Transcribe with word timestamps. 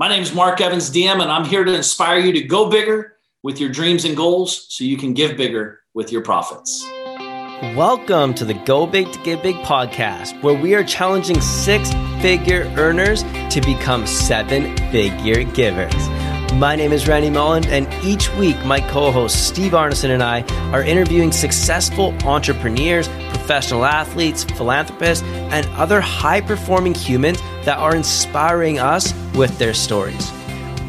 My 0.00 0.08
name 0.08 0.22
is 0.22 0.32
Mark 0.32 0.62
Evans, 0.62 0.90
DM, 0.90 1.20
and 1.20 1.30
I'm 1.30 1.44
here 1.44 1.62
to 1.62 1.74
inspire 1.74 2.18
you 2.18 2.32
to 2.32 2.40
go 2.40 2.70
bigger 2.70 3.18
with 3.42 3.60
your 3.60 3.68
dreams 3.68 4.06
and 4.06 4.16
goals 4.16 4.64
so 4.70 4.82
you 4.82 4.96
can 4.96 5.12
give 5.12 5.36
bigger 5.36 5.80
with 5.92 6.10
your 6.10 6.22
profits. 6.22 6.82
Welcome 7.76 8.32
to 8.36 8.46
the 8.46 8.54
Go 8.54 8.86
Big 8.86 9.12
to 9.12 9.18
Give 9.18 9.42
Big 9.42 9.56
podcast, 9.56 10.42
where 10.42 10.54
we 10.54 10.74
are 10.74 10.82
challenging 10.82 11.38
six 11.42 11.92
figure 12.22 12.62
earners 12.78 13.24
to 13.24 13.60
become 13.60 14.06
seven 14.06 14.74
figure 14.90 15.44
givers. 15.44 16.08
My 16.54 16.76
name 16.76 16.92
is 16.92 17.06
Randy 17.06 17.28
Mullen, 17.28 17.66
and 17.66 17.86
each 18.02 18.34
week 18.36 18.56
my 18.64 18.80
co 18.80 19.12
host 19.12 19.48
Steve 19.48 19.72
Arneson 19.72 20.08
and 20.08 20.22
I 20.22 20.44
are 20.72 20.82
interviewing 20.82 21.30
successful 21.30 22.14
entrepreneurs, 22.24 23.06
professional 23.40 23.84
athletes, 23.84 24.44
philanthropists, 24.44 25.24
and 25.24 25.66
other 25.70 26.00
high 26.00 26.40
performing 26.40 26.94
humans 26.94 27.40
that 27.64 27.78
are 27.78 27.96
inspiring 27.96 28.78
us 28.78 29.12
with 29.34 29.58
their 29.58 29.74
stories. 29.74 30.30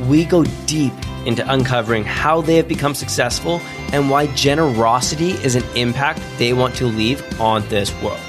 We 0.07 0.25
go 0.25 0.43
deep 0.65 0.93
into 1.25 1.49
uncovering 1.51 2.03
how 2.03 2.41
they 2.41 2.55
have 2.57 2.67
become 2.67 2.93
successful 2.93 3.61
and 3.93 4.09
why 4.09 4.27
generosity 4.35 5.31
is 5.31 5.55
an 5.55 5.63
impact 5.75 6.21
they 6.37 6.53
want 6.53 6.75
to 6.75 6.85
leave 6.85 7.23
on 7.39 7.67
this 7.69 7.93
world. 8.01 8.19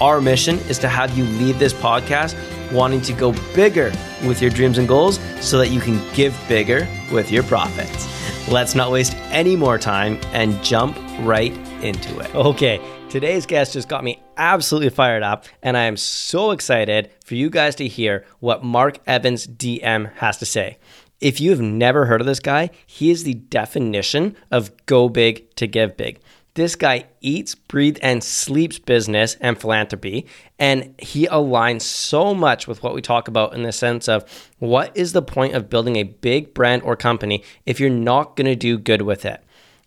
Our 0.00 0.20
mission 0.20 0.58
is 0.68 0.78
to 0.80 0.88
have 0.88 1.16
you 1.16 1.24
leave 1.24 1.58
this 1.58 1.72
podcast 1.72 2.36
wanting 2.72 3.00
to 3.02 3.12
go 3.12 3.32
bigger 3.54 3.92
with 4.26 4.40
your 4.40 4.50
dreams 4.50 4.78
and 4.78 4.88
goals 4.88 5.20
so 5.40 5.58
that 5.58 5.68
you 5.68 5.80
can 5.80 6.00
give 6.14 6.38
bigger 6.48 6.88
with 7.12 7.30
your 7.30 7.42
profits. 7.42 8.08
Let's 8.48 8.74
not 8.74 8.90
waste 8.90 9.14
any 9.30 9.56
more 9.56 9.78
time 9.78 10.18
and 10.32 10.62
jump 10.64 10.98
right 11.20 11.52
into 11.82 12.18
it. 12.18 12.34
Okay, 12.34 12.80
today's 13.12 13.44
guest 13.44 13.74
just 13.74 13.90
got 13.90 14.02
me 14.02 14.22
absolutely 14.38 14.88
fired 14.88 15.22
up, 15.22 15.44
and 15.62 15.76
I 15.76 15.82
am 15.82 15.98
so 15.98 16.50
excited 16.50 17.10
for 17.22 17.34
you 17.34 17.50
guys 17.50 17.74
to 17.74 17.86
hear 17.86 18.24
what 18.40 18.64
Mark 18.64 19.00
Evans 19.06 19.46
DM 19.46 20.10
has 20.14 20.38
to 20.38 20.46
say. 20.46 20.78
If 21.20 21.38
you 21.38 21.50
have 21.50 21.60
never 21.60 22.06
heard 22.06 22.22
of 22.22 22.26
this 22.26 22.40
guy, 22.40 22.70
he 22.86 23.10
is 23.10 23.24
the 23.24 23.34
definition 23.34 24.34
of 24.50 24.74
go 24.86 25.10
big 25.10 25.54
to 25.56 25.66
give 25.66 25.94
big. 25.94 26.20
This 26.54 26.74
guy 26.74 27.04
eats, 27.20 27.54
breathes, 27.54 28.00
and 28.00 28.24
sleeps 28.24 28.78
business 28.78 29.36
and 29.42 29.60
philanthropy. 29.60 30.26
And 30.58 30.94
he 30.98 31.26
aligns 31.26 31.82
so 31.82 32.34
much 32.34 32.66
with 32.66 32.82
what 32.82 32.94
we 32.94 33.02
talk 33.02 33.28
about 33.28 33.54
in 33.54 33.62
the 33.62 33.72
sense 33.72 34.08
of 34.08 34.24
what 34.58 34.96
is 34.96 35.12
the 35.12 35.22
point 35.22 35.54
of 35.54 35.68
building 35.68 35.96
a 35.96 36.02
big 36.04 36.54
brand 36.54 36.82
or 36.82 36.96
company 36.96 37.44
if 37.66 37.78
you're 37.78 37.90
not 37.90 38.36
going 38.36 38.46
to 38.46 38.56
do 38.56 38.78
good 38.78 39.02
with 39.02 39.26
it? 39.26 39.42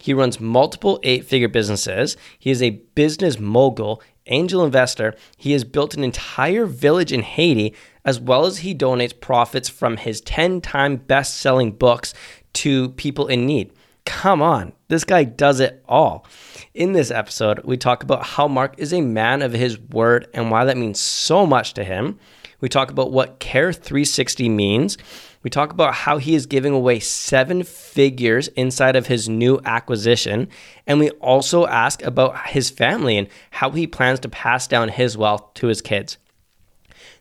He 0.05 0.13
runs 0.13 0.39
multiple 0.39 0.99
eight 1.01 1.25
figure 1.25 1.47
businesses. 1.47 2.15
He 2.37 2.51
is 2.51 2.61
a 2.61 2.81
business 2.93 3.39
mogul, 3.39 4.03
angel 4.27 4.63
investor. 4.63 5.15
He 5.35 5.53
has 5.53 5.63
built 5.63 5.95
an 5.95 6.03
entire 6.03 6.67
village 6.67 7.11
in 7.11 7.23
Haiti 7.23 7.73
as 8.05 8.19
well 8.19 8.45
as 8.45 8.59
he 8.59 8.75
donates 8.75 9.19
profits 9.19 9.67
from 9.67 9.97
his 9.97 10.21
10 10.21 10.61
time 10.61 10.97
best 10.97 11.37
selling 11.37 11.71
books 11.71 12.13
to 12.53 12.89
people 12.89 13.25
in 13.25 13.47
need. 13.47 13.73
Come 14.05 14.43
on, 14.43 14.73
this 14.89 15.05
guy 15.05 15.23
does 15.23 15.59
it 15.59 15.83
all. 15.87 16.27
In 16.75 16.93
this 16.93 17.09
episode, 17.09 17.61
we 17.63 17.75
talk 17.75 18.03
about 18.03 18.27
how 18.27 18.47
Mark 18.47 18.75
is 18.77 18.93
a 18.93 19.01
man 19.01 19.41
of 19.41 19.53
his 19.53 19.79
word 19.79 20.27
and 20.35 20.51
why 20.51 20.65
that 20.65 20.77
means 20.77 20.99
so 20.99 21.47
much 21.47 21.73
to 21.73 21.83
him. 21.83 22.19
We 22.61 22.69
talk 22.69 22.91
about 22.91 23.11
what 23.11 23.39
Care 23.39 23.73
360 23.73 24.49
means. 24.49 24.99
We 25.45 25.51
talk 25.51 25.71
about 25.71 25.93
how 25.93 26.17
he 26.17 26.33
is 26.33 26.47
giving 26.47 26.73
away 26.73 26.99
seven 26.99 27.61
figures 27.61 28.47
inside 28.47 28.95
of 28.95 29.05
his 29.05 29.29
new 29.29 29.59
acquisition. 29.63 30.47
And 30.87 30.99
we 30.99 31.11
also 31.11 31.67
ask 31.67 32.01
about 32.01 32.47
his 32.47 32.71
family 32.71 33.15
and 33.15 33.27
how 33.51 33.69
he 33.69 33.85
plans 33.85 34.19
to 34.21 34.29
pass 34.29 34.67
down 34.67 34.89
his 34.89 35.15
wealth 35.15 35.53
to 35.53 35.67
his 35.67 35.83
kids. 35.83 36.17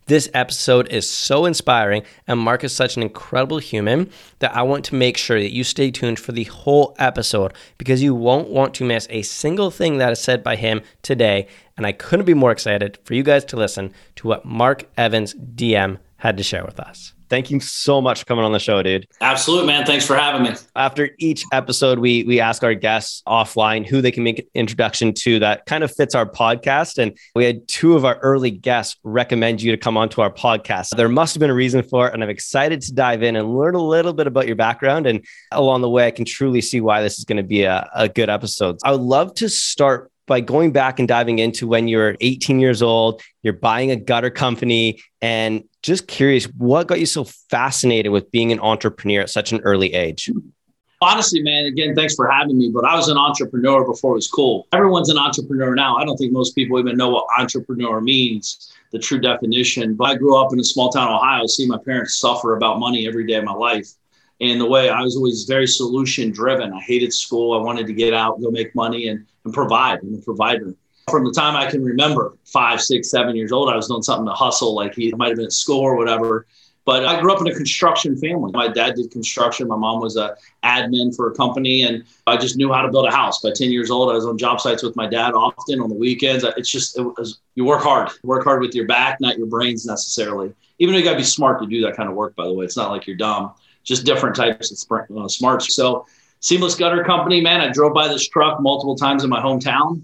This 0.07 0.31
episode 0.33 0.89
is 0.89 1.09
so 1.09 1.45
inspiring, 1.45 2.03
and 2.27 2.41
Mark 2.41 2.65
is 2.65 2.75
such 2.75 2.97
an 2.97 3.03
incredible 3.03 3.59
human 3.59 4.09
that 4.39 4.57
I 4.57 4.63
want 4.63 4.87
to 4.87 4.95
make 4.95 5.19
sure 5.19 5.39
that 5.39 5.53
you 5.53 5.63
stay 5.63 5.91
tuned 5.91 6.19
for 6.19 6.33
the 6.33 6.45
whole 6.45 6.97
episode 6.99 7.53
because 7.77 8.03
you 8.03 8.15
won't 8.15 8.49
want 8.49 8.73
to 8.77 8.85
miss 8.85 9.07
a 9.11 9.21
single 9.21 9.71
thing 9.71 9.99
that 9.99 10.13
is 10.13 10.19
said 10.19 10.43
by 10.43 10.57
him 10.57 10.81
today. 11.03 11.47
And 11.77 11.85
I 11.85 11.93
couldn't 11.93 12.25
be 12.25 12.33
more 12.33 12.53
excited 12.53 12.99
for 13.05 13.13
you 13.13 13.23
guys 13.23 13.45
to 13.47 13.57
listen 13.57 13.93
to 14.17 14.29
what 14.29 14.47
Mark 14.47 14.89
Evans, 14.97 15.35
DM, 15.35 15.99
had 16.17 16.39
to 16.39 16.43
share 16.43 16.65
with 16.65 16.81
us. 16.81 17.13
Thank 17.35 17.51
you 17.51 17.59
so 17.59 18.01
much 18.01 18.21
for 18.21 18.27
coming 18.27 18.45
on 18.45 18.53
the 18.53 18.61
show, 18.61 18.81
dude. 18.81 19.09
Absolutely, 19.21 19.67
man. 19.67 19.85
Thanks 19.85 20.07
for 20.07 20.15
having 20.15 20.45
me. 20.45 20.57
After 20.77 21.11
each 21.19 21.43
episode, 21.53 21.99
we 21.99 22.23
we 22.23 22.39
ask 22.39 22.63
our 22.63 22.75
guests 22.75 23.25
offline 23.27 23.85
who 23.85 24.01
they 24.01 24.13
can 24.13 24.23
make 24.23 24.39
an 24.39 24.47
introduction 24.55 25.13
to 25.15 25.41
that 25.41 25.67
kind 25.67 25.83
of 25.83 25.93
fits 25.93 26.15
our 26.15 26.27
podcast. 26.27 26.97
And 26.97 27.19
we 27.35 27.45
had 27.45 27.67
two 27.67 27.97
of 27.97 28.05
our 28.05 28.19
early 28.19 28.53
guests 28.53 28.97
recommend 29.03 29.61
you 29.63 29.73
to 29.73 29.77
come 29.77 29.97
onto 29.97 30.21
our 30.21 30.33
podcast. 30.33 30.91
There 30.91 31.09
must 31.09 31.35
have 31.35 31.41
been 31.41 31.51
a 31.51 31.55
reason 31.55 31.83
for 31.83 32.07
it. 32.07 32.15
And 32.15 32.23
I'm 32.23 32.31
excited 32.31 32.81
to 32.83 32.95
dive 32.95 33.25
in 33.25 33.35
and 33.35 33.53
learn 33.53 33.75
a 33.75 33.83
little 33.83 34.13
bit 34.13 34.29
about 34.29 34.47
your 34.47 34.55
background. 34.55 35.09
And 35.09 35.27
along 35.51 35.81
the 35.81 35.91
way, 35.91 36.07
I 36.07 36.13
can 36.13 36.25
truly 36.25 36.61
see 36.61 36.81
why 36.81 37.03
this 37.03 37.19
is 37.19 37.25
going 37.25 37.39
to 37.39 37.43
be 37.43 37.65
a, 37.65 37.91
a 37.97 38.09
good 38.09 38.31
episode. 38.31 38.79
I 38.85 38.93
would 38.93 39.01
love 39.01 39.35
to 39.35 39.49
start 39.49 40.13
by 40.27 40.41
going 40.41 40.73
back 40.73 40.99
and 40.99 41.07
diving 41.07 41.39
into 41.39 41.67
when 41.67 41.89
you're 41.89 42.17
18 42.21 42.61
years 42.61 42.83
old, 42.83 43.23
you're 43.43 43.53
buying 43.53 43.91
a 43.91 43.97
gutter 43.97 44.31
company, 44.31 45.03
and 45.21 45.65
just 45.83 46.07
curious, 46.07 46.47
what 46.57 46.87
got 46.87 47.01
you 47.01 47.07
so 47.07 47.25
fascinated 47.25 48.11
with 48.11 48.31
being 48.31 48.53
an 48.53 48.61
entrepreneur 48.61 49.21
at 49.21 49.31
such 49.31 49.53
an 49.53 49.61
early 49.61 49.93
age? 49.93 50.31
Honestly, 51.03 51.43
man, 51.43 51.67
again, 51.67 51.95
thanks 51.95 52.15
for 52.15 52.27
having 52.27 52.57
me. 52.57 52.71
But 52.71 52.87
I 52.87 52.97
was 52.97 53.09
an 53.09 53.19
entrepreneur 53.19 53.85
before 53.85 54.13
it 54.13 54.15
was 54.15 54.29
cool. 54.29 54.67
Everyone's 54.73 55.11
an 55.11 55.19
entrepreneur 55.19 55.75
now. 55.75 55.97
I 55.97 56.05
don't 56.05 56.17
think 56.17 56.33
most 56.33 56.55
people 56.55 56.79
even 56.79 56.97
know 56.97 57.11
what 57.11 57.27
entrepreneur 57.39 58.01
means, 58.01 58.73
the 58.93 58.99
true 58.99 59.21
definition. 59.21 59.95
But 59.95 60.05
I 60.05 60.15
grew 60.15 60.39
up 60.39 60.55
in 60.55 60.61
a 60.61 60.65
small 60.65 60.89
town, 60.89 61.13
Ohio, 61.13 61.47
see 61.47 61.67
my 61.67 61.77
parents 61.77 62.19
suffer 62.19 62.57
about 62.57 62.79
money 62.79 63.07
every 63.07 63.27
day 63.27 63.35
of 63.35 63.45
my 63.45 63.53
life. 63.53 63.91
And 64.41 64.61
the 64.61 64.67
way 64.67 64.89
I 64.89 65.01
was 65.01 65.17
always 65.17 65.45
very 65.45 65.67
solution 65.67 66.31
driven. 66.31 66.73
I 66.73 66.81
hated 66.81 67.13
school. 67.13 67.59
I 67.59 67.63
wanted 67.63 67.87
to 67.87 67.93
get 67.93 68.13
out, 68.13 68.41
go 68.41 68.51
make 68.51 68.75
money, 68.75 69.09
and, 69.09 69.25
and 69.45 69.55
provide. 69.55 70.01
I'm 70.03 70.15
a 70.15 70.19
provider 70.19 70.75
from 71.11 71.25
the 71.25 71.33
time 71.33 71.57
I 71.57 71.71
can 71.71 71.85
remember, 71.85 72.37
five, 72.45 72.81
six, 72.81 73.11
seven 73.11 73.37
years 73.37 73.53
old, 73.53 73.69
I 73.69 73.77
was 73.77 73.89
doing 73.89 74.03
something 74.03 74.27
to 74.27 74.33
hustle, 74.33 74.75
like 74.75 74.95
he 74.95 75.13
might 75.13 75.29
have 75.29 75.37
been 75.37 75.47
at 75.47 75.53
school 75.53 75.81
or 75.81 75.97
whatever. 75.97 76.47
But 76.87 77.07
I 77.07 77.19
grew 77.19 77.33
up 77.33 77.41
in 77.41 77.47
a 77.47 77.55
construction 77.55 78.17
family. 78.19 78.53
My 78.53 78.69
dad 78.69 78.97
did 78.97 79.11
construction. 79.11 79.69
My 79.69 79.77
mom 79.77 80.01
was 80.01 80.17
a 80.17 80.37
admin 80.65 81.17
for 81.17 81.31
a 81.31 81.35
company, 81.35 81.83
and 81.83 82.05
I 82.27 82.37
just 82.37 82.57
knew 82.57 82.71
how 82.71 82.83
to 82.83 82.91
build 82.91 83.07
a 83.07 83.11
house. 83.11 83.41
By 83.41 83.53
10 83.55 83.71
years 83.71 83.91
old, 83.91 84.11
I 84.11 84.15
was 84.15 84.27
on 84.27 84.37
job 84.37 84.61
sites 84.61 84.83
with 84.83 84.95
my 84.95 85.07
dad 85.07 85.33
often 85.33 85.81
on 85.81 85.89
the 85.89 85.95
weekends. 85.95 86.45
It's 86.45 86.71
just, 86.71 86.99
it 86.99 87.03
was, 87.03 87.41
you 87.55 87.65
work 87.65 87.83
hard. 87.83 88.11
work 88.23 88.45
hard 88.45 88.61
with 88.61 88.75
your 88.75 88.87
back, 88.87 89.19
not 89.19 89.39
your 89.39 89.47
brains 89.47 89.87
necessarily. 89.87 90.53
Even 90.79 90.93
though 90.93 90.99
you 90.99 91.05
got 91.05 91.13
to 91.13 91.19
be 91.19 91.25
smart 91.25 91.59
to 91.63 91.67
do 91.67 91.81
that 91.83 91.97
kind 91.97 92.09
of 92.09 92.17
work, 92.17 92.37
by 92.37 92.45
the 92.45 92.53
way. 92.53 92.67
It's 92.67 92.77
not 92.77 92.91
like 92.91 93.07
you're 93.07 93.17
dumb, 93.17 93.55
just 93.85 94.05
different 94.05 94.35
types 94.35 94.73
of 94.73 95.17
uh, 95.17 95.29
smarts. 95.29 95.75
So, 95.75 96.07
Seamless 96.41 96.75
Gutter 96.75 97.05
Company, 97.05 97.41
man, 97.41 97.61
I 97.61 97.71
drove 97.71 97.95
by 97.95 98.09
this 98.09 98.29
truck 98.29 98.61
multiple 98.61 98.97
times 98.97 99.25
in 99.25 99.31
my 99.31 99.41
hometown 99.41 100.03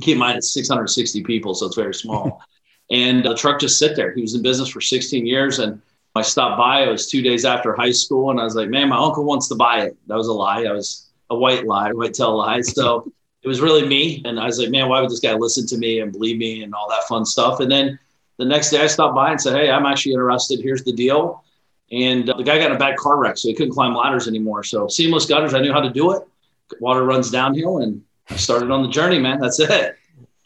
keep 0.00 0.14
in 0.14 0.18
mind 0.18 0.38
it's 0.38 0.52
660 0.52 1.22
people, 1.22 1.54
so 1.54 1.66
it's 1.66 1.76
very 1.76 1.94
small. 1.94 2.42
and 2.90 3.24
the 3.24 3.34
truck 3.34 3.60
just 3.60 3.78
sit 3.78 3.96
there. 3.96 4.12
He 4.12 4.22
was 4.22 4.34
in 4.34 4.42
business 4.42 4.68
for 4.68 4.80
16 4.80 5.26
years, 5.26 5.58
and 5.58 5.80
I 6.14 6.22
stopped 6.22 6.58
by. 6.58 6.82
It 6.82 6.90
was 6.90 7.08
two 7.08 7.22
days 7.22 7.44
after 7.44 7.74
high 7.74 7.92
school, 7.92 8.30
and 8.30 8.40
I 8.40 8.44
was 8.44 8.54
like, 8.54 8.68
"Man, 8.68 8.88
my 8.88 8.96
uncle 8.96 9.24
wants 9.24 9.48
to 9.48 9.54
buy 9.54 9.82
it." 9.82 9.96
That 10.06 10.16
was 10.16 10.28
a 10.28 10.32
lie. 10.32 10.64
I 10.64 10.72
was 10.72 11.08
a 11.30 11.36
white 11.36 11.66
lie, 11.66 11.92
white 11.92 12.14
tell 12.14 12.36
lie. 12.36 12.60
So 12.60 13.10
it 13.42 13.48
was 13.48 13.60
really 13.60 13.86
me, 13.86 14.22
and 14.24 14.38
I 14.38 14.46
was 14.46 14.58
like, 14.58 14.70
"Man, 14.70 14.88
why 14.88 15.00
would 15.00 15.10
this 15.10 15.20
guy 15.20 15.34
listen 15.34 15.66
to 15.68 15.78
me 15.78 16.00
and 16.00 16.12
believe 16.12 16.38
me 16.38 16.62
and 16.62 16.74
all 16.74 16.88
that 16.88 17.04
fun 17.08 17.24
stuff?" 17.24 17.60
And 17.60 17.70
then 17.70 17.98
the 18.38 18.44
next 18.44 18.70
day, 18.70 18.80
I 18.80 18.86
stopped 18.86 19.14
by 19.14 19.30
and 19.30 19.40
said, 19.40 19.56
"Hey, 19.56 19.70
I'm 19.70 19.86
actually 19.86 20.12
interested. 20.12 20.60
Here's 20.60 20.84
the 20.84 20.92
deal." 20.92 21.42
And 21.92 22.28
uh, 22.28 22.36
the 22.36 22.42
guy 22.42 22.58
got 22.58 22.70
in 22.70 22.76
a 22.76 22.78
bad 22.78 22.96
car 22.96 23.18
wreck, 23.18 23.36
so 23.36 23.48
he 23.48 23.54
couldn't 23.54 23.72
climb 23.72 23.94
ladders 23.94 24.26
anymore. 24.26 24.64
So 24.64 24.88
seamless 24.88 25.26
gutters, 25.26 25.54
I 25.54 25.60
knew 25.60 25.72
how 25.72 25.80
to 25.80 25.90
do 25.90 26.12
it. 26.12 26.22
Water 26.80 27.04
runs 27.04 27.30
downhill, 27.30 27.78
and 27.78 28.02
I 28.30 28.36
started 28.36 28.70
on 28.70 28.82
the 28.82 28.88
journey, 28.88 29.18
man. 29.18 29.38
That's 29.40 29.60
it. 29.60 29.96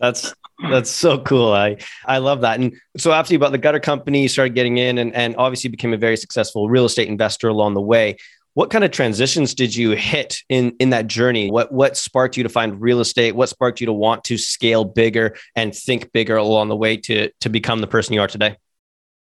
That's 0.01 0.35
that's 0.71 0.91
so 0.91 1.19
cool. 1.19 1.53
I 1.53 1.77
I 2.05 2.19
love 2.19 2.41
that. 2.41 2.59
And 2.59 2.75
so 2.97 3.13
after 3.13 3.33
you 3.33 3.39
bought 3.39 3.53
the 3.53 3.59
gutter 3.59 3.81
company, 3.81 4.23
you 4.23 4.29
started 4.29 4.55
getting 4.55 4.79
in 4.79 4.99
and, 4.99 5.15
and 5.15 5.37
obviously 5.37 5.71
became 5.71 5.93
a 5.93 5.97
very 5.97 6.17
successful 6.17 6.69
real 6.69 6.85
estate 6.85 7.09
investor 7.09 7.49
along 7.49 7.75
the 7.75 7.81
way. 7.81 8.17
What 8.55 8.71
kind 8.71 8.83
of 8.83 8.91
transitions 8.91 9.55
did 9.55 9.75
you 9.75 9.91
hit 9.93 10.39
in 10.49 10.75
in 10.81 10.91
that 10.91 11.07
journey? 11.07 11.51
What 11.51 11.71
what 11.71 11.97
sparked 11.97 12.37
you 12.37 12.43
to 12.43 12.49
find 12.49 12.81
real 12.81 12.99
estate? 12.99 13.37
What 13.37 13.49
sparked 13.49 13.81
you 13.81 13.87
to 13.87 13.93
want 13.93 14.25
to 14.25 14.37
scale 14.37 14.85
bigger 14.85 15.37
and 15.55 15.75
think 15.75 16.11
bigger 16.13 16.37
along 16.37 16.69
the 16.69 16.77
way 16.77 16.97
to 16.97 17.31
to 17.41 17.49
become 17.49 17.81
the 17.81 17.87
person 17.87 18.15
you 18.15 18.21
are 18.21 18.27
today? 18.27 18.57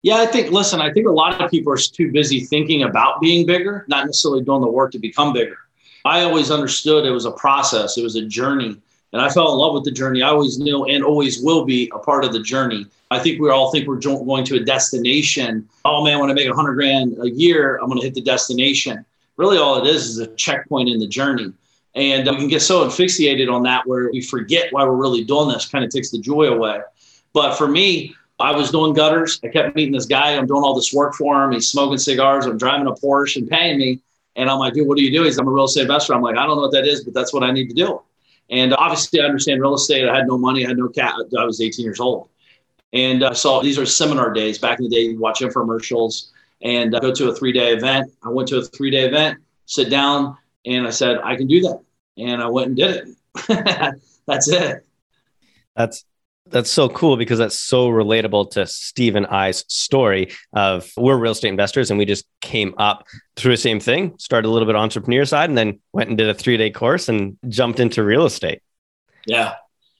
Yeah, 0.04 0.18
I 0.18 0.26
think 0.28 0.52
listen, 0.52 0.82
I 0.82 0.92
think 0.94 1.08
a 1.08 1.12
lot 1.12 1.42
of 1.42 1.50
people 1.50 1.74
are 1.74 1.78
too 1.78 2.12
busy 2.12 2.42
thinking 2.42 2.84
about 2.84 3.22
being 3.22 3.46
bigger, 3.46 3.86
not 3.88 4.06
necessarily 4.06 4.44
doing 4.44 4.62
the 4.62 4.70
work 4.70 4.92
to 4.92 5.00
become 5.00 5.34
bigger. 5.34 5.58
I 6.06 6.22
always 6.22 6.52
understood 6.52 7.06
it 7.06 7.12
was 7.12 7.26
a 7.26 7.32
process, 7.32 7.98
it 7.98 8.04
was 8.04 8.16
a 8.16 8.26
journey. 8.26 8.78
And 9.14 9.22
I 9.22 9.30
fell 9.30 9.52
in 9.54 9.58
love 9.58 9.74
with 9.74 9.86
the 9.86 9.92
journey. 9.92 10.22
I 10.22 10.28
always 10.28 10.60
knew 10.60 10.84
and 10.86 11.04
always 11.04 11.42
will 11.42 11.64
be 11.64 11.90
a 11.96 12.00
part 12.00 12.26
of 12.26 12.34
the 12.34 12.42
journey. 12.42 12.86
I 13.12 13.20
think 13.20 13.40
we 13.40 13.50
all 13.50 13.72
think 13.72 13.88
we're 13.88 14.00
going 14.00 14.44
to 14.46 14.58
a 14.58 14.60
destination. 14.60 15.68
Oh 15.86 16.04
man, 16.04 16.20
when 16.20 16.30
I 16.30 16.34
make 16.34 16.50
a 16.50 16.54
hundred 16.54 16.76
grand 16.76 17.16
a 17.22 17.30
year, 17.30 17.78
I'm 17.78 17.88
going 17.88 18.00
to 18.00 18.06
hit 18.06 18.14
the 18.14 18.22
destination. 18.22 19.06
Really, 19.38 19.58
all 19.58 19.84
it 19.84 19.88
is 19.88 20.06
is 20.06 20.18
a 20.20 20.28
checkpoint 20.36 20.90
in 20.90 21.00
the 21.00 21.08
journey. 21.08 21.54
And 21.96 22.28
uh, 22.28 22.34
we 22.34 22.40
can 22.40 22.48
get 22.50 22.62
so 22.62 22.86
asphyxiated 22.86 23.48
on 23.48 23.64
that 23.64 23.88
where 23.88 24.12
we 24.12 24.22
forget 24.22 24.72
why 24.72 24.84
we're 24.84 24.96
really 24.96 25.24
doing 25.24 25.48
this, 25.48 25.66
kind 25.66 25.86
of 25.86 25.92
takes 25.92 26.12
the 26.12 26.20
joy 26.20 26.48
away. 26.48 26.82
But 27.32 27.56
for 27.56 27.68
me, 27.68 28.16
I 28.40 28.52
was 28.52 28.72
doing 28.72 28.94
gutters. 28.94 29.40
I 29.44 29.48
kept 29.48 29.76
meeting 29.76 29.94
this 29.94 30.06
guy. 30.06 30.36
I'm 30.36 30.46
doing 30.46 30.64
all 30.64 30.76
this 30.76 30.94
work 30.94 31.14
for 31.14 31.44
him. 31.44 31.52
He's 31.52 31.70
smoking 31.70 31.98
cigars. 31.98 32.46
I'm 32.46 32.58
driving 32.58 32.88
a 32.88 32.92
Porsche 32.92 33.38
and 33.38 33.50
paying 33.50 33.78
me. 33.78 34.02
And 34.36 34.50
I'm 34.50 34.60
like, 34.60 34.74
dude, 34.74 34.88
what 34.88 34.98
do 34.98 35.04
you 35.04 35.12
do? 35.12 35.24
He's, 35.24 35.38
I'm 35.38 35.48
a 35.48 35.52
real 35.52 35.64
estate 35.64 35.84
investor. 35.84 36.14
I'm 36.14 36.22
like, 36.22 36.36
I 36.36 36.46
don't 36.46 36.58
know 36.58 36.64
what 36.64 36.74
that 36.74 36.86
is, 36.86 37.04
but 37.06 37.14
that's 37.14 37.34
what 37.34 37.44
I 37.44 37.52
need 37.52 37.70
to 37.70 37.74
do. 37.74 38.02
And 38.50 38.74
obviously, 38.74 39.22
I 39.22 39.26
understand 39.26 39.62
real 39.62 39.74
estate. 39.74 40.08
I 40.08 40.16
had 40.16 40.28
no 40.28 40.38
money. 40.38 40.66
I 40.66 40.70
had 40.70 40.78
no 40.78 40.90
cat. 40.90 41.16
I 41.38 41.46
was 41.46 41.62
18 41.62 41.84
years 41.84 42.00
old. 42.00 42.30
And 42.94 43.24
uh, 43.24 43.34
so 43.34 43.62
these 43.62 43.80
are 43.80 43.86
seminar 43.86 44.32
days. 44.32 44.58
Back 44.58 44.80
in 44.80 44.86
the 44.86 44.90
day, 44.90 45.02
you 45.02 45.20
watch 45.20 45.40
infomercials 45.40 46.30
and 46.62 46.94
uh, 46.94 47.00
go 47.00 47.14
to 47.14 47.30
a 47.30 47.36
three 47.36 47.52
day 47.52 47.74
event. 47.74 48.12
I 48.24 48.30
went 48.30 48.50
to 48.50 48.58
a 48.58 48.64
three 48.64 48.92
day 48.92 49.06
event, 49.06 49.40
sit 49.66 49.90
down, 49.90 50.38
and 50.66 50.86
I 50.86 50.90
said, 50.90 51.20
I 51.24 51.36
can 51.36 51.48
do 51.48 51.62
that. 51.62 51.82
And 52.18 52.42
I 52.42 52.48
went 52.48 52.68
and 52.68 52.78
did 52.78 53.08
it. 53.48 53.96
that's 54.26 54.48
it. 54.50 54.86
That's 55.76 56.06
that's 56.48 56.70
so 56.70 56.90
cool 56.90 57.18
because 57.18 57.40
that's 57.40 57.60
so 57.60 57.90
relatable 57.90 58.52
to 58.52 58.68
Steve 58.68 59.16
and 59.16 59.26
I's 59.28 59.66
story 59.68 60.32
of 60.54 60.92
we're 60.96 61.18
real 61.18 61.32
estate 61.32 61.50
investors 61.50 61.90
and 61.90 61.98
we 61.98 62.06
just 62.06 62.26
came 62.42 62.76
up 62.78 63.06
through 63.36 63.54
the 63.54 63.58
same 63.58 63.80
thing, 63.80 64.14
started 64.20 64.48
a 64.48 64.52
little 64.52 64.68
bit 64.68 64.76
on 64.76 64.84
entrepreneur 64.84 65.26
side 65.26 65.50
and 65.50 65.58
then 65.58 65.80
went 65.92 66.10
and 66.10 66.18
did 66.18 66.30
a 66.30 66.34
three 66.34 66.58
day 66.58 66.70
course 66.70 67.10
and 67.10 67.38
jumped 67.50 67.80
into 67.80 68.04
real 68.04 68.26
estate. 68.26 68.62
Yeah. 69.26 69.56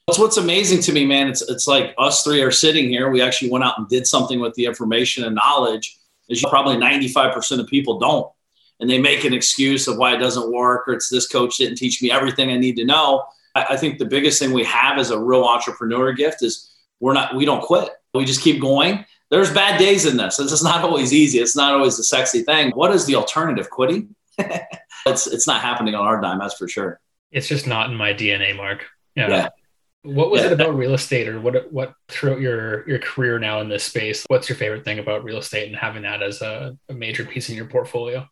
That's 0.08 0.20
what's 0.20 0.38
amazing 0.38 0.82
to 0.82 0.94
me, 0.94 1.04
man. 1.06 1.28
It's 1.28 1.42
it's 1.50 1.68
like 1.68 1.96
us 1.98 2.24
three 2.24 2.42
are 2.44 2.52
sitting 2.52 2.90
here. 2.90 3.10
We 3.10 3.24
actually 3.24 3.50
went 3.50 3.64
out 3.64 3.80
and 3.80 3.88
did 3.90 4.06
something 4.06 4.40
with 4.40 4.54
the 4.54 4.66
information 4.66 5.24
and 5.24 5.34
knowledge. 5.34 5.98
As 6.30 6.42
you 6.42 6.50
probably 6.50 6.76
95% 6.76 7.60
of 7.60 7.68
people 7.68 8.00
don't. 8.00 8.32
And 8.80 8.90
they 8.90 9.00
make 9.00 9.24
an 9.24 9.34
excuse 9.34 9.88
of 9.88 9.98
why 9.98 10.14
it 10.14 10.18
doesn't 10.18 10.52
work 10.52 10.88
or 10.88 10.94
it's 10.94 11.10
this 11.10 11.28
coach 11.28 11.58
didn't 11.58 11.78
teach 11.78 12.02
me 12.02 12.12
everything 12.12 12.52
I 12.52 12.58
need 12.58 12.76
to 12.76 12.86
know 12.86 13.26
I 13.56 13.78
think 13.78 14.00
the 14.00 14.06
biggest 14.06 14.40
thing 14.40 14.52
we 14.52 14.66
have 14.66 14.98
as 14.98 15.12
a 15.12 15.20
real 15.20 15.46
entrepreneur 15.46 16.12
gift 16.12 16.44
is 16.44 16.76
we're 17.00 17.14
not, 17.14 17.36
we 17.36 17.46
don't 17.46 17.62
quit. 17.62 17.90
We 18.14 18.26
just 18.26 18.42
keep 18.42 18.62
going. 18.62 19.06
There's 19.32 19.52
bad 19.52 19.80
days 19.80 20.06
in 20.06 20.18
this. 20.18 20.40
Is 20.40 20.64
not 20.64 20.84
always 20.84 21.14
easy. 21.14 21.40
It's 21.40 21.56
not 21.56 21.74
always 21.74 21.98
the 21.98 22.04
sexy 22.04 22.42
thing. 22.42 22.72
What 22.72 22.94
is 22.94 23.06
the 23.06 23.16
alternative? 23.16 23.70
Quitting? 23.70 24.16
it's 24.38 25.28
it's 25.28 25.48
not 25.48 25.62
happening 25.62 25.96
on 25.96 26.06
our 26.06 26.20
dime, 26.20 26.40
that's 26.40 26.56
for 26.56 26.68
sure. 26.68 27.00
It's 27.32 27.48
just 27.48 27.68
not 27.68 27.90
in 27.90 27.96
my 27.96 28.14
DNA, 28.14 28.56
Mark. 28.56 28.86
Yeah. 29.16 29.30
yeah. 29.30 29.50
What 30.04 30.30
was 30.30 30.42
yeah. 30.42 30.48
it 30.48 30.54
about 30.54 30.76
real 30.76 30.94
estate, 30.94 31.28
or 31.28 31.40
what 31.40 31.72
what 31.72 31.94
throughout 32.10 32.40
your 32.40 32.88
your 32.88 33.00
career 33.00 33.40
now 33.40 33.62
in 33.62 33.70
this 33.70 33.84
space? 33.84 34.26
What's 34.28 34.50
your 34.50 34.58
favorite 34.58 34.84
thing 34.84 35.00
about 35.00 35.24
real 35.24 35.38
estate 35.38 35.68
and 35.68 35.76
having 35.76 36.04
that 36.04 36.22
as 36.22 36.42
a, 36.42 36.78
a 36.90 36.94
major 36.94 37.26
piece 37.26 37.50
in 37.50 37.56
your 37.56 37.66
portfolio? 37.66 38.28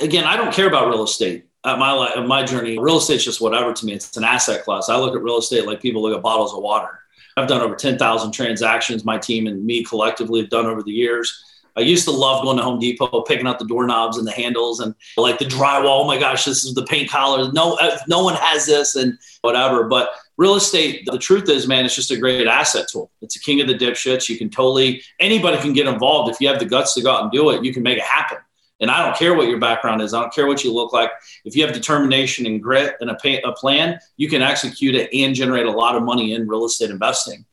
Again, 0.00 0.24
I 0.24 0.36
don't 0.36 0.54
care 0.54 0.66
about 0.66 0.88
real 0.88 1.04
estate 1.04 1.49
at 1.64 1.78
my 1.78 1.92
life, 1.92 2.26
my 2.26 2.42
journey, 2.42 2.78
real 2.78 2.98
estate's 2.98 3.24
just 3.24 3.40
whatever 3.40 3.72
to 3.72 3.86
me. 3.86 3.92
It's 3.92 4.16
an 4.16 4.24
asset 4.24 4.64
class. 4.64 4.88
I 4.88 4.96
look 4.96 5.14
at 5.14 5.22
real 5.22 5.38
estate 5.38 5.66
like 5.66 5.80
people 5.80 6.02
look 6.02 6.16
at 6.16 6.22
bottles 6.22 6.54
of 6.54 6.62
water. 6.62 7.00
I've 7.36 7.48
done 7.48 7.60
over 7.60 7.74
10,000 7.74 8.32
transactions. 8.32 9.04
My 9.04 9.18
team 9.18 9.46
and 9.46 9.64
me 9.64 9.84
collectively 9.84 10.40
have 10.40 10.50
done 10.50 10.66
over 10.66 10.82
the 10.82 10.90
years. 10.90 11.44
I 11.76 11.80
used 11.82 12.04
to 12.04 12.10
love 12.10 12.42
going 12.42 12.56
to 12.56 12.62
Home 12.62 12.80
Depot, 12.80 13.22
picking 13.22 13.46
out 13.46 13.58
the 13.58 13.64
doorknobs 13.64 14.18
and 14.18 14.26
the 14.26 14.32
handles 14.32 14.80
and 14.80 14.94
like 15.16 15.38
the 15.38 15.44
drywall. 15.44 16.00
Oh 16.00 16.06
my 16.06 16.18
gosh, 16.18 16.44
this 16.44 16.64
is 16.64 16.74
the 16.74 16.84
paint 16.84 17.08
collar. 17.08 17.52
No, 17.52 17.74
uh, 17.74 17.96
no 18.08 18.24
one 18.24 18.34
has 18.34 18.66
this 18.66 18.96
and 18.96 19.16
whatever. 19.42 19.84
But 19.84 20.10
real 20.36 20.56
estate, 20.56 21.06
the 21.06 21.18
truth 21.18 21.48
is, 21.48 21.68
man, 21.68 21.84
it's 21.84 21.94
just 21.94 22.10
a 22.10 22.16
great 22.16 22.46
asset 22.46 22.88
tool. 22.88 23.10
It's 23.22 23.36
a 23.36 23.40
king 23.40 23.60
of 23.60 23.68
the 23.68 23.74
dipshits. 23.74 24.28
You 24.28 24.36
can 24.36 24.50
totally, 24.50 25.02
anybody 25.20 25.58
can 25.58 25.72
get 25.72 25.86
involved. 25.86 26.32
If 26.32 26.40
you 26.40 26.48
have 26.48 26.58
the 26.58 26.64
guts 26.64 26.94
to 26.94 27.02
go 27.02 27.12
out 27.12 27.22
and 27.22 27.30
do 27.30 27.50
it, 27.50 27.64
you 27.64 27.72
can 27.72 27.82
make 27.82 27.98
it 27.98 28.04
happen. 28.04 28.38
And 28.80 28.90
I 28.90 29.04
don't 29.04 29.16
care 29.16 29.34
what 29.34 29.48
your 29.48 29.58
background 29.58 30.00
is. 30.00 30.14
I 30.14 30.20
don't 30.20 30.32
care 30.32 30.46
what 30.46 30.64
you 30.64 30.72
look 30.72 30.92
like. 30.92 31.10
If 31.44 31.54
you 31.54 31.64
have 31.64 31.74
determination 31.74 32.46
and 32.46 32.62
grit 32.62 32.96
and 33.00 33.10
a, 33.10 33.14
pay, 33.16 33.40
a 33.42 33.52
plan, 33.52 33.98
you 34.16 34.28
can 34.28 34.42
execute 34.42 34.94
it 34.94 35.10
and 35.12 35.34
generate 35.34 35.66
a 35.66 35.70
lot 35.70 35.96
of 35.96 36.02
money 36.02 36.32
in 36.32 36.48
real 36.48 36.64
estate 36.64 36.90
investing. 36.90 37.44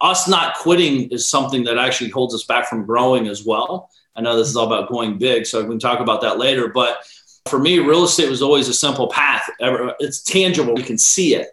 Us 0.00 0.28
not 0.28 0.56
quitting 0.56 1.08
is 1.10 1.26
something 1.26 1.64
that 1.64 1.78
actually 1.78 2.10
holds 2.10 2.34
us 2.34 2.44
back 2.44 2.68
from 2.68 2.84
growing 2.84 3.26
as 3.26 3.44
well. 3.44 3.90
I 4.14 4.20
know 4.20 4.36
this 4.36 4.48
is 4.48 4.56
all 4.56 4.66
about 4.66 4.88
going 4.88 5.18
big, 5.18 5.46
so 5.46 5.60
we 5.62 5.68
can 5.68 5.78
talk 5.78 6.00
about 6.00 6.20
that 6.20 6.38
later. 6.38 6.68
But 6.68 6.98
for 7.48 7.58
me, 7.58 7.78
real 7.78 8.04
estate 8.04 8.30
was 8.30 8.42
always 8.42 8.68
a 8.68 8.74
simple 8.74 9.08
path. 9.08 9.48
It's 9.98 10.22
tangible. 10.22 10.78
You 10.78 10.84
can 10.84 10.98
see 10.98 11.34
it. 11.34 11.48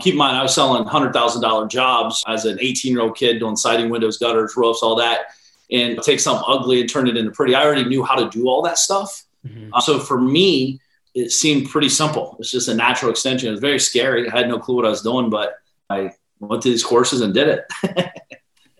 Keep 0.00 0.12
in 0.12 0.18
mind, 0.18 0.36
I 0.36 0.42
was 0.42 0.54
selling 0.54 0.84
$100,000 0.84 1.70
jobs 1.70 2.22
as 2.26 2.44
an 2.44 2.58
18 2.60 2.92
year 2.92 3.00
old 3.00 3.16
kid 3.16 3.38
doing 3.38 3.56
siding 3.56 3.88
windows, 3.88 4.18
gutters, 4.18 4.54
roofs, 4.56 4.82
all 4.82 4.96
that 4.96 5.28
and 5.70 6.00
take 6.02 6.20
something 6.20 6.44
ugly 6.46 6.80
and 6.80 6.88
turn 6.88 7.08
it 7.08 7.16
into 7.16 7.30
pretty. 7.30 7.54
I 7.54 7.64
already 7.64 7.84
knew 7.84 8.04
how 8.04 8.14
to 8.16 8.28
do 8.30 8.48
all 8.48 8.62
that 8.62 8.78
stuff. 8.78 9.24
Mm-hmm. 9.46 9.70
Uh, 9.72 9.80
so 9.80 9.98
for 9.98 10.20
me, 10.20 10.80
it 11.14 11.32
seemed 11.32 11.70
pretty 11.70 11.88
simple. 11.88 12.36
It's 12.38 12.50
just 12.50 12.68
a 12.68 12.74
natural 12.74 13.10
extension. 13.10 13.48
It 13.48 13.52
was 13.52 13.60
very 13.60 13.78
scary. 13.78 14.28
I 14.28 14.36
had 14.36 14.48
no 14.48 14.58
clue 14.58 14.76
what 14.76 14.84
I 14.84 14.90
was 14.90 15.02
doing, 15.02 15.30
but 15.30 15.54
I 15.88 16.12
went 16.40 16.62
to 16.62 16.68
these 16.68 16.84
courses 16.84 17.20
and 17.22 17.32
did 17.32 17.48
it. 17.48 17.64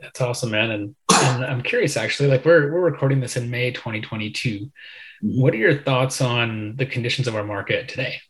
That's 0.00 0.20
awesome, 0.20 0.50
man. 0.50 0.70
And, 0.70 0.94
and, 1.12 1.44
I'm 1.44 1.62
curious, 1.62 1.96
actually, 1.96 2.28
like 2.28 2.44
we're, 2.44 2.72
we're 2.72 2.80
recording 2.80 3.20
this 3.20 3.36
in 3.36 3.50
May 3.50 3.70
2022. 3.70 4.60
Mm-hmm. 4.60 5.40
What 5.40 5.54
are 5.54 5.58
your 5.58 5.82
thoughts 5.82 6.20
on 6.20 6.76
the 6.76 6.86
conditions 6.86 7.26
of 7.26 7.34
our 7.34 7.44
market 7.44 7.88
today 7.88 8.20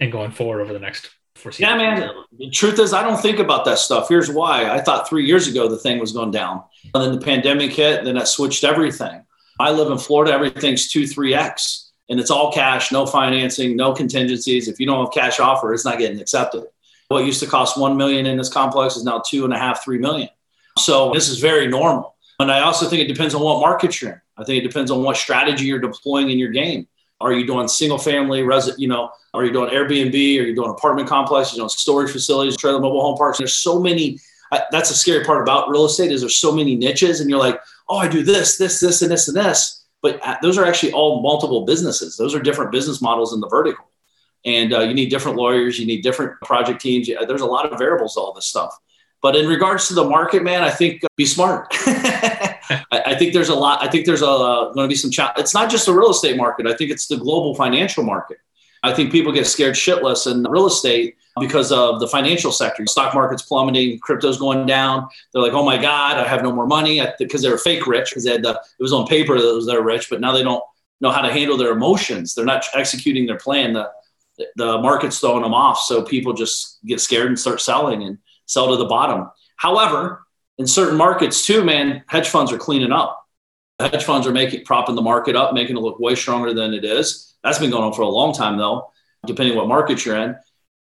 and 0.00 0.10
going 0.10 0.32
forward 0.32 0.60
over 0.60 0.72
the 0.72 0.78
next 0.80 1.10
yeah, 1.58 1.76
man. 1.76 2.10
The 2.38 2.50
truth 2.50 2.78
is, 2.78 2.92
I 2.92 3.02
don't 3.02 3.20
think 3.20 3.38
about 3.38 3.64
that 3.64 3.78
stuff. 3.78 4.08
Here's 4.08 4.30
why. 4.30 4.70
I 4.70 4.80
thought 4.80 5.08
three 5.08 5.26
years 5.26 5.48
ago 5.48 5.68
the 5.68 5.76
thing 5.76 5.98
was 5.98 6.12
going 6.12 6.30
down. 6.30 6.62
And 6.94 7.02
then 7.02 7.12
the 7.12 7.24
pandemic 7.24 7.72
hit, 7.72 8.04
then 8.04 8.14
that 8.14 8.28
switched 8.28 8.64
everything. 8.64 9.24
I 9.58 9.70
live 9.70 9.90
in 9.90 9.98
Florida, 9.98 10.32
everything's 10.32 10.90
two, 10.90 11.06
three 11.06 11.34
X. 11.34 11.90
And 12.08 12.18
it's 12.18 12.30
all 12.30 12.52
cash, 12.52 12.90
no 12.90 13.06
financing, 13.06 13.76
no 13.76 13.92
contingencies. 13.92 14.66
If 14.66 14.80
you 14.80 14.86
don't 14.86 15.04
have 15.04 15.14
cash 15.14 15.38
offer, 15.38 15.72
it's 15.72 15.84
not 15.84 15.98
getting 15.98 16.20
accepted. 16.20 16.64
What 17.08 17.24
used 17.24 17.40
to 17.40 17.46
cost 17.46 17.78
one 17.78 17.96
million 17.96 18.26
in 18.26 18.36
this 18.36 18.48
complex 18.48 18.96
is 18.96 19.04
now 19.04 19.22
two 19.24 19.44
and 19.44 19.52
a 19.52 19.58
half, 19.58 19.84
three 19.84 19.98
million. 19.98 20.28
So 20.78 21.12
this 21.12 21.28
is 21.28 21.38
very 21.38 21.66
normal. 21.68 22.16
And 22.38 22.50
I 22.50 22.60
also 22.60 22.86
think 22.86 23.02
it 23.02 23.12
depends 23.12 23.34
on 23.34 23.42
what 23.42 23.60
market 23.60 24.00
you're 24.00 24.12
in. 24.12 24.20
I 24.36 24.44
think 24.44 24.64
it 24.64 24.66
depends 24.66 24.90
on 24.90 25.02
what 25.02 25.16
strategy 25.16 25.66
you're 25.66 25.78
deploying 25.78 26.30
in 26.30 26.38
your 26.38 26.50
game. 26.50 26.88
Are 27.20 27.32
you 27.32 27.46
doing 27.46 27.68
single 27.68 27.98
family 27.98 28.42
resident, 28.42 28.80
you 28.80 28.88
know, 28.88 29.10
are 29.34 29.44
you 29.44 29.52
doing 29.52 29.70
Airbnb? 29.70 30.14
Are 30.14 30.44
you 30.44 30.54
doing 30.54 30.70
apartment 30.70 31.08
complexes? 31.08 31.56
You 31.56 31.62
know, 31.62 31.68
storage 31.68 32.10
facilities, 32.10 32.56
trailer 32.56 32.80
mobile 32.80 33.02
home 33.02 33.16
parks? 33.16 33.38
There's 33.38 33.56
so 33.56 33.80
many. 33.80 34.18
I, 34.52 34.62
that's 34.72 34.88
the 34.88 34.96
scary 34.96 35.24
part 35.24 35.42
about 35.42 35.68
real 35.68 35.84
estate 35.84 36.10
is 36.10 36.22
there's 36.22 36.36
so 36.36 36.52
many 36.52 36.74
niches, 36.74 37.20
and 37.20 37.30
you're 37.30 37.38
like, 37.38 37.60
oh, 37.88 37.98
I 37.98 38.08
do 38.08 38.22
this, 38.22 38.58
this, 38.58 38.80
this, 38.80 39.02
and 39.02 39.10
this, 39.10 39.28
and 39.28 39.36
this. 39.36 39.84
But 40.02 40.18
uh, 40.26 40.36
those 40.42 40.58
are 40.58 40.64
actually 40.64 40.92
all 40.92 41.22
multiple 41.22 41.64
businesses. 41.64 42.16
Those 42.16 42.34
are 42.34 42.40
different 42.40 42.72
business 42.72 43.00
models 43.00 43.32
in 43.32 43.40
the 43.40 43.48
vertical, 43.48 43.84
and 44.44 44.72
uh, 44.72 44.80
you 44.80 44.94
need 44.94 45.10
different 45.10 45.36
lawyers. 45.36 45.78
You 45.78 45.86
need 45.86 46.02
different 46.02 46.40
project 46.40 46.80
teams. 46.80 47.08
There's 47.28 47.42
a 47.42 47.46
lot 47.46 47.70
of 47.70 47.78
variables 47.78 48.14
to 48.14 48.20
all 48.20 48.32
this 48.32 48.46
stuff. 48.46 48.76
But 49.22 49.36
in 49.36 49.46
regards 49.46 49.86
to 49.88 49.94
the 49.94 50.04
market, 50.04 50.42
man, 50.42 50.62
I 50.62 50.70
think 50.70 51.04
uh, 51.04 51.08
be 51.16 51.26
smart. 51.26 51.72
I, 52.70 53.02
I, 53.06 53.14
think 53.16 53.32
there's 53.32 53.48
a 53.48 53.54
lot. 53.54 53.82
I 53.82 53.88
think 53.88 54.06
there's 54.06 54.22
a 54.22 54.28
uh, 54.28 54.72
going 54.72 54.88
to 54.88 54.88
be 54.88 54.94
some. 54.94 55.10
It's 55.36 55.54
not 55.54 55.70
just 55.70 55.86
the 55.86 55.92
real 55.92 56.10
estate 56.10 56.36
market. 56.36 56.66
I 56.66 56.74
think 56.74 56.90
it's 56.90 57.06
the 57.06 57.16
global 57.16 57.54
financial 57.54 58.04
market. 58.04 58.38
I 58.82 58.94
think 58.94 59.12
people 59.12 59.32
get 59.32 59.46
scared 59.46 59.74
shitless 59.74 60.30
in 60.30 60.44
real 60.44 60.66
estate 60.66 61.16
because 61.38 61.70
of 61.70 62.00
the 62.00 62.08
financial 62.08 62.50
sector. 62.50 62.86
Stock 62.86 63.14
market's 63.14 63.42
plummeting, 63.42 63.98
crypto's 63.98 64.38
going 64.38 64.66
down. 64.66 65.08
They're 65.32 65.42
like, 65.42 65.52
oh 65.52 65.64
my 65.64 65.76
God, 65.76 66.16
I 66.16 66.26
have 66.26 66.42
no 66.42 66.52
more 66.52 66.66
money 66.66 67.02
because 67.18 67.42
they're 67.42 67.58
fake 67.58 67.86
rich 67.86 68.10
because 68.10 68.24
they 68.24 68.32
had 68.32 68.42
the, 68.42 68.50
it 68.50 68.82
was 68.82 68.92
on 68.92 69.06
paper 69.06 69.38
that 69.38 69.54
was 69.54 69.66
they're 69.66 69.82
rich, 69.82 70.08
but 70.08 70.20
now 70.20 70.32
they 70.32 70.42
don't 70.42 70.62
know 71.00 71.10
how 71.10 71.20
to 71.20 71.32
handle 71.32 71.56
their 71.56 71.72
emotions. 71.72 72.34
They're 72.34 72.44
not 72.44 72.64
executing 72.74 73.26
their 73.26 73.38
plan. 73.38 73.74
The, 73.74 73.90
the 74.56 74.78
market's 74.78 75.18
throwing 75.18 75.42
them 75.42 75.54
off. 75.54 75.78
So 75.80 76.02
people 76.02 76.32
just 76.32 76.78
get 76.84 77.00
scared 77.00 77.28
and 77.28 77.38
start 77.38 77.60
selling 77.60 78.02
and 78.02 78.18
sell 78.46 78.70
to 78.70 78.76
the 78.76 78.86
bottom. 78.86 79.30
However, 79.56 80.22
in 80.60 80.66
certain 80.68 80.96
markets 80.96 81.44
too, 81.44 81.64
man, 81.64 82.04
hedge 82.06 82.28
funds 82.28 82.52
are 82.52 82.58
cleaning 82.58 82.92
up. 82.92 83.26
Hedge 83.80 84.04
funds 84.04 84.26
are 84.26 84.32
making 84.32 84.64
propping 84.64 84.94
the 84.94 85.02
market 85.02 85.34
up, 85.34 85.54
making 85.54 85.76
it 85.76 85.80
look 85.80 85.98
way 85.98 86.14
stronger 86.14 86.54
than 86.54 86.72
it 86.72 86.84
is 86.84 87.30
that's 87.42 87.58
been 87.58 87.70
going 87.70 87.84
on 87.84 87.92
for 87.92 88.02
a 88.02 88.08
long 88.08 88.32
time, 88.32 88.58
though, 88.58 88.90
depending 89.26 89.56
what 89.56 89.68
market 89.68 90.04
you're 90.04 90.16
in. 90.16 90.36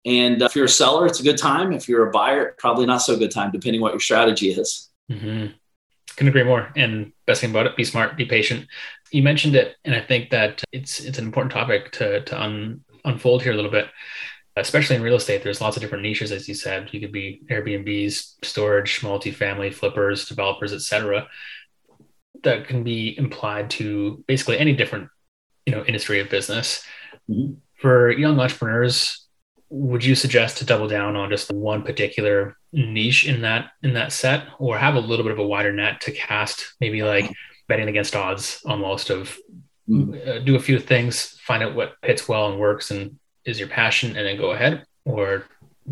And 0.04 0.40
if 0.40 0.54
you're 0.54 0.66
a 0.66 0.68
seller, 0.68 1.06
it's 1.06 1.20
a 1.20 1.22
good 1.22 1.38
time. 1.38 1.72
If 1.72 1.88
you're 1.88 2.08
a 2.08 2.10
buyer, 2.10 2.54
probably 2.58 2.86
not 2.86 2.98
so 2.98 3.18
good 3.18 3.30
time, 3.30 3.50
depending 3.50 3.80
what 3.80 3.92
your 3.92 4.00
strategy 4.00 4.50
is. 4.50 4.90
Mm-hmm. 5.10 5.52
Can 6.16 6.28
agree 6.28 6.44
more. 6.44 6.72
And 6.76 7.12
best 7.26 7.40
thing 7.40 7.50
about 7.50 7.66
it, 7.66 7.76
be 7.76 7.84
smart, 7.84 8.16
be 8.16 8.24
patient. 8.24 8.66
You 9.10 9.22
mentioned 9.22 9.54
it, 9.54 9.76
and 9.84 9.94
I 9.94 10.00
think 10.00 10.30
that 10.30 10.62
it's 10.72 11.00
it's 11.00 11.18
an 11.18 11.24
important 11.24 11.52
topic 11.52 11.92
to 11.92 12.22
to 12.22 12.40
un, 12.40 12.84
unfold 13.04 13.42
here 13.42 13.52
a 13.52 13.56
little 13.56 13.70
bit. 13.70 13.88
Especially 14.58 14.96
in 14.96 15.02
real 15.02 15.16
estate, 15.16 15.42
there's 15.42 15.60
lots 15.60 15.76
of 15.76 15.82
different 15.82 16.02
niches, 16.02 16.32
as 16.32 16.48
you 16.48 16.54
said. 16.54 16.88
You 16.92 17.00
could 17.00 17.12
be 17.12 17.42
Airbnbs, 17.50 18.36
storage, 18.42 19.00
multifamily, 19.00 19.74
flippers, 19.74 20.26
developers, 20.26 20.72
etc. 20.72 21.28
That 22.42 22.66
can 22.66 22.82
be 22.82 23.16
implied 23.18 23.68
to 23.70 24.24
basically 24.26 24.58
any 24.58 24.74
different 24.74 25.10
you 25.66 25.74
know 25.74 25.84
industry 25.84 26.20
of 26.20 26.30
business 26.30 26.84
mm-hmm. 27.28 27.54
for 27.74 28.10
young 28.10 28.38
entrepreneurs 28.40 29.26
would 29.68 30.04
you 30.04 30.14
suggest 30.14 30.58
to 30.58 30.64
double 30.64 30.86
down 30.86 31.16
on 31.16 31.28
just 31.28 31.52
one 31.52 31.82
particular 31.82 32.56
niche 32.72 33.26
in 33.26 33.42
that 33.42 33.72
in 33.82 33.94
that 33.94 34.12
set 34.12 34.46
or 34.58 34.78
have 34.78 34.94
a 34.94 35.00
little 35.00 35.24
bit 35.24 35.32
of 35.32 35.38
a 35.38 35.46
wider 35.46 35.72
net 35.72 36.00
to 36.00 36.12
cast 36.12 36.74
maybe 36.80 37.02
like 37.02 37.30
betting 37.66 37.88
against 37.88 38.14
odds 38.14 38.62
almost 38.64 39.10
of 39.10 39.36
mm-hmm. 39.88 40.14
uh, 40.28 40.38
do 40.38 40.54
a 40.54 40.60
few 40.60 40.78
things 40.78 41.36
find 41.40 41.62
out 41.62 41.74
what 41.74 41.94
hits 42.02 42.28
well 42.28 42.48
and 42.48 42.60
works 42.60 42.90
and 42.92 43.18
is 43.46 43.58
your 43.58 43.68
passion 43.68 44.16
and 44.16 44.26
then 44.26 44.36
go 44.36 44.50
ahead 44.50 44.84
or 45.04 45.44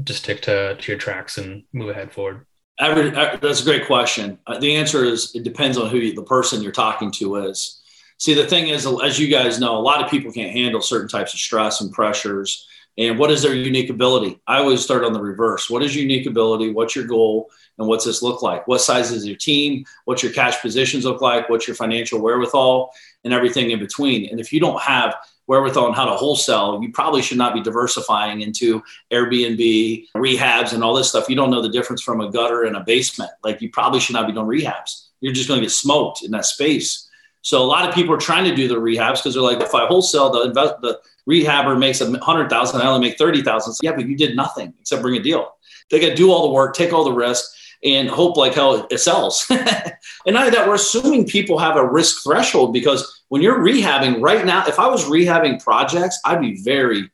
just 0.03 0.25
stick 0.25 0.43
to, 0.43 0.77
to 0.77 0.93
your 0.93 0.99
tracks 0.99 1.39
and 1.39 1.65
move 1.73 1.89
ahead 1.89 2.13
forward 2.13 2.45
Every, 2.81 3.11
that's 3.11 3.63
a 3.63 3.65
great 3.65 3.87
question. 3.87 4.39
Uh, 4.47 4.59
the 4.59 4.75
answer 4.75 5.05
is 5.05 5.35
it 5.35 5.45
depends 5.45 5.79
on 5.79 5.91
who 5.91 5.99
you, 5.99 6.13
the 6.13 6.25
person 6.25 6.61
you're 6.61 6.73
talking 6.73 7.13
to 7.13 7.37
is. 7.37 7.81
See, 8.19 8.35
the 8.35 8.47
thing 8.47 8.69
is, 8.69 8.87
as 9.03 9.19
you 9.19 9.29
guys 9.29 9.61
know, 9.61 9.77
a 9.77 9.81
lot 9.81 10.03
of 10.03 10.11
people 10.11 10.33
can't 10.33 10.53
handle 10.53 10.81
certain 10.81 11.09
types 11.09 11.35
of 11.35 11.41
stress 11.41 11.81
and 11.81 11.93
pressures. 11.93 12.67
And 12.99 13.19
what 13.19 13.31
is 13.31 13.43
their 13.43 13.55
unique 13.55 13.91
ability? 13.91 14.41
I 14.47 14.59
always 14.59 14.83
start 14.83 15.05
on 15.05 15.13
the 15.13 15.21
reverse. 15.21 15.71
What 15.71 15.83
is 15.83 15.95
your 15.95 16.03
unique 16.03 16.27
ability? 16.27 16.73
What's 16.73 16.97
your 16.97 17.07
goal? 17.07 17.51
And 17.79 17.89
what's 17.89 18.05
this 18.05 18.23
look 18.23 18.43
like? 18.43 18.67
What 18.67 18.81
size 18.81 19.11
is 19.11 19.27
your 19.27 19.37
team? 19.37 19.85
What's 20.05 20.23
your 20.23 20.33
cash 20.33 20.61
positions 20.61 21.05
look 21.05 21.21
like? 21.21 21.49
What's 21.49 21.67
your 21.67 21.75
financial 21.77 22.21
wherewithal? 22.21 22.93
And 23.25 23.33
everything 23.33 23.71
in 23.71 23.79
between. 23.79 24.31
And 24.31 24.41
if 24.41 24.53
you 24.53 24.61
don't 24.61 24.81
have 24.81 25.15
wherewithal 25.47 25.87
on 25.87 25.93
how 25.93 26.05
to 26.05 26.13
wholesale, 26.13 26.81
you 26.83 26.93
probably 26.93 27.23
should 27.23 27.39
not 27.39 27.55
be 27.55 27.61
diversifying 27.61 28.41
into 28.41 28.83
Airbnb, 29.13 30.07
rehabs, 30.17 30.73
and 30.73 30.83
all 30.83 30.95
this 30.95 31.09
stuff. 31.09 31.29
You 31.29 31.37
don't 31.37 31.51
know 31.51 31.63
the 31.63 31.69
difference 31.69 32.03
from 32.03 32.21
a 32.21 32.31
gutter 32.31 32.65
and 32.65 32.77
a 32.77 32.81
basement. 32.81 33.31
Like 33.43 33.61
you 33.61 33.71
probably 33.71 34.01
should 34.01 34.15
not 34.15 34.27
be 34.27 34.33
doing 34.33 34.47
rehabs. 34.47 35.09
You're 35.21 35.33
just 35.33 35.49
going 35.49 35.61
to 35.61 35.67
get 35.67 35.73
smoked 35.73 36.23
in 36.23 36.31
that 36.33 36.47
space. 36.47 37.09
So 37.43 37.63
a 37.63 37.67
lot 37.67 37.87
of 37.87 37.95
people 37.95 38.15
are 38.15 38.19
trying 38.19 38.45
to 38.45 38.55
do 38.55 38.69
the 38.69 38.77
rehabs 38.77 39.17
because 39.17 39.35
they're 39.35 39.43
like, 39.43 39.61
if 39.61 39.75
I 39.75 39.87
wholesale, 39.87 40.31
the 40.31 40.43
invest, 40.45 40.75
the 40.81 40.99
rehabber 41.29 41.79
makes 41.79 42.01
a 42.01 42.19
hundred 42.21 42.49
thousand, 42.49 42.81
I 42.81 42.87
only 42.87 43.07
make 43.07 43.19
thirty 43.19 43.43
thousand. 43.43 43.75
So, 43.75 43.81
yeah, 43.83 43.95
but 43.95 44.09
you 44.09 44.17
did 44.17 44.35
nothing 44.35 44.73
except 44.81 45.03
bring 45.03 45.17
a 45.17 45.23
deal. 45.23 45.55
They 45.91 46.01
got 46.01 46.09
to 46.09 46.15
do 46.15 46.31
all 46.31 46.47
the 46.47 46.53
work, 46.55 46.75
take 46.75 46.95
all 46.95 47.05
the 47.05 47.13
risk, 47.13 47.45
and 47.85 48.09
hope 48.09 48.37
like 48.37 48.55
hell 48.55 48.87
it 48.91 48.99
sells. 48.99 49.47
and 49.51 50.35
not 50.35 50.51
that, 50.53 50.67
we're 50.67 50.75
assuming 50.75 51.27
people 51.27 51.59
have 51.59 51.77
a 51.77 51.87
risk 51.87 52.23
threshold 52.23 52.73
because 52.73 53.24
when 53.35 53.43
you're 53.43 53.59
rehabbing 53.59 54.23
right 54.23 54.47
now, 54.47 54.65
if 54.65 54.79
I 54.79 54.87
was 54.87 55.07
rehabbing 55.07 55.61
projects, 55.61 56.21
I'd 56.25 56.41
be 56.41 56.63
very, 56.63 57.11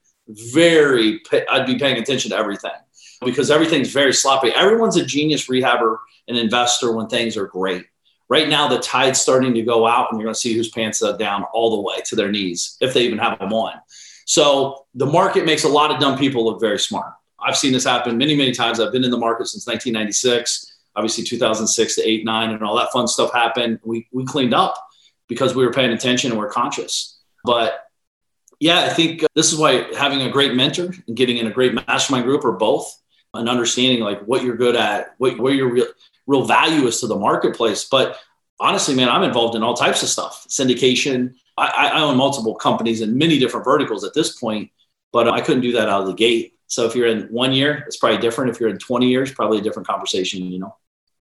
very, 0.53 1.19
I'd 1.51 1.65
be 1.65 1.79
paying 1.79 1.97
attention 1.97 2.33
to 2.33 2.37
everything 2.37 2.73
because 3.25 3.51
everything's 3.51 3.91
very 3.91 4.13
sloppy. 4.13 4.51
Everyone's 4.51 4.99
a 4.99 5.07
genius 5.07 5.49
rehabber 5.49 5.97
and 6.29 6.37
investor 6.37 6.93
when 6.93 7.07
things 7.07 7.39
are 7.39 7.47
great. 7.47 7.87
Right 8.29 8.51
now, 8.51 8.69
the 8.69 8.81
tide's 8.81 9.19
starting 9.19 9.55
to 9.55 9.63
go 9.63 9.87
out, 9.87 10.09
and 10.11 10.21
you're 10.21 10.27
going 10.27 10.35
to 10.35 10.39
see 10.39 10.53
whose 10.53 10.69
pants 10.69 11.03
are 11.03 11.17
down 11.17 11.45
all 11.55 11.77
the 11.77 11.81
way 11.81 12.03
to 12.05 12.17
their 12.17 12.31
knees 12.31 12.77
if 12.83 12.93
they 12.93 13.05
even 13.05 13.17
have 13.17 13.39
them 13.39 13.55
on. 13.55 13.81
So 14.27 14.85
the 14.95 15.07
market 15.07 15.47
makes 15.47 15.65
a 15.65 15.71
lot 15.71 15.91
of 15.91 16.01
dumb 16.01 16.19
people 16.19 16.45
look 16.45 16.61
very 16.61 16.79
smart. 16.79 17.15
I've 17.43 17.57
seen 17.57 17.73
this 17.73 17.85
happen 17.85 18.19
many, 18.19 18.37
many 18.37 18.53
times. 18.53 18.79
I've 18.79 18.93
been 18.93 19.05
in 19.05 19.11
the 19.11 19.17
market 19.17 19.47
since 19.47 19.67
1996, 19.67 20.81
obviously 20.97 21.25
2006 21.25 21.95
to 21.95 22.07
8, 22.07 22.27
9, 22.27 22.51
and 22.51 22.63
all 22.63 22.77
that 22.77 22.93
fun 22.93 23.09
stuff 23.09 23.33
happened. 23.33 23.81
We, 23.85 24.07
we 24.13 24.27
cleaned 24.27 24.53
up 24.53 24.75
because 25.31 25.55
we 25.55 25.65
were 25.65 25.73
paying 25.73 25.93
attention 25.93 26.33
and 26.33 26.39
we're 26.39 26.51
conscious. 26.51 27.19
But 27.45 27.87
yeah, 28.59 28.81
I 28.81 28.91
think 28.91 29.23
uh, 29.23 29.29
this 29.35 29.51
is 29.51 29.59
why 29.59 29.87
having 29.95 30.21
a 30.21 30.29
great 30.29 30.55
mentor 30.55 30.93
and 31.07 31.17
getting 31.17 31.39
in 31.39 31.47
a 31.47 31.51
great 31.51 31.73
mastermind 31.73 32.25
group 32.27 32.45
or 32.45 32.53
both 32.53 32.95
and 33.33 33.49
understanding 33.49 34.01
like 34.01 34.21
what 34.25 34.43
you're 34.43 34.57
good 34.57 34.77
at, 34.77 35.15
what, 35.17 35.39
where 35.39 35.55
your 35.55 35.73
real, 35.73 35.87
real 36.27 36.45
value 36.45 36.87
is 36.87 37.01
to 37.01 37.07
the 37.07 37.17
marketplace. 37.17 37.85
But 37.85 38.19
honestly, 38.59 38.95
man, 38.95 39.09
I'm 39.09 39.23
involved 39.23 39.55
in 39.55 39.63
all 39.63 39.75
types 39.75 40.03
of 40.03 40.11
stuff 40.11 40.45
syndication. 40.49 41.37
I, 41.57 41.91
I 41.95 42.01
own 42.03 42.17
multiple 42.17 42.57
companies 42.57 43.01
in 43.01 43.17
many 43.17 43.39
different 43.39 43.65
verticals 43.65 44.05
at 44.05 44.13
this 44.15 44.37
point, 44.37 44.71
but 45.13 45.29
uh, 45.29 45.31
I 45.31 45.41
couldn't 45.41 45.63
do 45.63 45.73
that 45.73 45.89
out 45.89 46.03
of 46.03 46.09
the 46.09 46.15
gate. 46.15 46.55
So 46.67 46.87
if 46.87 46.95
you're 46.97 47.07
in 47.07 47.29
one 47.29 47.53
year, 47.53 47.85
it's 47.87 47.97
probably 47.97 48.19
different. 48.19 48.51
If 48.51 48.61
you're 48.61 48.69
in 48.69 48.79
20 48.79 49.09
years, 49.09 49.33
probably 49.33 49.59
a 49.59 49.63
different 49.63 49.89
conversation, 49.89 50.45
you 50.47 50.59
know? 50.59 50.77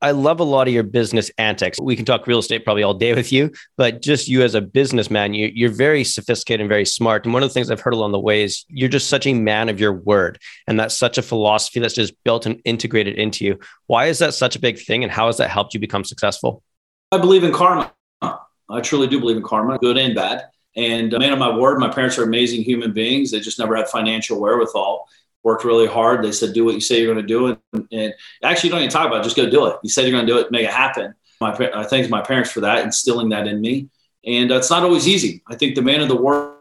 I 0.06 0.12
love 0.12 0.38
a 0.38 0.44
lot 0.44 0.68
of 0.68 0.72
your 0.72 0.84
business 0.84 1.32
antics. 1.36 1.80
We 1.82 1.96
can 1.96 2.04
talk 2.04 2.28
real 2.28 2.38
estate 2.38 2.64
probably 2.64 2.84
all 2.84 2.94
day 2.94 3.12
with 3.12 3.32
you, 3.32 3.50
but 3.76 4.02
just 4.02 4.28
you 4.28 4.42
as 4.42 4.54
a 4.54 4.60
businessman, 4.60 5.34
you, 5.34 5.50
you're 5.52 5.68
very 5.68 6.04
sophisticated 6.04 6.60
and 6.60 6.68
very 6.68 6.84
smart. 6.84 7.24
And 7.24 7.34
one 7.34 7.42
of 7.42 7.48
the 7.48 7.52
things 7.52 7.72
I've 7.72 7.80
heard 7.80 7.92
along 7.92 8.12
the 8.12 8.20
way 8.20 8.44
is 8.44 8.64
you're 8.68 8.88
just 8.88 9.08
such 9.08 9.26
a 9.26 9.34
man 9.34 9.68
of 9.68 9.80
your 9.80 9.92
word. 9.92 10.38
And 10.68 10.78
that's 10.78 10.94
such 10.94 11.18
a 11.18 11.22
philosophy 11.22 11.80
that's 11.80 11.92
just 11.92 12.14
built 12.22 12.46
and 12.46 12.62
integrated 12.64 13.16
into 13.16 13.44
you. 13.44 13.58
Why 13.88 14.06
is 14.06 14.20
that 14.20 14.32
such 14.32 14.54
a 14.54 14.60
big 14.60 14.78
thing? 14.78 15.02
And 15.02 15.10
how 15.10 15.26
has 15.26 15.38
that 15.38 15.50
helped 15.50 15.74
you 15.74 15.80
become 15.80 16.04
successful? 16.04 16.62
I 17.10 17.18
believe 17.18 17.42
in 17.42 17.52
karma. 17.52 17.92
I 18.22 18.80
truly 18.82 19.08
do 19.08 19.18
believe 19.18 19.38
in 19.38 19.42
karma, 19.42 19.76
good 19.78 19.98
and 19.98 20.14
bad. 20.14 20.44
And 20.76 21.14
uh, 21.14 21.18
man 21.18 21.32
of 21.32 21.40
my 21.40 21.52
word, 21.52 21.80
my 21.80 21.88
parents 21.88 22.16
are 22.16 22.22
amazing 22.22 22.62
human 22.62 22.92
beings. 22.92 23.32
They 23.32 23.40
just 23.40 23.58
never 23.58 23.74
had 23.74 23.88
financial 23.88 24.40
wherewithal 24.40 25.08
worked 25.46 25.64
really 25.64 25.86
hard. 25.86 26.24
They 26.24 26.32
said, 26.32 26.52
do 26.52 26.64
what 26.64 26.74
you 26.74 26.80
say 26.80 27.00
you're 27.00 27.14
going 27.14 27.24
to 27.24 27.34
do. 27.34 27.46
And, 27.46 27.88
and 27.92 28.12
actually, 28.42 28.68
you 28.68 28.72
don't 28.72 28.82
even 28.82 28.90
talk 28.90 29.06
about 29.06 29.20
it. 29.20 29.22
Just 29.22 29.36
go 29.36 29.48
do 29.48 29.66
it. 29.66 29.76
You 29.84 29.88
said 29.88 30.02
you're 30.02 30.10
going 30.10 30.26
to 30.26 30.32
do 30.32 30.40
it, 30.40 30.50
make 30.50 30.64
it 30.64 30.72
happen. 30.72 31.14
My, 31.40 31.52
I 31.72 31.84
thank 31.84 32.10
my 32.10 32.20
parents 32.20 32.50
for 32.50 32.62
that, 32.62 32.84
instilling 32.84 33.28
that 33.28 33.46
in 33.46 33.60
me. 33.60 33.88
And 34.24 34.50
uh, 34.50 34.56
it's 34.56 34.70
not 34.70 34.82
always 34.82 35.06
easy. 35.06 35.44
I 35.46 35.54
think 35.54 35.76
the 35.76 35.82
man 35.82 36.00
of 36.00 36.08
the 36.08 36.16
word, 36.16 36.58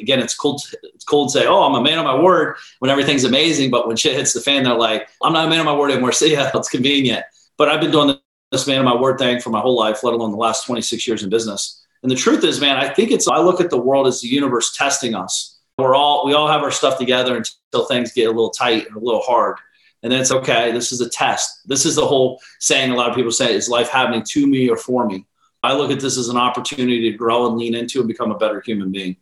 again, 0.00 0.18
it's 0.18 0.34
cold. 0.34 0.62
It's 0.82 1.04
cold 1.04 1.28
to 1.28 1.40
say, 1.40 1.46
oh, 1.46 1.62
I'm 1.62 1.74
a 1.74 1.82
man 1.82 1.98
of 1.98 2.06
my 2.06 2.18
word 2.18 2.56
when 2.78 2.90
everything's 2.90 3.24
amazing. 3.24 3.70
But 3.70 3.86
when 3.86 3.98
shit 3.98 4.16
hits 4.16 4.32
the 4.32 4.40
fan, 4.40 4.64
they're 4.64 4.74
like, 4.74 5.10
I'm 5.22 5.34
not 5.34 5.46
a 5.46 5.50
man 5.50 5.60
of 5.60 5.66
my 5.66 5.76
word 5.76 5.90
anymore. 5.90 6.12
See 6.12 6.32
ya. 6.32 6.50
It's 6.54 6.70
convenient. 6.70 7.26
But 7.58 7.68
I've 7.68 7.82
been 7.82 7.90
doing 7.90 8.16
this 8.50 8.66
man 8.66 8.78
of 8.78 8.86
my 8.86 8.96
word 8.96 9.18
thing 9.18 9.42
for 9.42 9.50
my 9.50 9.60
whole 9.60 9.76
life, 9.76 10.02
let 10.04 10.14
alone 10.14 10.30
the 10.30 10.38
last 10.38 10.64
26 10.64 11.06
years 11.06 11.22
in 11.22 11.28
business. 11.28 11.84
And 12.02 12.10
the 12.10 12.16
truth 12.16 12.44
is, 12.44 12.62
man, 12.62 12.78
I 12.78 12.88
think 12.88 13.10
it's, 13.10 13.28
I 13.28 13.40
look 13.40 13.60
at 13.60 13.68
the 13.68 13.78
world 13.78 14.06
as 14.06 14.22
the 14.22 14.28
universe 14.28 14.74
testing 14.74 15.14
us 15.14 15.51
we're 15.82 15.94
all 15.94 16.24
we 16.26 16.34
all 16.34 16.48
have 16.48 16.62
our 16.62 16.70
stuff 16.70 16.98
together 16.98 17.36
until 17.36 17.84
things 17.86 18.12
get 18.12 18.24
a 18.24 18.30
little 18.30 18.50
tight 18.50 18.86
and 18.86 18.96
a 18.96 19.00
little 19.00 19.20
hard. 19.20 19.56
And 20.02 20.10
then 20.10 20.20
it's 20.20 20.32
okay 20.32 20.72
this 20.72 20.92
is 20.92 21.00
a 21.00 21.08
test. 21.08 21.68
This 21.68 21.84
is 21.84 21.96
the 21.96 22.06
whole 22.06 22.40
saying 22.60 22.90
a 22.90 22.94
lot 22.94 23.10
of 23.10 23.16
people 23.16 23.30
say 23.30 23.54
is 23.54 23.68
life 23.68 23.88
happening 23.88 24.22
to 24.30 24.46
me 24.46 24.68
or 24.68 24.76
for 24.76 25.06
me? 25.06 25.26
I 25.62 25.74
look 25.74 25.90
at 25.90 26.00
this 26.00 26.18
as 26.18 26.28
an 26.28 26.36
opportunity 26.36 27.10
to 27.10 27.16
grow 27.16 27.46
and 27.46 27.56
lean 27.56 27.74
into 27.74 28.00
and 28.00 28.08
become 28.08 28.32
a 28.32 28.38
better 28.38 28.60
human 28.60 28.90
being. 28.90 29.16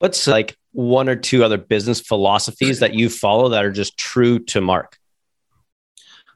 What's 0.00 0.26
like 0.26 0.56
one 0.72 1.08
or 1.08 1.14
two 1.14 1.44
other 1.44 1.56
business 1.56 2.00
philosophies 2.00 2.80
that 2.80 2.94
you 2.94 3.08
follow 3.08 3.50
that 3.50 3.64
are 3.64 3.70
just 3.70 3.96
true 3.96 4.40
to 4.40 4.60
mark? 4.60 4.98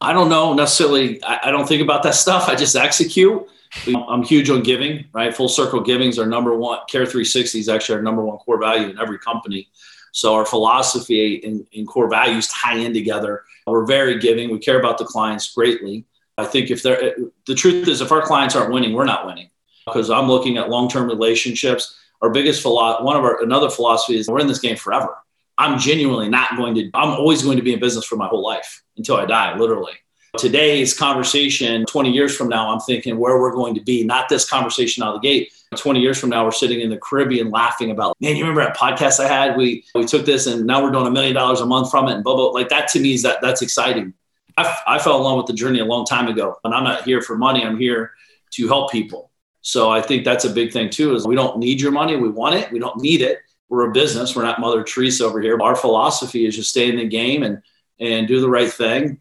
I 0.00 0.12
don't 0.12 0.28
know 0.28 0.54
necessarily 0.54 1.22
i, 1.24 1.40
I 1.44 1.50
don't 1.50 1.66
think 1.66 1.82
about 1.82 2.04
that 2.04 2.14
stuff. 2.14 2.48
I 2.48 2.54
just 2.54 2.76
execute 2.76 3.48
I'm 3.86 4.22
huge 4.22 4.50
on 4.50 4.62
giving, 4.62 5.06
right? 5.12 5.34
Full 5.34 5.48
circle 5.48 5.80
giving 5.80 6.08
is 6.08 6.18
our 6.18 6.26
number 6.26 6.56
one. 6.56 6.80
Care 6.88 7.04
360 7.06 7.58
is 7.58 7.68
actually 7.68 7.96
our 7.96 8.02
number 8.02 8.24
one 8.24 8.38
core 8.38 8.58
value 8.58 8.88
in 8.88 8.98
every 8.98 9.18
company. 9.18 9.68
So 10.12 10.34
our 10.34 10.46
philosophy 10.46 11.42
and, 11.44 11.66
and 11.74 11.86
core 11.86 12.08
values 12.08 12.48
tie 12.48 12.76
in 12.76 12.92
together. 12.92 13.44
We're 13.66 13.86
very 13.86 14.18
giving. 14.18 14.50
We 14.50 14.58
care 14.58 14.78
about 14.78 14.98
the 14.98 15.04
clients 15.04 15.52
greatly. 15.52 16.06
I 16.36 16.44
think 16.44 16.70
if 16.70 16.82
they're 16.82 17.16
the 17.46 17.54
truth 17.54 17.88
is, 17.88 18.00
if 18.00 18.12
our 18.12 18.22
clients 18.22 18.54
aren't 18.56 18.72
winning, 18.72 18.92
we're 18.94 19.04
not 19.04 19.26
winning. 19.26 19.50
Because 19.86 20.10
I'm 20.10 20.28
looking 20.28 20.58
at 20.58 20.68
long-term 20.68 21.08
relationships. 21.08 21.98
Our 22.20 22.30
biggest 22.30 22.62
philosophy, 22.62 23.04
one 23.04 23.16
of 23.16 23.24
our 23.24 23.42
another 23.42 23.70
philosophy 23.70 24.18
is 24.18 24.28
we're 24.28 24.40
in 24.40 24.46
this 24.46 24.60
game 24.60 24.76
forever. 24.76 25.16
I'm 25.56 25.78
genuinely 25.78 26.28
not 26.28 26.56
going 26.56 26.74
to. 26.76 26.90
I'm 26.94 27.10
always 27.10 27.42
going 27.42 27.56
to 27.56 27.62
be 27.62 27.72
in 27.72 27.80
business 27.80 28.04
for 28.04 28.16
my 28.16 28.26
whole 28.26 28.44
life 28.44 28.82
until 28.96 29.16
I 29.16 29.26
die, 29.26 29.56
literally 29.56 29.94
today's 30.36 30.92
conversation 30.96 31.86
20 31.86 32.10
years 32.10 32.36
from 32.36 32.48
now 32.48 32.70
i'm 32.70 32.80
thinking 32.80 33.18
where 33.18 33.40
we're 33.40 33.52
going 33.52 33.74
to 33.74 33.80
be. 33.80 34.04
Not 34.04 34.28
this 34.28 34.48
conversation 34.48 35.02
out 35.02 35.14
of 35.14 35.22
the 35.22 35.26
gate. 35.26 35.52
20 35.76 36.00
years 36.00 36.18
from 36.18 36.30
now 36.30 36.44
we're 36.44 36.52
sitting 36.52 36.80
in 36.80 36.90
the 36.90 36.98
caribbean 36.98 37.50
laughing 37.50 37.90
about 37.90 38.16
man 38.20 38.36
you 38.36 38.42
remember 38.42 38.64
that 38.64 38.76
podcast 38.76 39.20
i 39.20 39.28
had? 39.28 39.56
We 39.56 39.84
we 39.94 40.04
took 40.04 40.26
this 40.26 40.46
and 40.46 40.66
now 40.66 40.82
we're 40.82 40.90
doing 40.90 41.06
a 41.06 41.10
million 41.10 41.34
dollars 41.34 41.60
a 41.60 41.66
month 41.66 41.90
from 41.90 42.08
it 42.08 42.14
and 42.14 42.24
blah 42.24 42.34
blah. 42.34 42.46
Like 42.46 42.68
that 42.68 42.88
to 42.88 43.00
me 43.00 43.14
is 43.14 43.22
that 43.22 43.38
that's 43.40 43.62
exciting. 43.62 44.14
I, 44.56 44.76
I 44.86 44.98
fell 44.98 45.16
in 45.16 45.22
love 45.22 45.36
with 45.36 45.46
the 45.46 45.52
journey 45.52 45.78
a 45.78 45.84
long 45.84 46.04
time 46.04 46.28
ago. 46.28 46.56
And 46.64 46.74
i'm 46.74 46.84
not 46.84 47.04
here 47.04 47.22
for 47.22 47.36
money. 47.36 47.64
I'm 47.64 47.78
here 47.78 48.12
to 48.52 48.68
help 48.68 48.92
people. 48.92 49.30
So 49.62 49.90
i 49.90 50.02
think 50.02 50.24
that's 50.24 50.44
a 50.44 50.50
big 50.50 50.72
thing 50.72 50.90
too 50.90 51.14
is 51.14 51.26
we 51.26 51.36
don't 51.36 51.58
need 51.58 51.80
your 51.80 51.92
money. 51.92 52.16
We 52.16 52.28
want 52.28 52.54
it. 52.54 52.70
We 52.70 52.78
don't 52.78 53.00
need 53.00 53.22
it. 53.22 53.38
We're 53.70 53.88
a 53.88 53.92
business. 53.92 54.34
We're 54.34 54.44
not 54.44 54.60
mother 54.60 54.82
teresa 54.82 55.24
over 55.24 55.40
here. 55.40 55.58
Our 55.60 55.76
philosophy 55.76 56.46
is 56.46 56.56
just 56.56 56.70
stay 56.70 56.88
in 56.88 56.96
the 56.96 57.08
game 57.08 57.42
and 57.42 57.62
and 58.00 58.28
do 58.28 58.40
the 58.40 58.48
right 58.48 58.70
thing 58.72 59.20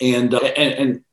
and, 0.00 0.34
uh, 0.34 0.38
and, 0.38 0.74
and 0.74 1.04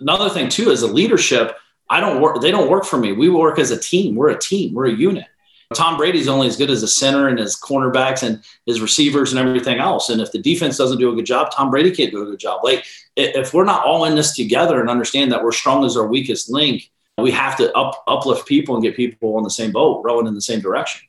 another 0.00 0.28
thing 0.30 0.48
too 0.48 0.70
is 0.70 0.82
a 0.82 0.86
leadership. 0.86 1.56
I 1.88 2.00
don't 2.00 2.20
work. 2.20 2.40
They 2.40 2.50
don't 2.50 2.70
work 2.70 2.84
for 2.84 2.96
me. 2.96 3.12
We 3.12 3.28
work 3.28 3.58
as 3.58 3.70
a 3.70 3.78
team. 3.78 4.14
We're 4.16 4.30
a 4.30 4.38
team. 4.38 4.74
We're 4.74 4.86
a 4.86 4.92
unit. 4.92 5.26
Tom 5.74 5.96
Brady's 5.96 6.28
only 6.28 6.46
as 6.46 6.56
good 6.56 6.70
as 6.70 6.82
a 6.82 6.88
center 6.88 7.28
and 7.28 7.38
his 7.38 7.56
cornerbacks 7.56 8.22
and 8.22 8.42
his 8.66 8.80
receivers 8.80 9.32
and 9.32 9.44
everything 9.44 9.78
else. 9.78 10.08
And 10.08 10.20
if 10.20 10.30
the 10.30 10.38
defense 10.38 10.76
doesn't 10.76 10.98
do 10.98 11.10
a 11.10 11.14
good 11.14 11.26
job, 11.26 11.50
Tom 11.50 11.70
Brady 11.70 11.90
can't 11.90 12.12
do 12.12 12.22
a 12.22 12.26
good 12.26 12.38
job. 12.38 12.62
Like 12.62 12.84
if 13.16 13.52
we're 13.52 13.64
not 13.64 13.84
all 13.84 14.04
in 14.04 14.14
this 14.14 14.34
together 14.34 14.80
and 14.80 14.88
understand 14.88 15.32
that 15.32 15.42
we're 15.42 15.52
strong 15.52 15.84
as 15.84 15.96
our 15.96 16.06
weakest 16.06 16.50
link, 16.50 16.90
we 17.18 17.30
have 17.30 17.56
to 17.56 17.72
up, 17.76 18.04
uplift 18.06 18.46
people 18.46 18.74
and 18.74 18.84
get 18.84 18.96
people 18.96 19.36
on 19.36 19.42
the 19.42 19.50
same 19.50 19.72
boat, 19.72 20.02
rowing 20.04 20.26
in 20.26 20.34
the 20.34 20.40
same 20.40 20.60
direction. 20.60 21.08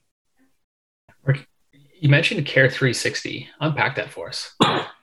You 2.00 2.10
mentioned 2.10 2.46
Care 2.46 2.70
360. 2.70 3.50
Unpack 3.62 3.96
that 3.96 4.12
for 4.12 4.30
us. 4.30 4.56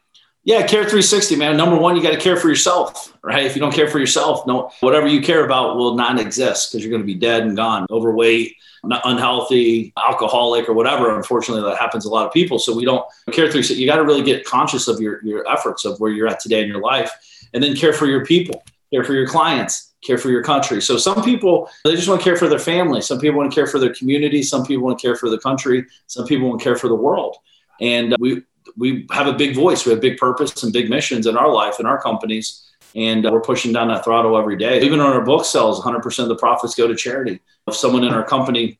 Yeah, 0.45 0.67
care 0.67 0.83
360, 0.83 1.37
man. 1.37 1.57
Number 1.57 1.77
one, 1.77 1.97
you 1.97 2.03
got 2.03 2.11
to 2.11 2.21
care 2.21 2.37
for 2.37 2.49
yourself, 2.49 3.17
right? 3.23 3.47
If 3.47 3.55
you 3.55 3.61
don't 3.61 3.73
care 3.73 3.89
for 3.89 4.01
yourself, 4.01 4.45
no, 4.45 4.73
whatever 4.81 5.07
you 5.07 5.23
care 5.23 5.45
about 5.45 5.77
will 5.77 5.95
not 5.95 6.19
exist 6.19 6.73
because 6.73 6.85
you're 6.85 6.91
going 6.91 7.03
to 7.03 7.07
be 7.07 7.15
dead 7.15 7.45
and 7.45 7.57
gone, 7.57 7.87
overweight, 7.91 8.57
unhealthy, 8.83 9.93
alcoholic, 9.97 10.69
or 10.69 10.73
whatever. 10.73 11.15
Unfortunately, 11.15 11.63
that 11.63 11.79
happens 11.79 12.05
to 12.05 12.11
a 12.11 12.11
lot 12.11 12.27
of 12.27 12.33
people. 12.33 12.59
So 12.59 12.77
we 12.77 12.85
don't 12.85 13.05
care 13.27 13.45
360. 13.45 13.75
You 13.75 13.87
got 13.87 13.97
to 13.97 14.05
really 14.05 14.25
get 14.25 14.45
conscious 14.45 14.89
of 14.89 15.01
your, 15.01 15.25
your 15.25 15.49
efforts 15.49 15.85
of 15.85 16.01
where 16.01 16.11
you're 16.11 16.27
at 16.27 16.41
today 16.41 16.61
in 16.61 16.69
your 16.69 16.81
life 16.81 17.13
and 17.55 17.63
then 17.63 17.77
care 17.77 17.93
for 17.93 18.07
your 18.07 18.27
people, 18.27 18.65
care 18.93 19.05
for 19.05 19.13
your 19.13 19.29
clients, 19.29 19.95
care 20.03 20.19
for 20.19 20.31
your 20.31 20.43
country. 20.43 20.83
So 20.83 20.97
some 20.97 21.23
people, 21.23 21.71
they 21.85 21.95
just 21.95 22.09
want 22.09 22.21
to 22.21 22.25
care 22.25 22.37
for 22.37 22.49
their 22.49 22.59
family. 22.59 23.01
Some 23.01 23.21
people 23.21 23.39
want 23.39 23.53
to 23.53 23.55
care 23.55 23.69
for 23.69 23.79
their 23.79 23.95
community. 23.95 24.43
Some 24.43 24.67
people 24.67 24.83
want 24.83 24.99
to 24.99 25.07
care 25.07 25.15
for 25.15 25.31
the 25.31 25.39
country. 25.39 25.87
Some 26.09 26.27
people 26.27 26.49
want 26.49 26.61
to 26.61 26.65
care 26.65 26.77
for 26.77 26.89
the 26.89 26.97
world. 26.97 27.37
And 27.81 28.13
uh, 28.13 28.17
we, 28.19 28.43
we 28.77 29.07
have 29.11 29.27
a 29.27 29.33
big 29.33 29.55
voice, 29.55 29.85
we 29.85 29.93
have 29.93 30.01
big 30.01 30.19
purpose 30.19 30.63
and 30.63 30.73
big 30.73 30.91
missions 30.91 31.27
in 31.27 31.37
our 31.37 31.51
life 31.51 31.81
in 31.81 31.87
our 31.87 32.01
companies, 32.01 32.71
and 32.95 33.27
uh, 33.27 33.31
we're 33.33 33.41
pushing 33.41 33.73
down 33.73 33.89
that 33.89 34.05
throttle 34.05 34.37
every 34.37 34.57
day. 34.57 34.83
Even 34.83 35.01
on 35.01 35.13
our 35.13 35.25
book 35.25 35.45
sales, 35.45 35.81
100% 35.81 36.19
of 36.21 36.29
the 36.29 36.37
profits 36.37 36.75
go 36.75 36.87
to 36.87 36.95
charity. 36.95 37.41
If 37.67 37.75
someone 37.75 38.05
in 38.05 38.13
our 38.13 38.25
company, 38.25 38.79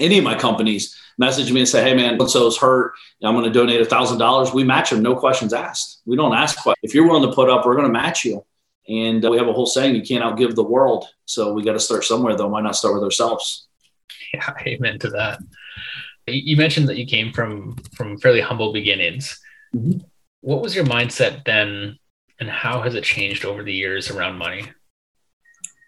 any 0.00 0.18
of 0.18 0.24
my 0.24 0.34
companies, 0.34 0.96
message 1.18 1.52
me 1.52 1.60
and 1.60 1.68
say, 1.68 1.82
"Hey, 1.82 1.94
man, 1.94 2.18
so-and-so's 2.18 2.58
hurt. 2.58 2.94
I'm 3.22 3.34
going 3.34 3.44
to 3.44 3.50
donate 3.50 3.80
a 3.80 3.84
thousand 3.84 4.18
dollars." 4.18 4.52
We 4.52 4.64
match 4.64 4.90
them, 4.90 5.02
no 5.02 5.14
questions 5.14 5.52
asked. 5.52 6.02
We 6.04 6.16
don't 6.16 6.34
ask 6.34 6.60
questions. 6.60 6.80
If 6.82 6.94
you're 6.94 7.06
willing 7.06 7.28
to 7.28 7.34
put 7.34 7.48
up, 7.48 7.64
we're 7.64 7.76
going 7.76 7.86
to 7.86 7.92
match 7.92 8.24
you. 8.24 8.44
And 8.88 9.24
uh, 9.24 9.30
we 9.30 9.38
have 9.38 9.48
a 9.48 9.52
whole 9.52 9.66
saying: 9.66 9.94
you 9.94 10.02
can't 10.02 10.24
outgive 10.24 10.54
the 10.54 10.64
world. 10.64 11.06
So 11.26 11.52
we 11.52 11.62
got 11.62 11.74
to 11.74 11.80
start 11.80 12.04
somewhere, 12.04 12.36
though. 12.36 12.48
Why 12.48 12.60
not 12.60 12.76
start 12.76 12.94
with 12.94 13.04
ourselves? 13.04 13.68
Yeah, 14.32 14.52
amen 14.66 14.98
to 15.00 15.10
that. 15.10 15.38
You 16.26 16.56
mentioned 16.56 16.88
that 16.88 16.96
you 16.96 17.06
came 17.06 17.32
from 17.32 17.76
from 17.94 18.18
fairly 18.18 18.40
humble 18.40 18.72
beginnings. 18.72 19.38
Mm-hmm. 19.74 19.98
What 20.40 20.62
was 20.62 20.74
your 20.74 20.84
mindset 20.84 21.44
then, 21.44 21.98
and 22.40 22.48
how 22.48 22.82
has 22.82 22.94
it 22.94 23.04
changed 23.04 23.44
over 23.44 23.62
the 23.62 23.72
years 23.72 24.10
around 24.10 24.38
money? 24.38 24.70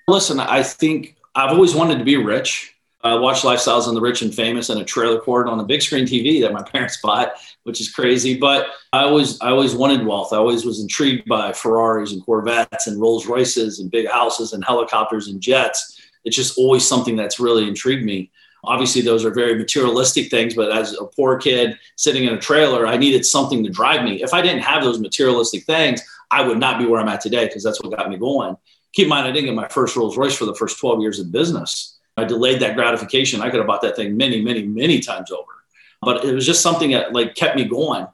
Listen, 0.09 0.39
I 0.39 0.63
think 0.63 1.17
I've 1.35 1.53
always 1.53 1.75
wanted 1.75 1.99
to 1.99 2.05
be 2.05 2.17
rich. 2.17 2.73
I 3.03 3.15
watched 3.15 3.45
Lifestyles 3.45 3.87
of 3.87 3.95
the 3.95 4.01
Rich 4.01 4.23
and 4.23 4.35
Famous 4.35 4.69
and 4.69 4.81
a 4.81 4.85
trailer 4.85 5.21
court 5.21 5.49
on 5.49 5.61
a 5.61 5.65
big 5.65 5.81
screen 5.81 6.07
TV 6.07 6.41
that 6.41 6.53
my 6.53 6.63
parents 6.73 6.99
bought, 7.01 7.35
which 7.63 7.81
is 7.81 7.91
crazy. 7.91 8.37
But 8.37 8.69
I 8.93 9.05
always, 9.05 9.41
I 9.41 9.51
always 9.51 9.75
wanted 9.75 10.05
wealth. 10.05 10.33
I 10.33 10.37
always 10.37 10.65
was 10.65 10.81
intrigued 10.81 11.29
by 11.29 11.53
Ferraris 11.53 12.13
and 12.13 12.25
Corvettes 12.25 12.87
and 12.87 13.01
Rolls 13.01 13.27
Royces 13.27 13.79
and 13.79 13.91
big 13.91 14.09
houses 14.09 14.53
and 14.53 14.65
helicopters 14.65 15.29
and 15.29 15.41
jets. 15.41 16.01
It's 16.25 16.37
just 16.37 16.59
always 16.59 16.87
something 16.87 17.15
that's 17.15 17.39
really 17.39 17.69
intrigued 17.69 18.05
me. 18.05 18.31
Obviously, 18.67 19.03
those 19.03 19.25
are 19.25 19.31
very 19.31 19.57
materialistic 19.57 20.31
things, 20.31 20.55
but 20.55 20.73
as 20.73 20.95
a 20.95 21.05
poor 21.05 21.39
kid 21.39 21.79
sitting 21.97 22.25
in 22.25 22.35
a 22.35 22.39
trailer, 22.39 22.87
I 22.87 22.97
needed 22.97 23.25
something 23.25 23.63
to 23.65 23.71
drive 23.71 24.03
me. 24.03 24.23
If 24.23 24.35
I 24.35 24.43
didn't 24.43 24.63
have 24.63 24.83
those 24.83 24.99
materialistic 24.99 25.65
things, 25.65 26.03
I 26.31 26.47
would 26.47 26.59
not 26.59 26.79
be 26.79 26.87
where 26.87 27.01
I'm 27.01 27.09
at 27.09 27.21
today 27.21 27.47
because 27.47 27.63
that's 27.63 27.81
what 27.83 27.97
got 27.97 28.11
me 28.11 28.17
going. 28.17 28.57
Keep 28.93 29.05
in 29.05 29.11
mind, 29.11 29.29
I 29.29 29.33
didn't 29.33 29.47
get 29.47 29.55
my 29.55 29.69
first 29.69 29.95
Rolls 29.97 30.17
Royce 30.17 30.37
for 30.37 30.47
the 30.47 30.55
first 30.55 30.79
12 30.81 31.01
years 31.01 31.19
of 31.21 31.31
business 31.31 31.97
I 32.17 32.25
delayed 32.25 32.61
that 32.61 32.77
gratification. 32.77 33.43
I 33.43 33.51
could 33.51 33.59
have 33.59 33.67
bought 33.67 33.83
that 33.83 33.97
thing 33.97 34.17
many, 34.17 34.41
many, 34.41 34.63
many 34.63 35.01
times 35.01 35.31
over. 35.31 35.53
But 36.01 36.25
it 36.25 36.33
was 36.35 36.47
just 36.47 36.63
something 36.63 36.91
that 36.93 37.13
like 37.13 37.35
kept 37.35 37.57
me 37.57 37.65
going. 37.65 38.07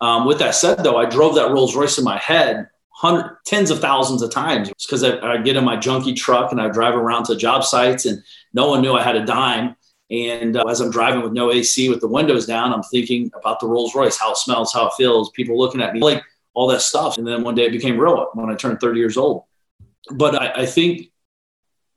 Um, 0.00 0.26
with 0.26 0.38
that 0.40 0.54
said, 0.54 0.84
though, 0.84 0.98
I 0.98 1.06
drove 1.06 1.36
that 1.36 1.50
Rolls 1.50 1.74
Royce 1.74 1.98
in 1.98 2.04
my 2.04 2.18
head 2.18 2.68
hundred, 2.90 3.36
tens 3.44 3.70
of 3.70 3.80
thousands 3.80 4.22
of 4.22 4.30
times 4.30 4.70
because 4.86 5.04
I, 5.04 5.18
I 5.20 5.38
get 5.38 5.56
in 5.56 5.64
my 5.64 5.76
junky 5.76 6.16
truck 6.16 6.50
and 6.50 6.60
I 6.60 6.68
drive 6.68 6.94
around 6.94 7.24
to 7.24 7.36
job 7.36 7.64
sites 7.64 8.06
and 8.06 8.22
no 8.52 8.68
one 8.68 8.82
knew 8.82 8.94
I 8.94 9.02
had 9.02 9.16
a 9.16 9.24
dime. 9.24 9.76
And 10.10 10.56
uh, 10.56 10.64
as 10.64 10.80
I'm 10.80 10.90
driving 10.90 11.22
with 11.22 11.32
no 11.32 11.52
AC 11.52 11.88
with 11.88 12.00
the 12.00 12.08
windows 12.08 12.46
down, 12.46 12.72
I'm 12.72 12.82
thinking 12.82 13.30
about 13.34 13.58
the 13.60 13.66
Rolls 13.66 13.94
Royce, 13.94 14.16
how 14.16 14.32
it 14.32 14.36
smells, 14.36 14.72
how 14.72 14.86
it 14.86 14.92
feels, 14.96 15.30
people 15.30 15.58
looking 15.58 15.82
at 15.82 15.94
me, 15.94 16.00
like 16.00 16.22
all 16.54 16.68
that 16.68 16.80
stuff. 16.80 17.18
And 17.18 17.26
then 17.26 17.42
one 17.42 17.54
day 17.54 17.66
it 17.66 17.72
became 17.72 17.98
real 17.98 18.30
when 18.34 18.48
I 18.48 18.54
turned 18.54 18.80
30 18.80 18.98
years 18.98 19.16
old. 19.16 19.44
But 20.10 20.40
I, 20.40 20.62
I 20.62 20.66
think 20.66 21.10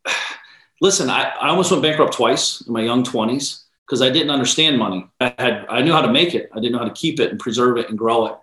listen, 0.81 1.09
I, 1.09 1.31
I 1.39 1.49
almost 1.49 1.71
went 1.71 1.83
bankrupt 1.83 2.13
twice 2.13 2.61
in 2.61 2.73
my 2.73 2.81
young 2.81 3.03
20s 3.03 3.63
because 3.85 4.01
I 4.01 4.09
didn't 4.09 4.29
understand 4.29 4.77
money. 4.77 5.07
I 5.19 5.33
had 5.37 5.65
I 5.67 5.81
knew 5.81 5.93
how 5.93 6.01
to 6.01 6.11
make 6.11 6.35
it. 6.35 6.49
I 6.53 6.59
didn't 6.59 6.73
know 6.73 6.79
how 6.79 6.85
to 6.85 6.93
keep 6.93 7.19
it 7.19 7.31
and 7.31 7.39
preserve 7.39 7.77
it 7.77 7.89
and 7.89 7.97
grow 7.97 8.27
it. 8.27 8.37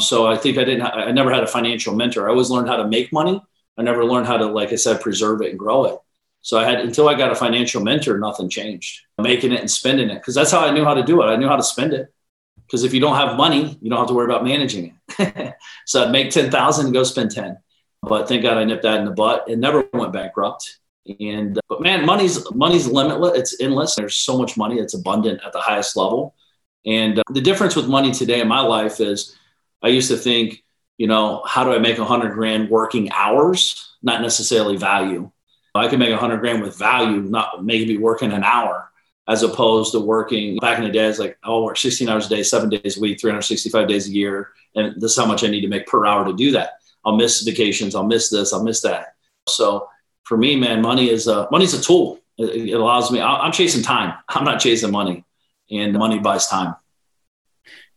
So 0.00 0.26
I 0.26 0.36
think 0.36 0.58
I 0.58 0.64
didn't 0.64 0.82
I 0.82 1.12
never 1.12 1.32
had 1.32 1.44
a 1.44 1.46
financial 1.46 1.94
mentor. 1.94 2.26
I 2.26 2.30
always 2.30 2.50
learned 2.50 2.68
how 2.68 2.76
to 2.76 2.86
make 2.86 3.12
money. 3.12 3.42
I 3.76 3.82
never 3.82 4.04
learned 4.04 4.26
how 4.26 4.36
to 4.36 4.46
like 4.46 4.72
I 4.72 4.76
said 4.76 5.00
preserve 5.00 5.40
it 5.42 5.50
and 5.50 5.58
grow 5.58 5.84
it. 5.84 5.98
So 6.40 6.58
I 6.58 6.64
had 6.64 6.80
until 6.80 7.08
I 7.08 7.14
got 7.14 7.32
a 7.32 7.34
financial 7.34 7.82
mentor, 7.82 8.18
nothing 8.18 8.48
changed. 8.48 9.02
Making 9.20 9.52
it 9.52 9.60
and 9.60 9.70
spending 9.70 10.10
it 10.10 10.16
because 10.16 10.34
that's 10.34 10.50
how 10.50 10.60
I 10.60 10.70
knew 10.70 10.84
how 10.84 10.94
to 10.94 11.02
do 11.02 11.22
it. 11.22 11.26
I 11.26 11.36
knew 11.36 11.48
how 11.48 11.56
to 11.56 11.62
spend 11.62 11.92
it. 11.92 12.12
Because 12.66 12.84
if 12.84 12.92
you 12.92 13.00
don't 13.00 13.16
have 13.16 13.36
money, 13.36 13.78
you 13.80 13.88
don't 13.88 13.98
have 13.98 14.08
to 14.08 14.14
worry 14.14 14.26
about 14.26 14.44
managing 14.44 14.94
it. 15.18 15.54
so 15.86 16.04
I'd 16.04 16.12
make 16.12 16.30
10,000 16.30 16.84
and 16.84 16.94
go 16.94 17.02
spend 17.02 17.30
10. 17.30 17.56
But 18.02 18.28
thank 18.28 18.42
God 18.42 18.58
I 18.58 18.64
nipped 18.64 18.82
that 18.82 18.98
in 18.98 19.06
the 19.06 19.10
butt 19.10 19.48
and 19.48 19.60
never 19.60 19.88
went 19.92 20.12
bankrupt. 20.12 20.78
And 21.18 21.58
but 21.68 21.80
man, 21.80 22.04
money's 22.04 22.44
money's 22.52 22.86
limitless. 22.86 23.38
It's 23.38 23.60
endless. 23.60 23.94
There's 23.94 24.18
so 24.18 24.36
much 24.36 24.56
money. 24.56 24.78
It's 24.78 24.94
abundant 24.94 25.40
at 25.44 25.52
the 25.52 25.60
highest 25.60 25.96
level. 25.96 26.34
And 26.84 27.18
uh, 27.18 27.22
the 27.32 27.40
difference 27.40 27.74
with 27.74 27.88
money 27.88 28.12
today 28.12 28.40
in 28.40 28.48
my 28.48 28.60
life 28.60 29.00
is, 29.00 29.36
I 29.82 29.88
used 29.88 30.10
to 30.10 30.16
think, 30.16 30.62
you 30.96 31.06
know, 31.06 31.42
how 31.46 31.64
do 31.64 31.72
I 31.72 31.78
make 31.78 31.98
a 31.98 32.04
hundred 32.04 32.34
grand 32.34 32.68
working 32.68 33.10
hours, 33.10 33.94
not 34.02 34.20
necessarily 34.20 34.76
value. 34.76 35.30
I 35.78 35.88
can 35.88 35.98
make 35.98 36.10
a 36.10 36.16
hundred 36.16 36.38
grand 36.38 36.62
with 36.62 36.76
value, 36.76 37.20
not 37.22 37.64
maybe 37.64 37.96
working 37.96 38.32
an 38.32 38.44
hour, 38.44 38.90
as 39.28 39.42
opposed 39.42 39.92
to 39.92 40.00
working 40.00 40.56
back 40.58 40.78
in 40.78 40.84
the 40.84 40.90
day. 40.90 41.06
It's 41.06 41.18
like, 41.18 41.38
oh, 41.44 41.64
work 41.64 41.76
16 41.76 42.08
hours 42.08 42.26
a 42.26 42.28
day, 42.30 42.42
seven 42.42 42.70
days 42.70 42.96
a 42.96 43.00
week, 43.00 43.20
365 43.20 43.88
days 43.88 44.08
a 44.08 44.10
year, 44.10 44.50
and 44.74 45.00
this 45.00 45.12
is 45.12 45.18
how 45.18 45.26
much 45.26 45.44
I 45.44 45.48
need 45.48 45.60
to 45.62 45.68
make 45.68 45.86
per 45.86 46.06
hour 46.06 46.24
to 46.24 46.32
do 46.32 46.52
that. 46.52 46.80
I'll 47.04 47.16
miss 47.16 47.42
vacations. 47.42 47.94
I'll 47.94 48.04
miss 48.06 48.30
this. 48.30 48.52
I'll 48.52 48.64
miss 48.64 48.80
that. 48.82 49.14
So 49.48 49.88
for 50.24 50.36
me, 50.36 50.56
man, 50.56 50.82
money 50.82 51.10
is 51.10 51.26
a 51.26 51.48
money's 51.50 51.74
a 51.74 51.82
tool. 51.82 52.20
It 52.36 52.74
allows 52.74 53.10
me. 53.10 53.20
I'm 53.20 53.52
chasing 53.52 53.82
time. 53.82 54.14
I'm 54.28 54.44
not 54.44 54.60
chasing 54.60 54.90
money, 54.90 55.24
and 55.70 55.92
money 55.92 56.18
buys 56.18 56.46
time. 56.46 56.76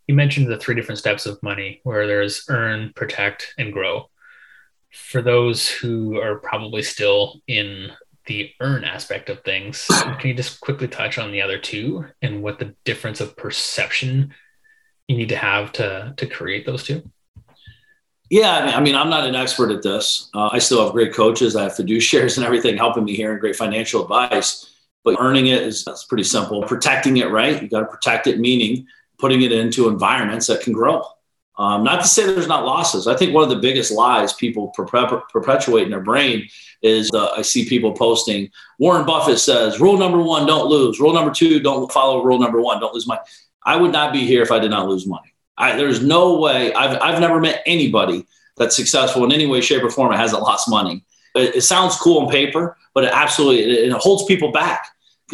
You 0.07 0.15
mentioned 0.15 0.47
the 0.47 0.57
three 0.57 0.75
different 0.75 0.99
steps 0.99 1.25
of 1.25 1.41
money, 1.43 1.79
where 1.83 2.07
there's 2.07 2.45
earn, 2.49 2.91
protect, 2.95 3.53
and 3.57 3.71
grow. 3.71 4.09
For 4.91 5.21
those 5.21 5.67
who 5.67 6.19
are 6.19 6.35
probably 6.35 6.81
still 6.81 7.41
in 7.47 7.91
the 8.25 8.51
earn 8.59 8.83
aspect 8.83 9.29
of 9.29 9.41
things, 9.41 9.85
can 9.89 10.27
you 10.27 10.33
just 10.33 10.59
quickly 10.61 10.87
touch 10.87 11.17
on 11.17 11.31
the 11.31 11.41
other 11.41 11.57
two 11.57 12.05
and 12.21 12.41
what 12.43 12.59
the 12.59 12.75
difference 12.83 13.21
of 13.21 13.37
perception 13.37 14.33
you 15.07 15.17
need 15.17 15.29
to 15.29 15.35
have 15.35 15.71
to 15.73 16.13
to 16.17 16.25
create 16.27 16.65
those 16.65 16.83
two? 16.83 17.03
Yeah, 18.29 18.59
I 18.59 18.65
mean, 18.65 18.75
I 18.75 18.79
mean, 18.79 18.95
I'm 18.95 19.09
not 19.09 19.27
an 19.27 19.35
expert 19.35 19.71
at 19.71 19.83
this. 19.83 20.29
Uh, 20.33 20.49
I 20.53 20.59
still 20.59 20.81
have 20.85 20.93
great 20.93 21.13
coaches. 21.13 21.55
I 21.57 21.63
have 21.63 21.73
fiduciaries 21.73 22.35
and 22.37 22.45
everything 22.45 22.77
helping 22.77 23.03
me 23.03 23.15
here 23.15 23.31
and 23.31 23.41
great 23.41 23.57
financial 23.57 24.03
advice. 24.03 24.73
But 25.03 25.17
earning 25.19 25.47
it 25.47 25.63
is 25.63 25.83
that's 25.83 26.05
pretty 26.05 26.23
simple. 26.23 26.61
Protecting 26.63 27.17
it, 27.17 27.29
right? 27.29 27.61
You 27.61 27.67
got 27.67 27.81
to 27.81 27.87
protect 27.87 28.27
it, 28.27 28.39
meaning 28.39 28.85
putting 29.17 29.41
it 29.41 29.51
into 29.51 29.89
environments 29.89 30.47
that 30.47 30.61
can 30.61 30.73
grow. 30.73 31.03
Um, 31.57 31.83
not 31.83 32.01
to 32.01 32.07
say 32.07 32.25
there's 32.25 32.47
not 32.47 32.65
losses. 32.65 33.07
I 33.07 33.15
think 33.15 33.33
one 33.33 33.43
of 33.43 33.49
the 33.49 33.57
biggest 33.57 33.91
lies 33.91 34.33
people 34.33 34.69
perpetuate 34.69 35.83
in 35.83 35.91
their 35.91 35.99
brain 35.99 36.47
is 36.81 37.11
uh, 37.13 37.29
I 37.37 37.41
see 37.41 37.67
people 37.67 37.91
posting 37.91 38.49
Warren 38.79 39.05
Buffett 39.05 39.37
says, 39.37 39.79
rule 39.79 39.97
number 39.97 40.19
one, 40.19 40.47
don't 40.47 40.67
lose. 40.67 40.99
Rule 40.99 41.13
number 41.13 41.31
two, 41.31 41.59
don't 41.59 41.91
follow 41.91 42.23
rule 42.23 42.39
number 42.39 42.61
one, 42.61 42.79
don't 42.79 42.93
lose 42.93 43.05
money. 43.05 43.21
I 43.63 43.75
would 43.75 43.91
not 43.91 44.13
be 44.13 44.25
here 44.25 44.41
if 44.41 44.51
I 44.51 44.59
did 44.59 44.71
not 44.71 44.87
lose 44.87 45.05
money. 45.05 45.33
I, 45.57 45.75
there's 45.75 46.01
no 46.01 46.39
way. 46.39 46.73
I've 46.73 46.99
I've 47.01 47.19
never 47.19 47.39
met 47.39 47.61
anybody 47.65 48.25
that's 48.57 48.75
successful 48.75 49.23
in 49.25 49.31
any 49.31 49.45
way, 49.45 49.61
shape, 49.61 49.83
or 49.83 49.89
form 49.89 50.11
that 50.11 50.17
hasn't 50.17 50.41
lost 50.41 50.69
money. 50.69 51.03
It, 51.35 51.57
it 51.57 51.61
sounds 51.61 51.95
cool 51.97 52.25
on 52.25 52.31
paper, 52.31 52.77
but 52.93 53.03
it 53.03 53.11
absolutely 53.13 53.63
it, 53.63 53.91
it 53.91 53.93
holds 53.93 54.25
people 54.25 54.51
back. 54.51 54.87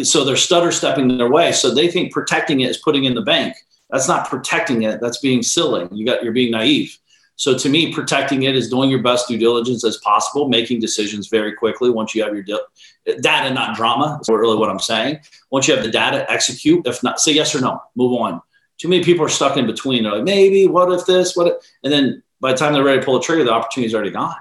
So 0.03 0.23
they're 0.23 0.35
stutter 0.35 0.71
stepping 0.71 1.17
their 1.17 1.29
way. 1.29 1.51
So 1.53 1.73
they 1.73 1.87
think 1.87 2.11
protecting 2.11 2.59
it 2.61 2.69
is 2.69 2.77
putting 2.77 3.05
in 3.05 3.15
the 3.15 3.21
bank. 3.21 3.55
That's 3.89 4.07
not 4.07 4.29
protecting 4.29 4.83
it. 4.83 4.99
That's 4.99 5.19
being 5.19 5.41
silly. 5.41 5.87
You 5.91 6.05
got 6.05 6.23
you're 6.23 6.33
being 6.33 6.51
naive. 6.51 6.97
So 7.35 7.55
to 7.57 7.69
me, 7.69 7.93
protecting 7.93 8.43
it 8.43 8.55
is 8.55 8.69
doing 8.69 8.89
your 8.89 9.03
best 9.03 9.27
due 9.27 9.37
diligence 9.37 9.85
as 9.85 9.97
possible, 9.97 10.49
making 10.49 10.79
decisions 10.79 11.27
very 11.27 11.53
quickly 11.53 11.91
once 11.91 12.15
you 12.15 12.23
have 12.23 12.33
your 12.33 12.43
data, 12.43 13.53
not 13.53 13.75
drama. 13.75 14.17
Is 14.21 14.27
really 14.27 14.57
what 14.57 14.69
I'm 14.69 14.79
saying. 14.79 15.19
Once 15.51 15.67
you 15.67 15.75
have 15.75 15.83
the 15.83 15.91
data, 15.91 16.29
execute. 16.31 16.87
If 16.87 17.03
not, 17.03 17.19
say 17.19 17.33
yes 17.33 17.53
or 17.53 17.61
no. 17.61 17.81
Move 17.95 18.19
on 18.19 18.41
too 18.77 18.87
many 18.87 19.03
people 19.03 19.25
are 19.25 19.29
stuck 19.29 19.57
in 19.57 19.65
between. 19.65 20.03
They're 20.03 20.13
like, 20.13 20.23
maybe, 20.23 20.67
what 20.67 20.91
if 20.91 21.05
this, 21.05 21.35
what 21.35 21.47
if, 21.47 21.53
and 21.83 21.91
then 21.91 22.23
by 22.39 22.51
the 22.51 22.57
time 22.57 22.73
they're 22.73 22.83
ready 22.83 22.99
to 22.99 23.05
pull 23.05 23.15
the 23.15 23.25
trigger, 23.25 23.43
the 23.43 23.51
opportunity's 23.51 23.95
already 23.95 24.11
gone. 24.11 24.35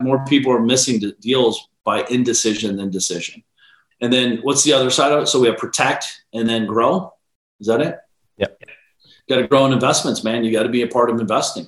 More 0.00 0.24
people 0.24 0.52
are 0.52 0.60
missing 0.60 1.00
deals 1.20 1.68
by 1.84 2.04
indecision 2.04 2.76
than 2.76 2.90
decision. 2.90 3.42
And 4.00 4.12
then 4.12 4.38
what's 4.38 4.64
the 4.64 4.72
other 4.72 4.90
side 4.90 5.12
of 5.12 5.22
it? 5.22 5.26
So 5.26 5.38
we 5.40 5.46
have 5.48 5.58
protect 5.58 6.24
and 6.32 6.48
then 6.48 6.66
grow. 6.66 7.12
Is 7.60 7.66
that 7.68 7.80
it? 7.80 7.98
Got 9.32 9.40
to 9.40 9.48
grow 9.48 9.64
in 9.64 9.72
investments, 9.72 10.22
man. 10.24 10.44
You 10.44 10.52
got 10.52 10.64
to 10.64 10.68
be 10.68 10.82
a 10.82 10.86
part 10.86 11.08
of 11.08 11.18
investing. 11.18 11.66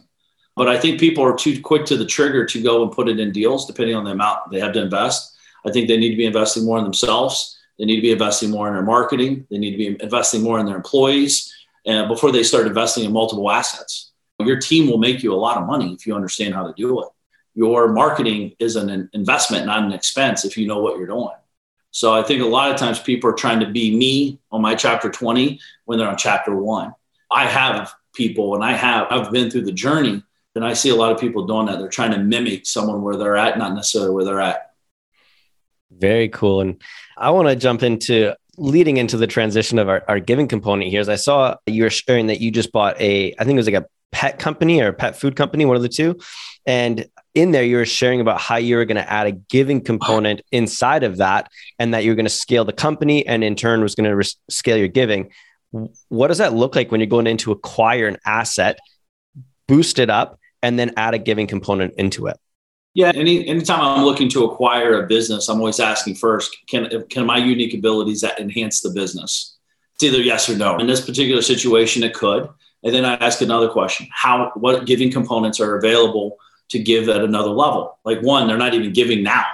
But 0.54 0.68
I 0.68 0.78
think 0.78 1.00
people 1.00 1.24
are 1.24 1.34
too 1.34 1.62
quick 1.62 1.86
to 1.86 1.96
the 1.96 2.04
trigger 2.04 2.44
to 2.44 2.62
go 2.62 2.82
and 2.82 2.92
put 2.92 3.08
it 3.08 3.18
in 3.18 3.32
deals, 3.32 3.66
depending 3.66 3.96
on 3.96 4.04
the 4.04 4.10
amount 4.10 4.50
they 4.50 4.60
have 4.60 4.74
to 4.74 4.82
invest. 4.82 5.34
I 5.66 5.70
think 5.70 5.88
they 5.88 5.96
need 5.96 6.10
to 6.10 6.16
be 6.16 6.26
investing 6.26 6.66
more 6.66 6.76
in 6.76 6.84
themselves. 6.84 7.58
They 7.78 7.86
need 7.86 7.96
to 7.96 8.02
be 8.02 8.12
investing 8.12 8.50
more 8.50 8.68
in 8.68 8.74
their 8.74 8.82
marketing. 8.82 9.46
They 9.50 9.56
need 9.56 9.70
to 9.70 9.78
be 9.78 9.96
investing 9.98 10.42
more 10.42 10.60
in 10.60 10.66
their 10.66 10.76
employees 10.76 11.54
and 11.86 12.06
before 12.06 12.32
they 12.32 12.42
start 12.42 12.66
investing 12.66 13.04
in 13.04 13.12
multiple 13.12 13.50
assets. 13.50 14.12
Your 14.40 14.60
team 14.60 14.90
will 14.90 14.98
make 14.98 15.22
you 15.22 15.32
a 15.32 15.36
lot 15.36 15.56
of 15.56 15.66
money 15.66 15.94
if 15.94 16.06
you 16.06 16.14
understand 16.14 16.52
how 16.52 16.66
to 16.66 16.74
do 16.76 17.02
it. 17.02 17.08
Your 17.54 17.88
marketing 17.88 18.54
is 18.58 18.76
an 18.76 19.08
investment, 19.14 19.64
not 19.64 19.84
an 19.84 19.92
expense, 19.92 20.44
if 20.44 20.58
you 20.58 20.66
know 20.66 20.80
what 20.80 20.98
you're 20.98 21.06
doing. 21.06 21.34
So 21.92 22.12
I 22.12 22.22
think 22.22 22.42
a 22.42 22.46
lot 22.46 22.70
of 22.70 22.76
times 22.76 22.98
people 22.98 23.30
are 23.30 23.34
trying 23.34 23.60
to 23.60 23.70
be 23.70 23.96
me 23.96 24.38
on 24.52 24.60
my 24.60 24.74
chapter 24.74 25.08
20 25.08 25.58
when 25.86 25.98
they're 25.98 26.08
on 26.08 26.18
chapter 26.18 26.54
one. 26.54 26.94
I 27.34 27.46
have 27.46 27.92
people 28.14 28.54
and 28.54 28.64
I 28.64 28.72
have, 28.72 29.08
I've 29.10 29.30
been 29.30 29.50
through 29.50 29.64
the 29.64 29.72
journey 29.72 30.22
and 30.54 30.64
I 30.64 30.72
see 30.72 30.90
a 30.90 30.94
lot 30.94 31.12
of 31.12 31.18
people 31.18 31.46
doing 31.46 31.66
that. 31.66 31.78
They're 31.78 31.88
trying 31.88 32.12
to 32.12 32.18
mimic 32.18 32.66
someone 32.66 33.02
where 33.02 33.16
they're 33.16 33.36
at, 33.36 33.58
not 33.58 33.74
necessarily 33.74 34.14
where 34.14 34.24
they're 34.24 34.40
at. 34.40 34.70
Very 35.90 36.28
cool. 36.28 36.60
And 36.60 36.80
I 37.16 37.30
want 37.30 37.48
to 37.48 37.56
jump 37.56 37.82
into 37.82 38.34
leading 38.56 38.98
into 38.98 39.16
the 39.16 39.26
transition 39.26 39.78
of 39.78 39.88
our, 39.88 40.04
our 40.06 40.20
giving 40.20 40.46
component 40.46 40.90
here 40.90 41.00
is 41.00 41.08
I 41.08 41.16
saw 41.16 41.56
you 41.66 41.82
were 41.82 41.90
sharing 41.90 42.28
that 42.28 42.40
you 42.40 42.50
just 42.50 42.70
bought 42.72 43.00
a, 43.00 43.34
I 43.38 43.44
think 43.44 43.54
it 43.54 43.56
was 43.56 43.66
like 43.66 43.82
a 43.82 43.86
pet 44.12 44.38
company 44.38 44.80
or 44.80 44.88
a 44.88 44.92
pet 44.92 45.16
food 45.16 45.34
company, 45.34 45.64
one 45.64 45.76
of 45.76 45.82
the 45.82 45.88
two. 45.88 46.18
And 46.66 47.06
in 47.34 47.50
there, 47.50 47.64
you 47.64 47.76
were 47.76 47.84
sharing 47.84 48.20
about 48.20 48.40
how 48.40 48.56
you 48.56 48.76
were 48.76 48.84
going 48.84 48.96
to 48.96 49.12
add 49.12 49.26
a 49.26 49.32
giving 49.32 49.80
component 49.80 50.40
inside 50.52 51.02
of 51.02 51.16
that 51.16 51.50
and 51.80 51.92
that 51.92 52.04
you're 52.04 52.14
going 52.14 52.26
to 52.26 52.30
scale 52.30 52.64
the 52.64 52.72
company 52.72 53.26
and 53.26 53.42
in 53.42 53.56
turn 53.56 53.82
was 53.82 53.96
going 53.96 54.08
to 54.08 54.14
res- 54.14 54.36
scale 54.48 54.76
your 54.76 54.88
giving. 54.88 55.30
What 56.08 56.28
does 56.28 56.38
that 56.38 56.54
look 56.54 56.76
like 56.76 56.90
when 56.90 57.00
you're 57.00 57.08
going 57.08 57.26
in 57.26 57.36
to 57.38 57.52
acquire 57.52 58.06
an 58.06 58.18
asset, 58.24 58.78
boost 59.66 59.98
it 59.98 60.10
up, 60.10 60.38
and 60.62 60.78
then 60.78 60.92
add 60.96 61.14
a 61.14 61.18
giving 61.18 61.46
component 61.46 61.94
into 61.94 62.26
it? 62.26 62.38
Yeah, 62.94 63.10
any 63.14 63.46
anytime 63.48 63.80
I'm 63.80 64.04
looking 64.04 64.28
to 64.30 64.44
acquire 64.44 65.02
a 65.02 65.06
business, 65.08 65.48
I'm 65.48 65.58
always 65.58 65.80
asking 65.80 66.14
first, 66.14 66.56
can 66.68 66.88
can 67.08 67.26
my 67.26 67.38
unique 67.38 67.74
abilities 67.74 68.22
enhance 68.22 68.80
the 68.80 68.90
business? 68.90 69.56
It's 69.94 70.04
either 70.04 70.22
yes 70.22 70.48
or 70.48 70.56
no. 70.56 70.78
In 70.78 70.86
this 70.86 71.04
particular 71.04 71.42
situation, 71.42 72.04
it 72.04 72.14
could. 72.14 72.48
And 72.84 72.94
then 72.94 73.04
I 73.04 73.14
ask 73.14 73.40
another 73.40 73.68
question: 73.68 74.06
How 74.12 74.52
what 74.54 74.86
giving 74.86 75.10
components 75.10 75.58
are 75.58 75.76
available 75.76 76.36
to 76.68 76.78
give 76.78 77.08
at 77.08 77.22
another 77.22 77.50
level? 77.50 77.98
Like 78.04 78.20
one, 78.20 78.46
they're 78.46 78.56
not 78.56 78.74
even 78.74 78.92
giving 78.92 79.24
now, 79.24 79.44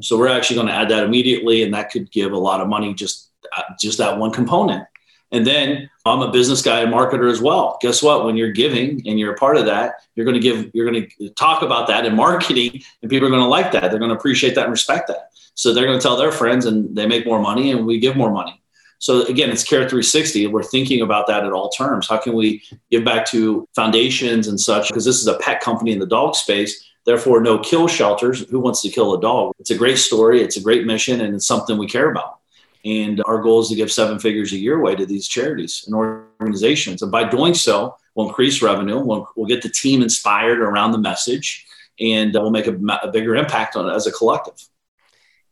so 0.00 0.16
we're 0.16 0.28
actually 0.28 0.56
going 0.56 0.68
to 0.68 0.74
add 0.74 0.88
that 0.88 1.04
immediately, 1.04 1.64
and 1.64 1.74
that 1.74 1.90
could 1.90 2.10
give 2.10 2.32
a 2.32 2.38
lot 2.38 2.62
of 2.62 2.68
money 2.68 2.94
just 2.94 3.30
uh, 3.54 3.62
just 3.78 3.98
that 3.98 4.18
one 4.18 4.32
component. 4.32 4.86
And 5.32 5.46
then 5.46 5.90
I'm 6.04 6.22
a 6.22 6.30
business 6.30 6.62
guy 6.62 6.80
and 6.80 6.92
marketer 6.92 7.30
as 7.30 7.40
well. 7.40 7.78
Guess 7.80 8.02
what? 8.02 8.24
When 8.24 8.36
you're 8.36 8.52
giving 8.52 9.02
and 9.08 9.18
you're 9.18 9.34
a 9.34 9.36
part 9.36 9.56
of 9.56 9.66
that, 9.66 9.96
you're 10.14 10.24
going 10.24 10.40
to 10.40 10.40
give, 10.40 10.70
you're 10.72 10.88
going 10.88 11.10
to 11.18 11.30
talk 11.30 11.62
about 11.62 11.88
that 11.88 12.06
in 12.06 12.14
marketing, 12.14 12.82
and 13.02 13.10
people 13.10 13.26
are 13.26 13.30
going 13.30 13.42
to 13.42 13.48
like 13.48 13.72
that. 13.72 13.90
They're 13.90 13.98
going 13.98 14.10
to 14.10 14.16
appreciate 14.16 14.54
that 14.54 14.64
and 14.64 14.70
respect 14.70 15.08
that. 15.08 15.30
So 15.54 15.74
they're 15.74 15.86
going 15.86 15.98
to 15.98 16.02
tell 16.02 16.16
their 16.16 16.32
friends, 16.32 16.66
and 16.66 16.94
they 16.94 17.06
make 17.06 17.26
more 17.26 17.40
money, 17.40 17.72
and 17.72 17.86
we 17.86 17.98
give 17.98 18.16
more 18.16 18.30
money. 18.30 18.62
So 18.98 19.26
again, 19.26 19.50
it's 19.50 19.64
Care 19.64 19.80
360. 19.80 20.46
We're 20.46 20.62
thinking 20.62 21.02
about 21.02 21.26
that 21.26 21.44
at 21.44 21.52
all 21.52 21.68
terms. 21.70 22.08
How 22.08 22.16
can 22.16 22.34
we 22.34 22.62
give 22.90 23.04
back 23.04 23.26
to 23.26 23.68
foundations 23.74 24.48
and 24.48 24.58
such? 24.58 24.88
Because 24.88 25.04
this 25.04 25.20
is 25.20 25.26
a 25.26 25.38
pet 25.38 25.60
company 25.60 25.92
in 25.92 25.98
the 25.98 26.06
dog 26.06 26.34
space. 26.34 26.84
Therefore, 27.04 27.40
no 27.40 27.58
kill 27.58 27.88
shelters. 27.88 28.48
Who 28.48 28.58
wants 28.58 28.80
to 28.82 28.88
kill 28.88 29.14
a 29.14 29.20
dog? 29.20 29.54
It's 29.58 29.70
a 29.70 29.76
great 29.76 29.98
story. 29.98 30.40
It's 30.40 30.56
a 30.56 30.62
great 30.62 30.86
mission, 30.86 31.20
and 31.20 31.34
it's 31.34 31.46
something 31.46 31.76
we 31.78 31.86
care 31.86 32.10
about. 32.10 32.38
And 32.86 33.20
our 33.26 33.42
goal 33.42 33.60
is 33.60 33.68
to 33.70 33.74
give 33.74 33.90
seven 33.90 34.20
figures 34.20 34.52
a 34.52 34.56
year 34.56 34.78
away 34.78 34.94
to 34.94 35.04
these 35.04 35.26
charities 35.26 35.82
and 35.86 35.94
organizations. 35.96 37.02
And 37.02 37.10
by 37.10 37.28
doing 37.28 37.52
so, 37.52 37.96
we'll 38.14 38.28
increase 38.28 38.62
revenue. 38.62 39.00
We'll, 39.00 39.26
we'll 39.34 39.48
get 39.48 39.62
the 39.62 39.68
team 39.68 40.02
inspired 40.02 40.60
around 40.60 40.92
the 40.92 40.98
message, 40.98 41.66
and 41.98 42.36
uh, 42.36 42.40
we'll 42.40 42.52
make 42.52 42.68
a, 42.68 42.78
a 43.02 43.10
bigger 43.10 43.34
impact 43.34 43.74
on 43.74 43.88
it 43.88 43.92
as 43.92 44.06
a 44.06 44.12
collective. 44.12 44.54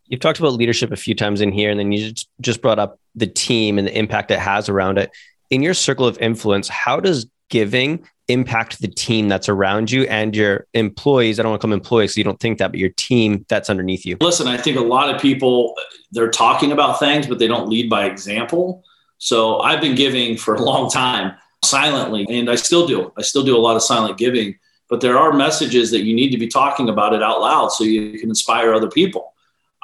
You've 0.07 0.21
talked 0.21 0.39
about 0.39 0.53
leadership 0.53 0.93
a 0.93 0.97
few 0.97 1.17
times 1.17 1.41
in 1.41 1.51
here, 1.51 1.71
and 1.71 1.81
then 1.81 1.91
you 1.91 2.13
just 2.41 2.63
brought 2.63 2.79
up 2.79 3.01
the 3.17 3.27
team 3.27 3.79
and 3.79 3.89
the 3.89 3.99
impact 3.99 4.31
it 4.31 4.39
has 4.39 4.69
around 4.69 4.99
it. 4.99 5.11
In 5.51 5.61
your 5.61 5.75
circle 5.75 6.07
of 6.07 6.17
influence, 6.19 6.69
how 6.69 7.01
does 7.01 7.27
giving 7.49 8.07
impact 8.29 8.81
the 8.81 8.89
team 8.89 9.29
that's 9.29 9.49
around 9.49 9.91
you 9.91 10.05
and 10.05 10.35
your 10.35 10.67
employees. 10.75 11.39
I 11.39 11.43
don't 11.43 11.51
want 11.51 11.61
to 11.61 11.65
come 11.65 11.73
employees, 11.73 12.15
so 12.15 12.19
you 12.19 12.25
don't 12.25 12.41
think 12.41 12.59
that, 12.59 12.71
but 12.71 12.81
your 12.81 12.91
team 12.91 13.45
that's 13.49 13.69
underneath 13.69 14.07
you. 14.07 14.17
Listen, 14.21 14.47
I 14.47 14.57
think 14.57 14.79
a 14.79 14.83
lot 14.83 15.15
of 15.15 15.21
people 15.21 15.75
they're 16.13 16.31
talking 16.31 16.73
about 16.73 16.99
things, 16.99 17.27
but 17.27 17.39
they 17.39 17.47
don't 17.47 17.69
lead 17.69 17.91
by 17.91 18.07
example. 18.07 18.85
So 19.19 19.61
I've 19.61 19.81
been 19.81 19.95
giving 19.95 20.37
for 20.37 20.55
a 20.55 20.63
long 20.63 20.91
time 20.91 21.35
silently, 21.65 22.27
and 22.29 22.51
I 22.51 22.55
still 22.55 22.87
do. 22.87 23.13
I 23.17 23.23
still 23.23 23.45
do 23.45 23.57
a 23.57 23.61
lot 23.61 23.77
of 23.77 23.83
silent 23.83 24.19
giving, 24.19 24.59
but 24.89 25.01
there 25.01 25.19
are 25.19 25.33
messages 25.33 25.91
that 25.91 26.05
you 26.05 26.15
need 26.15 26.31
to 26.31 26.39
be 26.39 26.49
talking 26.49 26.89
about 26.89 27.15
it 27.15 27.23
out 27.23 27.41
loud 27.41 27.69
so 27.69 27.85
you 27.85 28.19
can 28.19 28.29
inspire 28.29 28.73
other 28.75 28.91
people. 28.91 29.35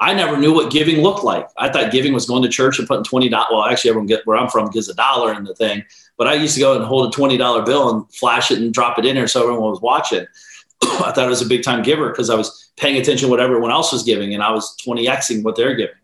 I 0.03 0.15
never 0.15 0.39
knew 0.39 0.55
what 0.55 0.71
giving 0.73 1.03
looked 1.03 1.25
like. 1.25 1.47
I 1.59 1.69
thought 1.69 1.93
giving 1.93 2.15
was 2.15 2.25
going 2.25 2.43
to 2.43 2.49
church 2.49 2.79
and 2.79 2.89
putting 2.89 3.05
twenty 3.05 3.29
dollars. 3.29 3.49
Well, 3.51 3.65
actually, 3.67 3.91
everyone 3.91 4.07
get 4.07 4.27
where 4.27 4.39
I'm 4.39 4.49
from 4.49 4.71
gives 4.71 4.89
a 4.89 4.95
dollar 4.95 5.35
in 5.35 5.45
the 5.45 5.55
thing, 5.55 5.85
but 6.21 6.29
I 6.29 6.35
used 6.35 6.53
to 6.53 6.61
go 6.61 6.77
and 6.77 6.85
hold 6.85 7.09
a 7.09 7.17
twenty 7.17 7.39
dollar 7.39 7.63
bill 7.63 7.89
and 7.89 8.15
flash 8.15 8.51
it 8.51 8.59
and 8.59 8.75
drop 8.75 8.99
it 8.99 9.07
in 9.07 9.15
there 9.15 9.27
so 9.27 9.41
everyone 9.41 9.71
was 9.71 9.81
watching. 9.81 10.27
I 10.83 11.13
thought 11.13 11.21
I 11.21 11.27
was 11.27 11.41
a 11.41 11.47
big 11.47 11.63
time 11.63 11.83
giver 11.83 12.11
because 12.11 12.29
I 12.29 12.35
was 12.35 12.71
paying 12.77 13.01
attention 13.01 13.27
to 13.27 13.31
what 13.31 13.41
everyone 13.41 13.71
else 13.71 13.91
was 13.91 14.03
giving, 14.03 14.35
and 14.35 14.43
I 14.43 14.53
was 14.53 14.77
twenty 14.77 15.07
xing 15.07 15.43
what 15.43 15.57
they're 15.57 15.75
giving. 15.75 15.95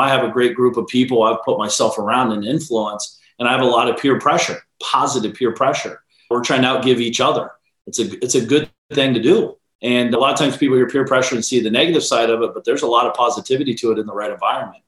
I 0.00 0.08
have 0.08 0.24
a 0.24 0.28
great 0.28 0.56
group 0.56 0.76
of 0.76 0.88
people 0.88 1.22
I've 1.22 1.44
put 1.44 1.56
myself 1.56 1.98
around 1.98 2.32
and 2.32 2.44
influence, 2.44 3.20
and 3.38 3.46
I 3.48 3.52
have 3.52 3.60
a 3.60 3.64
lot 3.64 3.88
of 3.88 3.96
peer 3.96 4.18
pressure, 4.18 4.60
positive 4.82 5.34
peer 5.34 5.52
pressure. 5.52 6.02
We're 6.28 6.42
trying 6.42 6.62
to 6.62 6.68
outgive 6.68 6.98
each 6.98 7.20
other. 7.20 7.52
It's 7.86 8.00
a 8.00 8.24
it's 8.24 8.34
a 8.34 8.44
good 8.44 8.68
thing 8.92 9.14
to 9.14 9.22
do. 9.22 9.56
And 9.82 10.12
a 10.12 10.18
lot 10.18 10.32
of 10.32 10.38
times 10.40 10.56
people 10.56 10.78
hear 10.78 10.88
peer 10.88 11.06
pressure 11.06 11.36
and 11.36 11.44
see 11.44 11.60
the 11.60 11.70
negative 11.70 12.02
side 12.02 12.28
of 12.28 12.42
it, 12.42 12.54
but 12.54 12.64
there's 12.64 12.82
a 12.82 12.88
lot 12.88 13.06
of 13.06 13.14
positivity 13.14 13.74
to 13.76 13.92
it 13.92 14.00
in 14.00 14.06
the 14.06 14.12
right 14.12 14.32
environment. 14.32 14.82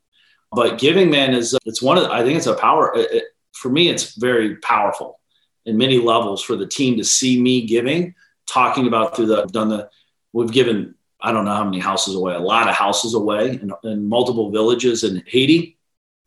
But 0.51 0.81
giving, 0.81 1.09
man, 1.09 1.35
is 1.35 1.57
it's 1.66 1.81
one 1.81 1.99
of 1.99 2.03
the, 2.03 2.12
I 2.12 2.25
think 2.25 2.37
it's 2.37 2.49
a 2.49 2.55
power. 2.55 2.92
It, 2.97 3.11
it, 3.12 3.25
for 3.53 3.69
me, 3.71 3.88
it's 3.88 4.15
very 4.15 4.57
powerful 4.57 5.21
in 5.65 5.77
many 5.77 5.99
levels 5.99 6.43
for 6.43 6.57
the 6.57 6.67
team 6.67 6.97
to 6.97 7.05
see 7.05 7.41
me 7.41 7.67
giving, 7.67 8.15
talking 8.47 8.87
about 8.87 9.15
through 9.15 9.27
the, 9.27 9.45
done 9.47 9.69
the, 9.69 9.88
we've 10.33 10.53
given, 10.53 10.95
I 11.21 11.33
don't 11.33 11.45
know 11.45 11.55
how 11.55 11.65
many 11.65 11.79
houses 11.79 12.15
away, 12.15 12.35
a 12.35 12.41
lot 12.41 12.69
of 12.69 12.75
houses 12.75 13.15
away 13.15 13.51
in, 13.51 13.73
in 13.85 14.09
multiple 14.09 14.51
villages 14.51 15.05
in 15.05 15.23
Haiti 15.27 15.79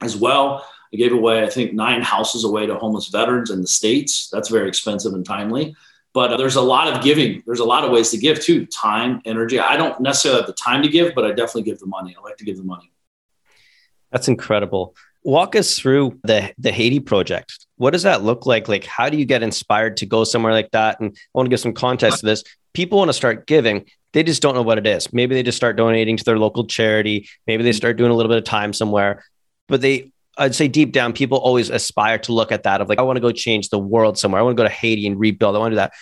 as 0.01 0.15
well. 0.15 0.65
I 0.93 0.97
gave 0.97 1.11
away, 1.11 1.43
I 1.43 1.49
think, 1.49 1.73
nine 1.73 2.01
houses 2.01 2.45
away 2.45 2.67
to 2.67 2.75
homeless 2.75 3.09
veterans 3.09 3.49
in 3.49 3.61
the 3.61 3.67
States. 3.67 4.29
That's 4.31 4.49
very 4.49 4.67
expensive 4.67 5.13
and 5.13 5.25
timely. 5.25 5.75
But 6.13 6.31
uh, 6.31 6.37
there's 6.37 6.55
a 6.55 6.61
lot 6.61 6.87
of 6.87 7.03
giving. 7.03 7.43
There's 7.45 7.59
a 7.59 7.65
lot 7.65 7.83
of 7.83 7.91
ways 7.91 8.11
to 8.11 8.17
give 8.17 8.39
too 8.39 8.65
time, 8.67 9.21
energy. 9.25 9.59
I 9.59 9.75
don't 9.75 9.99
necessarily 9.99 10.39
have 10.39 10.47
the 10.47 10.53
time 10.53 10.81
to 10.83 10.87
give, 10.87 11.13
but 11.13 11.25
I 11.25 11.29
definitely 11.29 11.63
give 11.63 11.79
the 11.79 11.87
money. 11.87 12.15
I 12.17 12.21
like 12.21 12.37
to 12.37 12.45
give 12.45 12.55
the 12.55 12.63
money. 12.63 12.89
That's 14.11 14.29
incredible. 14.29 14.95
Walk 15.25 15.55
us 15.55 15.77
through 15.77 16.19
the 16.23 16.53
the 16.57 16.71
Haiti 16.71 16.99
project. 16.99 17.65
What 17.77 17.91
does 17.91 18.03
that 18.03 18.23
look 18.23 18.45
like? 18.45 18.69
Like, 18.69 18.85
how 18.85 19.09
do 19.09 19.17
you 19.17 19.25
get 19.25 19.43
inspired 19.43 19.97
to 19.97 20.05
go 20.05 20.23
somewhere 20.23 20.53
like 20.53 20.71
that? 20.71 20.99
And 20.99 21.11
I 21.13 21.29
want 21.33 21.47
to 21.47 21.49
give 21.49 21.59
some 21.59 21.73
context 21.73 22.19
to 22.19 22.27
this. 22.27 22.43
People 22.73 22.99
want 22.99 23.09
to 23.09 23.13
start 23.13 23.47
giving. 23.47 23.85
They 24.13 24.23
just 24.23 24.41
don't 24.41 24.55
know 24.55 24.61
what 24.61 24.77
it 24.77 24.87
is. 24.87 25.11
Maybe 25.11 25.35
they 25.35 25.43
just 25.43 25.57
start 25.57 25.75
donating 25.75 26.15
to 26.15 26.23
their 26.23 26.37
local 26.37 26.65
charity. 26.67 27.27
Maybe 27.47 27.63
they 27.63 27.73
start 27.73 27.97
doing 27.97 28.11
a 28.11 28.13
little 28.13 28.29
bit 28.29 28.37
of 28.37 28.43
time 28.43 28.71
somewhere, 28.71 29.25
but 29.67 29.81
they 29.81 30.11
I'd 30.37 30.55
say 30.55 30.67
deep 30.67 30.91
down, 30.91 31.13
people 31.13 31.37
always 31.37 31.69
aspire 31.69 32.17
to 32.19 32.33
look 32.33 32.51
at 32.51 32.63
that 32.63 32.81
of 32.81 32.89
like, 32.89 32.99
I 32.99 33.03
want 33.03 33.17
to 33.17 33.21
go 33.21 33.31
change 33.31 33.69
the 33.69 33.79
world 33.79 34.17
somewhere. 34.17 34.39
I 34.39 34.43
want 34.43 34.57
to 34.57 34.61
go 34.61 34.67
to 34.67 34.73
Haiti 34.73 35.07
and 35.07 35.19
rebuild. 35.19 35.55
I 35.55 35.59
want 35.59 35.71
to 35.71 35.75
do 35.75 35.77
that. 35.77 35.93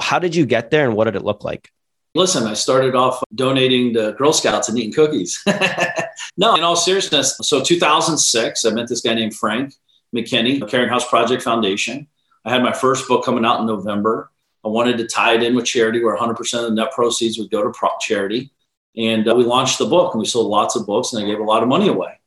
How 0.00 0.18
did 0.18 0.36
you 0.36 0.46
get 0.46 0.70
there 0.70 0.84
and 0.86 0.94
what 0.94 1.04
did 1.04 1.16
it 1.16 1.24
look 1.24 1.42
like? 1.42 1.70
Listen, 2.14 2.46
I 2.46 2.54
started 2.54 2.94
off 2.94 3.22
donating 3.34 3.92
to 3.94 4.12
Girl 4.12 4.32
Scouts 4.32 4.68
and 4.68 4.78
eating 4.78 4.92
cookies. 4.92 5.42
no, 6.36 6.54
in 6.54 6.62
all 6.62 6.76
seriousness. 6.76 7.36
So 7.42 7.62
2006, 7.62 8.64
I 8.64 8.70
met 8.70 8.88
this 8.88 9.02
guy 9.02 9.14
named 9.14 9.34
Frank 9.34 9.74
McKinney, 10.14 10.66
Caring 10.68 10.88
House 10.88 11.08
Project 11.08 11.42
Foundation. 11.42 12.06
I 12.44 12.50
had 12.50 12.62
my 12.62 12.72
first 12.72 13.06
book 13.08 13.24
coming 13.24 13.44
out 13.44 13.60
in 13.60 13.66
November. 13.66 14.30
I 14.64 14.68
wanted 14.68 14.98
to 14.98 15.06
tie 15.06 15.34
it 15.34 15.42
in 15.42 15.54
with 15.54 15.66
charity 15.66 16.02
where 16.02 16.16
100% 16.16 16.38
of 16.54 16.62
the 16.62 16.70
net 16.70 16.92
proceeds 16.92 17.38
would 17.38 17.50
go 17.50 17.62
to 17.62 17.88
charity. 18.00 18.50
And 18.96 19.28
uh, 19.28 19.34
we 19.34 19.44
launched 19.44 19.78
the 19.78 19.86
book 19.86 20.14
and 20.14 20.20
we 20.20 20.26
sold 20.26 20.48
lots 20.48 20.76
of 20.76 20.86
books 20.86 21.12
and 21.12 21.22
I 21.22 21.26
gave 21.26 21.38
a 21.38 21.44
lot 21.44 21.62
of 21.62 21.68
money 21.68 21.88
away. 21.88 22.18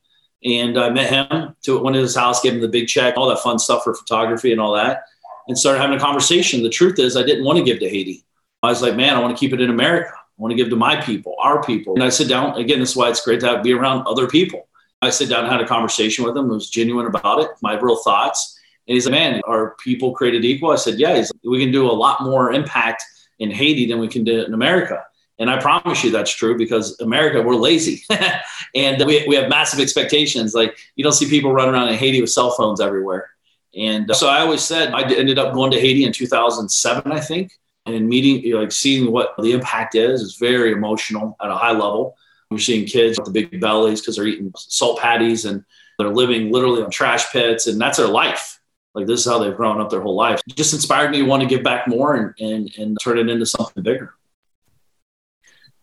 And 0.44 0.80
I 0.80 0.90
met 0.90 1.10
him 1.10 1.56
to 1.64 1.80
went 1.80 1.96
to 1.96 2.02
his 2.02 2.16
house, 2.16 2.42
gave 2.42 2.54
him 2.54 2.62
the 2.62 2.68
big 2.68 2.88
check, 2.88 3.16
all 3.18 3.30
that 3.30 3.40
fun 3.40 3.60
stuff 3.60 3.84
for 3.84 3.94
photography 3.94 4.52
and 4.52 4.62
all 4.62 4.74
that, 4.74 5.04
and 5.48 5.58
started 5.58 5.80
having 5.80 5.98
a 5.98 6.00
conversation. 6.00 6.64
The 6.64 6.70
truth 6.70 6.98
is, 6.98 7.16
I 7.16 7.24
didn't 7.24 7.46
want 7.46 7.60
to 7.60 7.66
give 7.66 7.80
to 7.80 7.90
Haiti. 7.90 8.24
I 8.64 8.70
was 8.70 8.82
like, 8.82 8.96
man, 8.96 9.16
I 9.16 9.20
want 9.20 9.36
to 9.36 9.40
keep 9.40 9.54
it 9.54 9.62
in 9.62 9.70
America. 9.70 10.12
I 10.14 10.42
want 10.42 10.52
to 10.52 10.56
give 10.56 10.70
to 10.70 10.76
my 10.76 11.02
people, 11.02 11.36
our 11.40 11.64
people. 11.64 11.96
And 11.96 12.04
I 12.04 12.10
sit 12.10 12.28
down 12.28 12.58
again. 12.58 12.80
This 12.80 12.92
is 12.92 12.96
why 12.96 13.10
it's 13.10 13.24
great 13.24 13.40
to 13.42 13.48
have, 13.48 13.64
be 13.64 13.74
around 13.74 14.06
other 14.08 14.28
people. 14.28 14.68
I 15.02 15.10
sit 15.10 15.30
down 15.30 15.44
and 15.44 15.52
had 15.52 15.62
a 15.62 15.68
conversation 15.68 16.26
with 16.26 16.38
him. 16.38 16.50
It 16.50 16.54
was 16.54 16.70
genuine 16.70 17.08
about 17.08 17.42
it, 17.42 17.50
my 17.62 17.80
real 17.80 17.98
thoughts. 17.98 18.60
And 18.88 18.94
he's 18.94 19.06
like, 19.06 19.14
man, 19.14 19.42
are 19.48 19.76
people 19.84 20.14
created 20.14 20.46
equal? 20.46 20.72
I 20.72 20.76
said, 20.76 21.00
yeah. 21.00 21.16
He's 21.16 21.32
like, 21.34 21.42
we 21.44 21.60
can 21.60 21.72
do 21.72 21.90
a 21.90 21.94
lot 21.94 22.22
more 22.22 22.52
impact 22.52 23.04
in 23.40 23.50
Haiti 23.50 23.88
than 23.88 24.00
we 24.00 24.08
can 24.08 24.24
do 24.24 24.44
in 24.44 24.54
America. 24.54 25.04
And 25.40 25.50
I 25.50 25.60
promise 25.60 26.04
you 26.04 26.12
that's 26.12 26.32
true 26.32 26.56
because 26.56 27.00
America, 27.00 27.42
we're 27.42 27.56
lazy 27.56 28.04
and 28.76 29.04
we, 29.06 29.26
we 29.28 29.36
have 29.36 29.50
massive 29.50 29.80
expectations. 29.80 30.54
Like 30.54 30.78
you 30.96 31.04
don't 31.04 31.14
see 31.14 31.28
people 31.28 31.52
running 31.52 31.74
around 31.74 31.90
in 31.90 31.96
Haiti 31.96 32.22
with 32.22 32.30
cell 32.30 32.52
phones 32.52 32.80
everywhere. 32.80 33.32
And 33.76 34.14
so 34.16 34.28
I 34.28 34.42
always 34.42 34.62
said 34.62 34.94
I 34.94 35.02
ended 35.02 35.40
up 35.40 35.54
going 35.54 35.72
to 35.72 35.80
Haiti 35.80 36.04
in 36.04 36.14
2007, 36.14 37.12
I 37.12 37.20
think, 37.20 37.58
and 37.86 38.08
meeting, 38.08 38.44
you 38.44 38.54
know, 38.54 38.62
like 38.62 38.72
seeing 38.72 39.12
what 39.12 39.34
the 39.38 39.52
impact 39.52 39.96
is, 39.96 40.22
is 40.22 40.36
very 40.36 40.72
emotional 40.72 41.36
at 41.42 41.50
a 41.50 41.56
high 41.56 41.72
level. 41.72 42.16
You're 42.50 42.60
seeing 42.60 42.86
kids 42.86 43.18
with 43.18 43.26
the 43.26 43.32
big 43.32 43.62
bellies 43.62 44.02
because 44.02 44.18
they're 44.18 44.28
eating 44.28 44.52
salt 44.56 45.00
patties 45.00 45.46
and 45.46 45.64
they're 45.98 46.10
living 46.10 46.52
literally 46.52 46.84
on 46.84 46.92
trash 46.92 47.32
pits, 47.32 47.68
and 47.68 47.80
that's 47.80 47.98
their 47.98 48.08
life. 48.08 48.60
Like 48.94 49.08
this 49.08 49.22
is 49.22 49.26
how 49.26 49.40
they've 49.40 49.56
grown 49.56 49.80
up 49.80 49.90
their 49.90 50.02
whole 50.02 50.16
life. 50.16 50.42
It 50.48 50.56
just 50.56 50.74
inspired 50.74 51.12
me 51.12 51.20
to 51.20 51.24
want 51.24 51.44
to 51.44 51.48
give 51.48 51.64
back 51.64 51.88
more 51.88 52.16
and, 52.16 52.34
and, 52.40 52.78
and 52.78 52.98
turn 53.02 53.18
it 53.18 53.30
into 53.30 53.46
something 53.46 53.82
bigger 53.84 54.14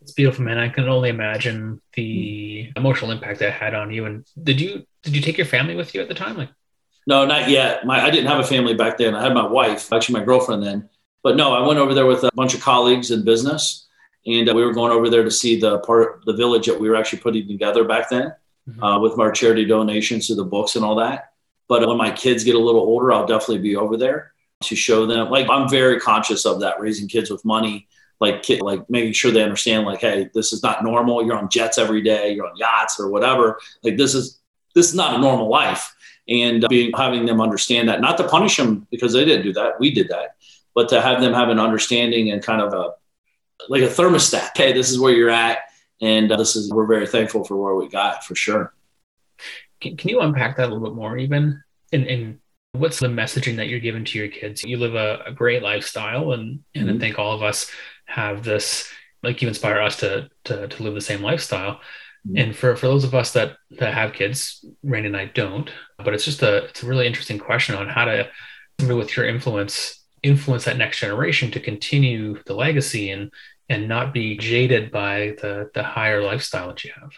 it's 0.09 0.15
beautiful, 0.15 0.43
man. 0.43 0.57
I 0.57 0.71
can 0.71 0.89
only 0.89 1.11
imagine 1.11 1.83
the 1.93 2.65
hmm. 2.65 2.79
emotional 2.79 3.11
impact 3.11 3.41
that 3.41 3.53
had 3.53 3.75
on 3.75 3.93
you. 3.93 4.07
And 4.07 4.25
did 4.43 4.59
you 4.59 4.87
did 5.03 5.15
you 5.15 5.21
take 5.21 5.37
your 5.37 5.47
family 5.47 5.77
with 5.77 5.95
you 5.95 6.01
at 6.01 6.09
the 6.09 6.15
time? 6.15 6.39
Like, 6.39 6.49
no, 7.07 7.27
not 7.27 7.51
yet. 7.51 7.85
My 7.85 8.03
I 8.03 8.09
didn't 8.09 8.29
have 8.29 8.39
a 8.39 8.47
family 8.47 8.75
back 8.75 8.97
then. 8.97 9.15
I 9.15 9.23
had 9.23 9.35
my 9.35 9.47
wife, 9.47 9.93
actually 9.93 10.19
my 10.19 10.25
girlfriend 10.25 10.63
then. 10.63 10.89
But 11.23 11.37
no, 11.37 11.53
I 11.53 11.67
went 11.67 11.79
over 11.79 11.95
there 11.95 12.07
with 12.07 12.25
a 12.25 12.31
bunch 12.35 12.55
of 12.55 12.61
colleagues 12.61 13.11
in 13.11 13.25
business, 13.25 13.87
and 14.27 14.49
uh, 14.49 14.55
we 14.55 14.65
were 14.65 14.73
going 14.73 14.93
over 14.93 15.11
there 15.11 15.25
to 15.25 15.31
see 15.31 15.59
the 15.59 15.79
part 15.81 16.23
the 16.27 16.33
village 16.35 16.67
that 16.67 16.79
we 16.79 16.89
were 16.89 16.97
actually 16.97 17.21
putting 17.21 17.47
together 17.49 17.85
back 17.85 18.09
then. 18.11 18.35
mm-hmm. 18.69 18.83
uh, 18.83 18.99
with 18.99 19.19
our 19.19 19.33
charity 19.33 19.65
donations 19.65 20.27
to 20.27 20.35
the 20.35 20.45
books 20.45 20.77
and 20.77 20.85
all 20.85 20.97
that. 20.97 21.33
But 21.69 21.87
when 21.87 21.97
my 21.97 22.11
kids 22.11 22.45
get 22.45 22.55
a 22.55 22.59
little 22.59 22.81
older, 22.81 23.13
I'll 23.13 23.27
definitely 23.27 23.59
be 23.59 23.77
over 23.77 23.97
there 23.97 24.33
to 24.63 24.75
show 24.75 25.07
them. 25.07 25.31
Like 25.31 25.49
I'm 25.51 25.69
very 25.69 26.01
conscious 26.01 26.47
of 26.47 26.61
that, 26.61 26.81
raising 26.81 27.09
kids 27.09 27.31
with 27.31 27.45
money, 27.45 27.87
like 28.21 28.43
kid, 28.43 28.63
like 28.63 28.89
making 28.89 29.13
sure 29.13 29.31
they 29.31 29.43
understand, 29.43 29.87
like, 29.87 30.01
hey, 30.01 30.31
this 30.35 30.53
is 30.53 30.63
not 30.63 30.83
normal. 30.83 31.25
You're 31.25 31.37
on 31.37 31.49
jets 31.51 31.79
every 31.79 32.03
day, 32.03 32.33
you're 32.33 32.47
on 32.47 32.57
yachts 32.57 32.99
or 32.99 33.11
whatever. 33.11 33.59
Like 33.83 33.97
this 33.97 34.15
is 34.15 34.41
this 34.75 34.89
is 34.89 34.95
not 34.95 35.15
a 35.15 35.19
normal 35.19 35.49
life. 35.49 35.95
And 36.29 36.65
uh, 36.65 36.69
being 36.69 36.93
having 36.95 37.27
them 37.27 37.41
understand 37.41 37.89
that, 37.89 38.01
not 38.01 38.17
to 38.19 38.29
punish 38.29 38.57
them 38.57 38.87
because 38.91 39.13
they 39.13 39.25
didn't 39.25 39.45
do 39.45 39.53
that, 39.55 39.79
we 39.79 39.91
did 39.91 40.09
that, 40.09 40.37
but 40.79 40.89
to 40.91 41.01
have 41.01 41.21
them 41.21 41.33
have 41.33 41.49
an 41.49 41.59
understanding 41.59 42.31
and 42.31 42.41
kind 42.41 42.63
of 42.63 42.73
a 42.73 42.93
like 43.69 43.83
a 43.83 43.89
thermostat. 43.89 44.57
Hey, 44.57 44.73
this 44.73 44.93
is 44.93 45.01
where 45.01 45.13
you're 45.13 45.29
at, 45.29 45.59
and 46.01 46.31
uh, 46.31 46.37
this 46.37 46.55
is 46.55 46.71
we're 46.73 46.87
very 46.87 47.09
thankful 47.09 47.43
for 47.43 47.57
where 47.57 47.75
we 47.75 47.89
got 47.89 48.25
for 48.25 48.37
sure. 48.37 48.73
Can, 49.81 49.97
can 49.97 50.09
you 50.09 50.21
unpack 50.21 50.57
that 50.57 50.69
a 50.69 50.73
little 50.73 50.89
bit 50.89 50.95
more, 50.95 51.19
even? 51.19 51.65
And, 51.93 52.07
and 52.07 52.39
what's 52.71 53.01
the 53.01 53.09
messaging 53.09 53.57
that 53.57 53.67
you're 53.67 53.81
giving 53.81 54.05
to 54.05 54.19
your 54.19 54.29
kids? 54.29 54.63
You 54.63 54.77
live 54.77 54.95
a, 54.95 55.21
a 55.27 55.33
great 55.33 55.65
lifestyle, 55.65 56.31
and 56.31 56.61
and 56.77 56.87
mm-hmm. 56.87 56.97
I 56.97 57.01
think 57.01 57.19
all 57.19 57.35
of 57.35 57.43
us 57.43 57.69
have 58.05 58.45
this. 58.45 58.89
Like 59.25 59.43
you 59.43 59.49
inspire 59.49 59.81
us 59.81 59.97
to 59.97 60.31
to, 60.45 60.69
to 60.69 60.83
live 60.85 60.95
the 60.95 61.01
same 61.01 61.23
lifestyle. 61.23 61.81
Mm-hmm. 62.25 62.37
And 62.37 62.57
for, 62.57 62.77
for 62.77 62.87
those 62.87 63.03
of 63.03 63.17
us 63.17 63.33
that 63.33 63.57
that 63.81 63.95
have 63.95 64.13
kids, 64.13 64.65
Randy 64.85 65.09
and 65.09 65.17
I 65.17 65.25
don't, 65.25 65.73
but 65.97 66.15
it's 66.15 66.25
just 66.25 66.41
a 66.43 66.67
it's 66.67 66.85
a 66.85 66.87
really 66.87 67.09
interesting 67.09 67.41
question 67.41 67.75
on 67.75 67.89
how 67.89 68.05
to 68.05 68.31
with 68.87 69.17
your 69.17 69.27
influence 69.27 69.98
influence 70.23 70.65
that 70.65 70.77
next 70.77 70.99
generation 70.99 71.51
to 71.53 71.61
continue 71.61 72.43
the 72.47 72.55
legacy 72.55 73.11
and 73.11 73.33
and 73.71 73.87
not 73.87 74.15
be 74.15 74.37
jaded 74.37 74.91
by 74.91 75.37
the 75.41 75.71
the 75.75 75.83
higher 75.83 76.23
lifestyle 76.23 76.69
that 76.69 76.85
you 76.85 76.93
have. 76.99 77.13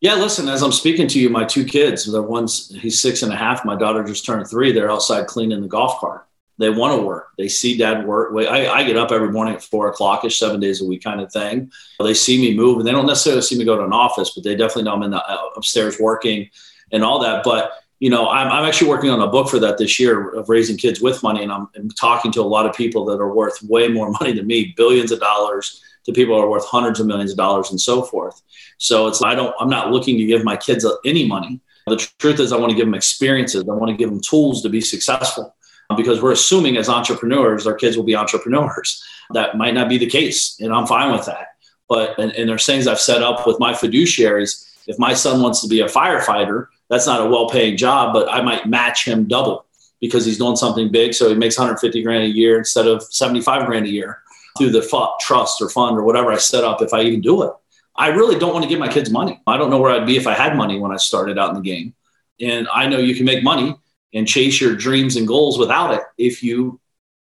Yeah, 0.00 0.14
listen, 0.14 0.48
as 0.48 0.62
I'm 0.62 0.72
speaking 0.72 1.08
to 1.08 1.20
you, 1.20 1.28
my 1.28 1.44
two 1.44 1.64
kids, 1.64 2.10
the 2.10 2.22
one's 2.22 2.74
he's 2.80 3.00
six 3.00 3.22
and 3.22 3.32
a 3.32 3.36
half, 3.36 3.64
my 3.64 3.76
daughter 3.76 4.02
just 4.02 4.24
turned 4.24 4.48
three, 4.48 4.72
they're 4.72 4.90
outside 4.90 5.26
cleaning 5.26 5.60
the 5.60 5.68
golf 5.68 6.00
cart. 6.00 6.26
They 6.58 6.68
want 6.68 6.98
to 6.98 7.06
work. 7.06 7.28
They 7.38 7.48
see 7.48 7.78
dad 7.78 8.06
work. 8.06 8.34
I, 8.36 8.68
I 8.68 8.84
get 8.84 8.98
up 8.98 9.12
every 9.12 9.32
morning 9.32 9.54
at 9.54 9.62
four 9.62 9.88
o'clock 9.88 10.26
ish, 10.26 10.38
seven 10.38 10.60
days 10.60 10.82
a 10.82 10.84
week 10.84 11.02
kind 11.02 11.22
of 11.22 11.32
thing. 11.32 11.72
They 11.98 12.12
see 12.12 12.38
me 12.38 12.54
move 12.54 12.78
and 12.78 12.86
they 12.86 12.92
don't 12.92 13.06
necessarily 13.06 13.40
see 13.40 13.56
me 13.56 13.64
go 13.64 13.78
to 13.78 13.84
an 13.84 13.94
office, 13.94 14.32
but 14.34 14.44
they 14.44 14.54
definitely 14.54 14.82
know 14.82 14.94
I'm 14.94 15.02
in 15.02 15.10
the 15.10 15.24
uh, 15.24 15.50
upstairs 15.56 15.98
working 15.98 16.50
and 16.92 17.02
all 17.02 17.18
that. 17.20 17.44
But 17.44 17.72
you 18.00 18.08
know, 18.08 18.28
I'm, 18.28 18.50
I'm 18.50 18.64
actually 18.64 18.88
working 18.88 19.10
on 19.10 19.20
a 19.20 19.28
book 19.28 19.48
for 19.48 19.58
that 19.58 19.76
this 19.76 20.00
year 20.00 20.30
of 20.30 20.48
raising 20.48 20.78
kids 20.78 21.02
with 21.02 21.22
money. 21.22 21.42
And 21.42 21.52
I'm, 21.52 21.68
I'm, 21.76 21.90
talking 21.90 22.32
to 22.32 22.40
a 22.40 22.42
lot 22.42 22.64
of 22.64 22.74
people 22.74 23.04
that 23.04 23.20
are 23.20 23.32
worth 23.32 23.62
way 23.62 23.88
more 23.88 24.10
money 24.20 24.32
than 24.32 24.46
me, 24.46 24.72
billions 24.76 25.12
of 25.12 25.20
dollars 25.20 25.82
to 26.06 26.12
people 26.12 26.34
who 26.34 26.42
are 26.42 26.48
worth 26.48 26.64
hundreds 26.64 26.98
of 26.98 27.06
millions 27.06 27.30
of 27.30 27.36
dollars 27.36 27.70
and 27.70 27.80
so 27.80 28.02
forth. 28.02 28.40
So 28.78 29.06
it's, 29.06 29.22
I 29.22 29.34
don't, 29.34 29.54
I'm 29.60 29.68
not 29.68 29.92
looking 29.92 30.16
to 30.16 30.24
give 30.24 30.42
my 30.42 30.56
kids 30.56 30.86
any 31.04 31.26
money. 31.26 31.60
The 31.86 31.96
truth 32.18 32.40
is 32.40 32.52
I 32.52 32.56
want 32.56 32.70
to 32.70 32.76
give 32.76 32.86
them 32.86 32.94
experiences. 32.94 33.62
I 33.68 33.74
want 33.74 33.90
to 33.90 33.96
give 33.96 34.08
them 34.08 34.20
tools 34.20 34.62
to 34.62 34.70
be 34.70 34.80
successful 34.80 35.54
because 35.94 36.22
we're 36.22 36.32
assuming 36.32 36.78
as 36.78 36.88
entrepreneurs, 36.88 37.66
our 37.66 37.74
kids 37.74 37.96
will 37.96 38.04
be 38.04 38.16
entrepreneurs. 38.16 39.04
That 39.32 39.56
might 39.56 39.74
not 39.74 39.88
be 39.88 39.96
the 39.96 40.08
case. 40.08 40.58
And 40.58 40.72
I'm 40.72 40.88
fine 40.88 41.12
with 41.12 41.26
that. 41.26 41.54
But, 41.88 42.18
and, 42.18 42.32
and 42.32 42.48
there's 42.48 42.66
things 42.66 42.88
I've 42.88 42.98
set 42.98 43.22
up 43.22 43.46
with 43.46 43.60
my 43.60 43.72
fiduciaries. 43.72 44.68
If 44.88 44.98
my 44.98 45.14
son 45.14 45.40
wants 45.40 45.62
to 45.62 45.68
be 45.68 45.82
a 45.82 45.86
firefighter, 45.86 46.66
that's 46.90 47.06
not 47.06 47.20
a 47.20 47.30
well-paying 47.30 47.78
job, 47.78 48.12
but 48.12 48.28
I 48.30 48.42
might 48.42 48.66
match 48.66 49.06
him 49.06 49.26
double 49.26 49.64
because 50.00 50.26
he's 50.26 50.38
doing 50.38 50.56
something 50.56 50.90
big. 50.90 51.14
So 51.14 51.28
he 51.28 51.34
makes 51.34 51.56
150 51.56 52.02
grand 52.02 52.24
a 52.24 52.28
year 52.28 52.58
instead 52.58 52.86
of 52.86 53.02
75 53.04 53.66
grand 53.66 53.86
a 53.86 53.90
year 53.90 54.18
through 54.58 54.70
the 54.70 55.16
trust 55.20 55.62
or 55.62 55.68
fund 55.70 55.96
or 55.96 56.02
whatever 56.02 56.32
I 56.32 56.36
set 56.36 56.64
up. 56.64 56.82
If 56.82 56.92
I 56.92 57.02
even 57.02 57.20
do 57.20 57.44
it, 57.44 57.52
I 57.96 58.08
really 58.08 58.38
don't 58.38 58.52
want 58.52 58.64
to 58.64 58.68
give 58.68 58.78
my 58.78 58.88
kids 58.88 59.10
money. 59.10 59.40
I 59.46 59.56
don't 59.56 59.70
know 59.70 59.78
where 59.78 59.92
I'd 59.92 60.06
be 60.06 60.16
if 60.16 60.26
I 60.26 60.34
had 60.34 60.56
money 60.56 60.78
when 60.78 60.90
I 60.90 60.96
started 60.96 61.38
out 61.38 61.50
in 61.50 61.54
the 61.54 61.62
game. 61.62 61.94
And 62.40 62.66
I 62.72 62.86
know 62.86 62.98
you 62.98 63.14
can 63.14 63.24
make 63.24 63.44
money 63.44 63.76
and 64.12 64.26
chase 64.26 64.60
your 64.60 64.74
dreams 64.74 65.16
and 65.16 65.28
goals 65.28 65.58
without 65.58 65.94
it 65.94 66.02
if 66.18 66.42
you 66.42 66.80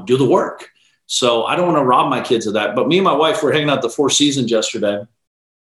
do 0.06 0.18
the 0.18 0.28
work. 0.28 0.70
So 1.06 1.44
I 1.44 1.56
don't 1.56 1.68
want 1.68 1.78
to 1.78 1.86
rob 1.86 2.10
my 2.10 2.22
kids 2.22 2.48
of 2.48 2.54
that. 2.54 2.76
But 2.76 2.88
me 2.88 2.98
and 2.98 3.06
my 3.06 3.14
wife 3.14 3.44
were 3.44 3.52
hanging 3.52 3.70
out 3.70 3.82
the 3.82 3.90
Four 3.90 4.10
Seasons 4.10 4.50
yesterday. 4.50 5.06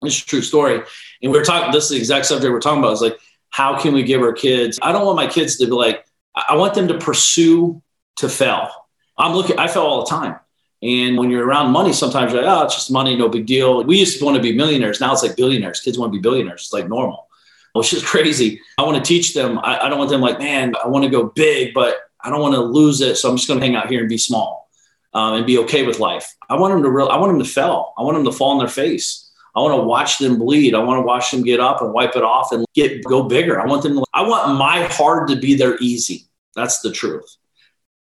It's 0.03 0.23
a 0.23 0.25
true 0.25 0.41
story. 0.41 0.83
And 1.23 1.33
we 1.33 1.39
are 1.39 1.45
talking, 1.45 1.73
this 1.73 1.85
is 1.85 1.91
the 1.91 1.97
exact 1.97 2.27
subject 2.27 2.51
we're 2.51 2.61
talking 2.61 2.79
about. 2.79 2.93
It's 2.93 3.03
like, 3.03 3.19
how 3.53 3.79
can 3.79 3.95
we 3.95 4.03
give 4.03 4.23
our 4.23 4.33
kids? 4.33 4.79
I 4.83 4.93
don't 4.93 5.07
want 5.07 5.17
my 5.17 5.29
kids 5.29 5.57
to 5.59 5.67
be 5.67 5.73
like, 5.73 6.05
I 6.35 6.57
want 6.57 6.75
them 6.75 6.89
to 6.89 6.99
pursue 6.99 7.83
to 8.17 8.29
fail. 8.29 8.69
I'm 9.17 9.35
looking, 9.35 9.59
I 9.59 9.69
fail 9.69 9.83
all 9.83 10.05
the 10.05 10.11
time. 10.11 10.41
And 10.83 11.17
when 11.17 11.31
you're 11.31 11.47
around 11.47 11.71
money, 11.71 11.93
sometimes 11.93 12.33
you're 12.33 12.43
like, 12.43 12.51
oh, 12.51 12.65
it's 12.65 12.75
just 12.75 12.91
money, 12.91 13.15
no 13.15 13.29
big 13.29 13.47
deal. 13.47 13.85
We 13.85 13.99
used 13.99 14.19
to 14.19 14.25
want 14.25 14.37
to 14.37 14.43
be 14.43 14.57
millionaires. 14.57 15.01
Now 15.01 15.13
it's 15.13 15.23
like 15.23 15.37
billionaires. 15.37 15.81
Kids 15.81 15.99
want 15.99 16.13
to 16.13 16.19
be 16.19 16.23
billionaires. 16.23 16.63
It's 16.63 16.73
like 16.73 16.89
normal, 16.89 17.29
which 17.75 17.93
is 17.93 18.03
crazy. 18.13 18.61
I 18.79 18.83
want 18.83 18.97
to 18.97 19.07
teach 19.07 19.35
them. 19.35 19.59
I, 19.59 19.81
I 19.81 19.89
don't 19.89 19.99
want 19.99 20.11
them 20.11 20.23
like, 20.23 20.39
man, 20.39 20.73
I 20.83 20.89
want 20.89 21.05
to 21.05 21.11
go 21.11 21.25
big, 21.25 21.75
but 21.75 21.99
I 22.21 22.31
don't 22.31 22.41
want 22.41 22.55
to 22.55 22.61
lose 22.61 23.01
it. 23.03 23.17
So 23.17 23.29
I'm 23.29 23.37
just 23.37 23.49
going 23.49 23.61
to 23.61 23.67
hang 23.67 23.77
out 23.77 23.89
here 23.89 24.01
and 24.01 24.09
be 24.09 24.19
small 24.19 24.71
um, 25.13 25.35
and 25.35 25.47
be 25.47 25.59
okay 25.59 25.87
with 25.87 26.01
life. 26.01 26.35
I 26.49 26.57
want 26.57 26.73
them 26.73 26.83
to 26.83 26.91
real. 26.91 27.09
I 27.09 27.19
want 27.19 27.31
them 27.31 27.39
to 27.45 27.49
fail. 27.49 27.93
I 27.99 28.03
want 28.03 28.17
them 28.17 28.25
to 28.25 28.33
fall 28.33 28.53
on 28.53 28.59
their 28.59 28.69
face. 28.69 29.31
I 29.55 29.61
want 29.61 29.79
to 29.79 29.85
watch 29.85 30.19
them 30.19 30.39
bleed. 30.39 30.75
I 30.75 30.79
want 30.79 30.99
to 30.99 31.03
watch 31.03 31.31
them 31.31 31.43
get 31.43 31.61
up 31.61 31.83
and 31.83 31.93
wipe 31.93 32.17
it 32.17 32.23
off 32.23 32.53
and 32.53 32.65
get 32.75 33.05
go 33.05 33.25
bigger. 33.25 33.61
I 33.61 33.67
want 33.67 33.83
them 33.83 33.97
to, 33.97 34.05
I 34.15 34.23
want 34.23 34.57
my 34.57 34.85
hard 34.85 35.29
to 35.29 35.37
be 35.37 35.55
their 35.55 35.77
easy. 35.79 36.27
That's 36.55 36.81
the 36.81 36.91
truth. 36.91 37.37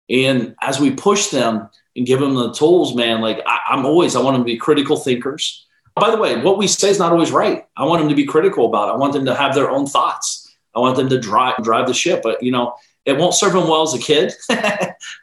And 0.08 0.54
as 0.62 0.80
we 0.80 0.90
push 0.90 1.28
them 1.28 1.68
and 1.94 2.06
give 2.06 2.20
them 2.20 2.34
the 2.34 2.52
tools, 2.52 2.94
man, 2.94 3.20
like 3.20 3.40
I, 3.46 3.58
I'm 3.70 3.84
always, 3.84 4.16
I 4.16 4.20
want 4.20 4.34
them 4.34 4.42
to 4.42 4.52
be 4.52 4.56
critical 4.56 4.96
thinkers. 4.96 5.66
By 5.94 6.10
the 6.10 6.16
way, 6.16 6.40
what 6.40 6.56
we 6.56 6.66
say 6.66 6.88
is 6.88 6.98
not 6.98 7.12
always 7.12 7.32
right. 7.32 7.66
I 7.76 7.84
want 7.84 8.00
them 8.00 8.08
to 8.08 8.14
be 8.14 8.24
critical 8.24 8.66
about 8.66 8.88
it. 8.88 8.92
I 8.92 8.96
want 8.96 9.12
them 9.12 9.26
to 9.26 9.34
have 9.34 9.54
their 9.54 9.70
own 9.70 9.86
thoughts. 9.86 10.56
I 10.74 10.80
want 10.80 10.96
them 10.96 11.10
to 11.10 11.20
drive 11.20 11.56
drive 11.62 11.86
the 11.86 11.92
ship. 11.92 12.20
But 12.22 12.42
you 12.42 12.50
know, 12.50 12.74
it 13.04 13.18
won't 13.18 13.34
serve 13.34 13.52
them 13.52 13.68
well 13.68 13.82
as 13.82 13.92
a 13.92 13.98
kid, 13.98 14.32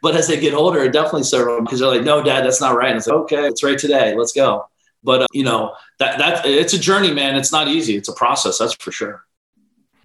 but 0.02 0.14
as 0.14 0.28
they 0.28 0.38
get 0.38 0.54
older, 0.54 0.84
it 0.84 0.92
definitely 0.92 1.24
serves 1.24 1.46
them 1.46 1.64
because 1.64 1.80
they're 1.80 1.88
like, 1.88 2.04
"No, 2.04 2.22
Dad, 2.22 2.44
that's 2.44 2.60
not 2.60 2.76
right." 2.76 2.90
And 2.90 2.98
it's 2.98 3.08
like, 3.08 3.16
"Okay, 3.16 3.48
it's 3.48 3.64
right 3.64 3.78
today. 3.78 4.14
Let's 4.16 4.32
go." 4.32 4.66
But 5.02 5.22
uh, 5.22 5.26
you 5.32 5.44
know 5.44 5.74
that 5.98 6.18
that 6.18 6.46
it's 6.46 6.74
a 6.74 6.78
journey, 6.78 7.12
man. 7.12 7.36
It's 7.36 7.52
not 7.52 7.68
easy. 7.68 7.96
It's 7.96 8.08
a 8.08 8.12
process, 8.12 8.58
that's 8.58 8.74
for 8.74 8.92
sure. 8.92 9.24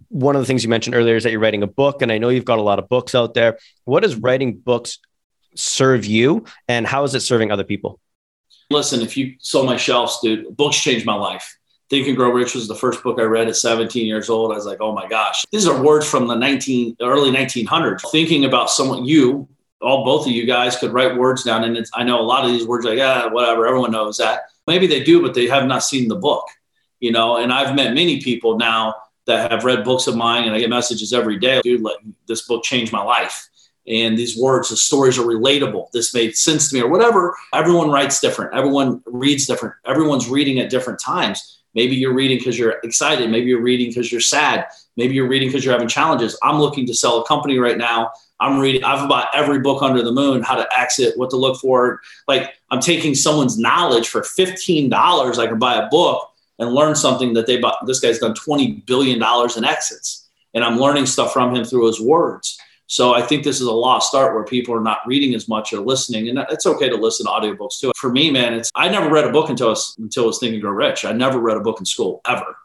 One 0.10 0.36
of 0.36 0.42
the 0.42 0.46
things 0.46 0.64
you 0.64 0.70
mentioned 0.70 0.96
earlier 0.96 1.16
is 1.16 1.24
that 1.24 1.32
you're 1.32 1.42
writing 1.42 1.64
a 1.64 1.68
book, 1.68 2.02
and 2.02 2.12
I 2.12 2.18
know 2.18 2.30
you've 2.30 2.46
got 2.46 2.60
a 2.60 2.64
lot 2.64 2.80
of 2.80 2.88
books 2.88 3.16
out 3.16 3.34
there. 3.34 3.58
What 3.84 4.04
does 4.04 4.16
writing 4.16 4.58
books 4.58 5.00
serve 5.56 6.06
you, 6.06 6.46
and 6.68 6.88
how 6.88 7.04
is 7.04 7.16
it 7.16 7.22
serving 7.22 7.52
other 7.52 7.64
people? 7.64 8.00
Listen, 8.70 9.02
if 9.02 9.18
you 9.18 9.36
saw 9.40 9.64
my 9.64 9.78
shelves, 9.78 10.20
dude, 10.24 10.56
books 10.56 10.80
changed 10.80 11.06
my 11.06 11.16
life. 11.16 11.58
Think 11.90 12.08
and 12.08 12.18
Grow 12.18 12.32
Rich 12.32 12.56
was 12.56 12.68
the 12.68 12.76
first 12.76 13.04
book 13.04 13.20
I 13.20 13.24
read 13.24 13.48
at 13.48 13.56
17 13.56 14.08
years 14.08 14.28
old. 14.28 14.52
I 14.52 14.56
was 14.56 14.66
like, 14.66 14.82
oh 14.82 14.92
my 14.92 15.08
gosh, 15.08 15.46
these 15.52 15.68
are 15.68 15.84
words 15.84 16.10
from 16.10 16.28
the 16.28 16.34
19 16.34 16.98
early 17.02 17.30
1900s. 17.32 18.02
Thinking 18.12 18.46
about 18.46 18.72
someone 18.72 19.06
you, 19.06 19.48
all 19.82 20.04
both 20.04 20.26
of 20.26 20.32
you 20.32 20.48
guys 20.48 20.78
could 20.78 20.94
write 20.94 21.16
words 21.16 21.44
down, 21.44 21.64
and 21.64 21.86
I 21.94 22.04
know 22.04 22.20
a 22.20 22.24
lot 22.24 22.44
of 22.44 22.52
these 22.52 22.66
words 22.66 22.86
like, 22.86 22.98
yeah, 22.98 23.28
whatever, 23.28 23.68
everyone 23.68 23.92
knows 23.92 24.18
that 24.18 24.46
Maybe 24.68 24.88
they 24.88 25.04
do, 25.04 25.22
but 25.22 25.34
they 25.34 25.48
have 25.48 25.66
not 25.66 25.84
seen 25.84 26.08
the 26.08 26.16
book, 26.16 26.46
you 27.00 27.12
know. 27.12 27.38
And 27.38 27.54
I've 27.54 27.76
met 27.76 27.94
many 27.94 28.22
people 28.22 28.58
now 28.58 28.96
that 29.28 29.52
have 29.52 29.64
read 29.64 29.84
books 29.84 30.08
of 30.08 30.16
mine, 30.16 30.44
and 30.44 30.54
I 30.54 30.60
get 30.60 30.70
messages 30.70 31.14
every 31.14 31.40
day, 31.40 31.62
dude, 31.64 31.82
like, 31.82 31.98
this 32.28 32.48
book 32.48 32.64
changed 32.64 32.92
my 32.92 33.04
life. 33.04 33.48
And 33.88 34.18
these 34.18 34.38
words, 34.38 34.70
the 34.70 34.78
stories 34.78 35.20
are 35.20 35.26
relatable. 35.26 35.92
This 35.92 36.14
made 36.14 36.36
sense 36.36 36.70
to 36.70 36.76
me, 36.76 36.82
or 36.82 36.90
whatever. 36.90 37.36
Everyone 37.54 37.90
writes 37.92 38.20
different. 38.20 38.56
Everyone 38.56 39.04
reads 39.06 39.46
different. 39.46 39.76
Everyone's 39.86 40.28
reading 40.28 40.60
at 40.60 40.72
different 40.72 41.00
times. 41.00 41.60
Maybe 41.76 41.96
you're 41.96 42.14
reading 42.14 42.38
because 42.38 42.58
you're 42.58 42.80
excited. 42.84 43.30
Maybe 43.30 43.48
you're 43.48 43.62
reading 43.62 43.90
because 43.90 44.12
you're 44.12 44.22
sad. 44.22 44.66
Maybe 44.98 45.14
you're 45.14 45.28
reading 45.28 45.50
because 45.50 45.66
you're 45.66 45.74
having 45.74 45.88
challenges. 45.88 46.38
I'm 46.42 46.60
looking 46.60 46.86
to 46.88 46.94
sell 46.94 47.22
a 47.22 47.26
company 47.26 47.58
right 47.58 47.78
now 47.78 48.12
I'm 48.40 48.60
reading, 48.60 48.84
I've 48.84 49.08
bought 49.08 49.30
every 49.34 49.60
book 49.60 49.82
under 49.82 50.02
the 50.02 50.12
moon, 50.12 50.44
how 50.44 50.56
to 50.56 50.68
exit, 50.78 51.18
what 51.18 51.30
to 51.30 51.38
look 51.38 51.60
for. 51.60 52.02
Like 52.28 52.54
I'm 52.70 52.82
taking 52.82 53.16
someone's 53.16 53.58
knowledge 53.58 54.10
for 54.10 54.22
$15. 54.22 55.38
I 55.38 55.48
can 55.48 55.60
buy 55.60 55.76
a 55.76 55.88
book 55.88 56.32
and 56.60 56.74
learn 56.74 56.96
something 56.96 57.34
that 57.34 57.48
they 57.48 57.58
bought. 57.58 57.86
This 57.86 58.00
guy's 58.00 58.20
done 58.20 58.34
$20 58.34 58.86
billion 58.86 59.22
in 59.58 59.66
exits. 59.66 60.28
And 60.54 60.64
I'm 60.64 60.80
learning 60.80 61.06
stuff 61.06 61.34
from 61.34 61.56
him 61.56 61.66
through 61.66 61.88
his 61.88 62.02
words. 62.02 62.58
So 62.88 63.14
I 63.14 63.22
think 63.22 63.44
this 63.44 63.60
is 63.60 63.68
a 63.68 63.74
lost 63.74 64.14
art 64.14 64.36
where 64.36 64.44
people 64.44 64.74
are 64.76 64.82
not 64.82 65.00
reading 65.08 65.34
as 65.34 65.48
much 65.48 65.74
or 65.74 65.80
listening. 65.80 66.30
And 66.30 66.40
it's 66.50 66.66
okay 66.66 66.88
to 66.88 66.96
listen 66.96 67.26
to 67.26 67.32
audiobooks 67.32 67.80
too. 67.80 67.92
For 67.98 68.12
me, 68.12 68.32
man, 68.32 68.54
it's 68.54 68.70
I 68.76 68.90
never 68.90 69.10
read 69.10 69.26
a 69.26 69.32
book 69.32 69.50
until 69.50 69.68
I 69.68 69.70
was, 69.72 69.96
until 69.98 70.26
I 70.26 70.28
was 70.28 70.40
Think 70.40 70.54
and 70.54 70.62
Grow 70.62 70.72
Rich. 70.72 71.04
I 71.04 71.14
never 71.14 71.40
read 71.40 71.58
a 71.58 71.62
book 71.62 71.80
in 71.80 71.86
school 71.86 72.22
ever. 72.28 72.56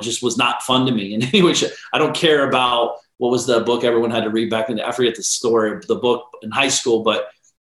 Just 0.00 0.22
was 0.22 0.36
not 0.36 0.62
fun 0.62 0.86
to 0.86 0.92
me 0.92 1.14
in 1.14 1.22
any 1.34 1.42
way. 1.42 1.54
I 1.92 1.98
don't 1.98 2.14
care 2.14 2.48
about 2.48 2.96
what 3.18 3.30
was 3.30 3.46
the 3.46 3.60
book 3.60 3.84
everyone 3.84 4.10
had 4.10 4.24
to 4.24 4.30
read 4.30 4.50
back 4.50 4.70
in 4.70 4.76
the, 4.76 4.86
I 4.86 4.92
forget 4.92 5.16
the 5.16 5.22
story, 5.22 5.80
the 5.86 5.96
book 5.96 6.30
in 6.42 6.50
high 6.50 6.68
school, 6.68 7.02
but 7.02 7.28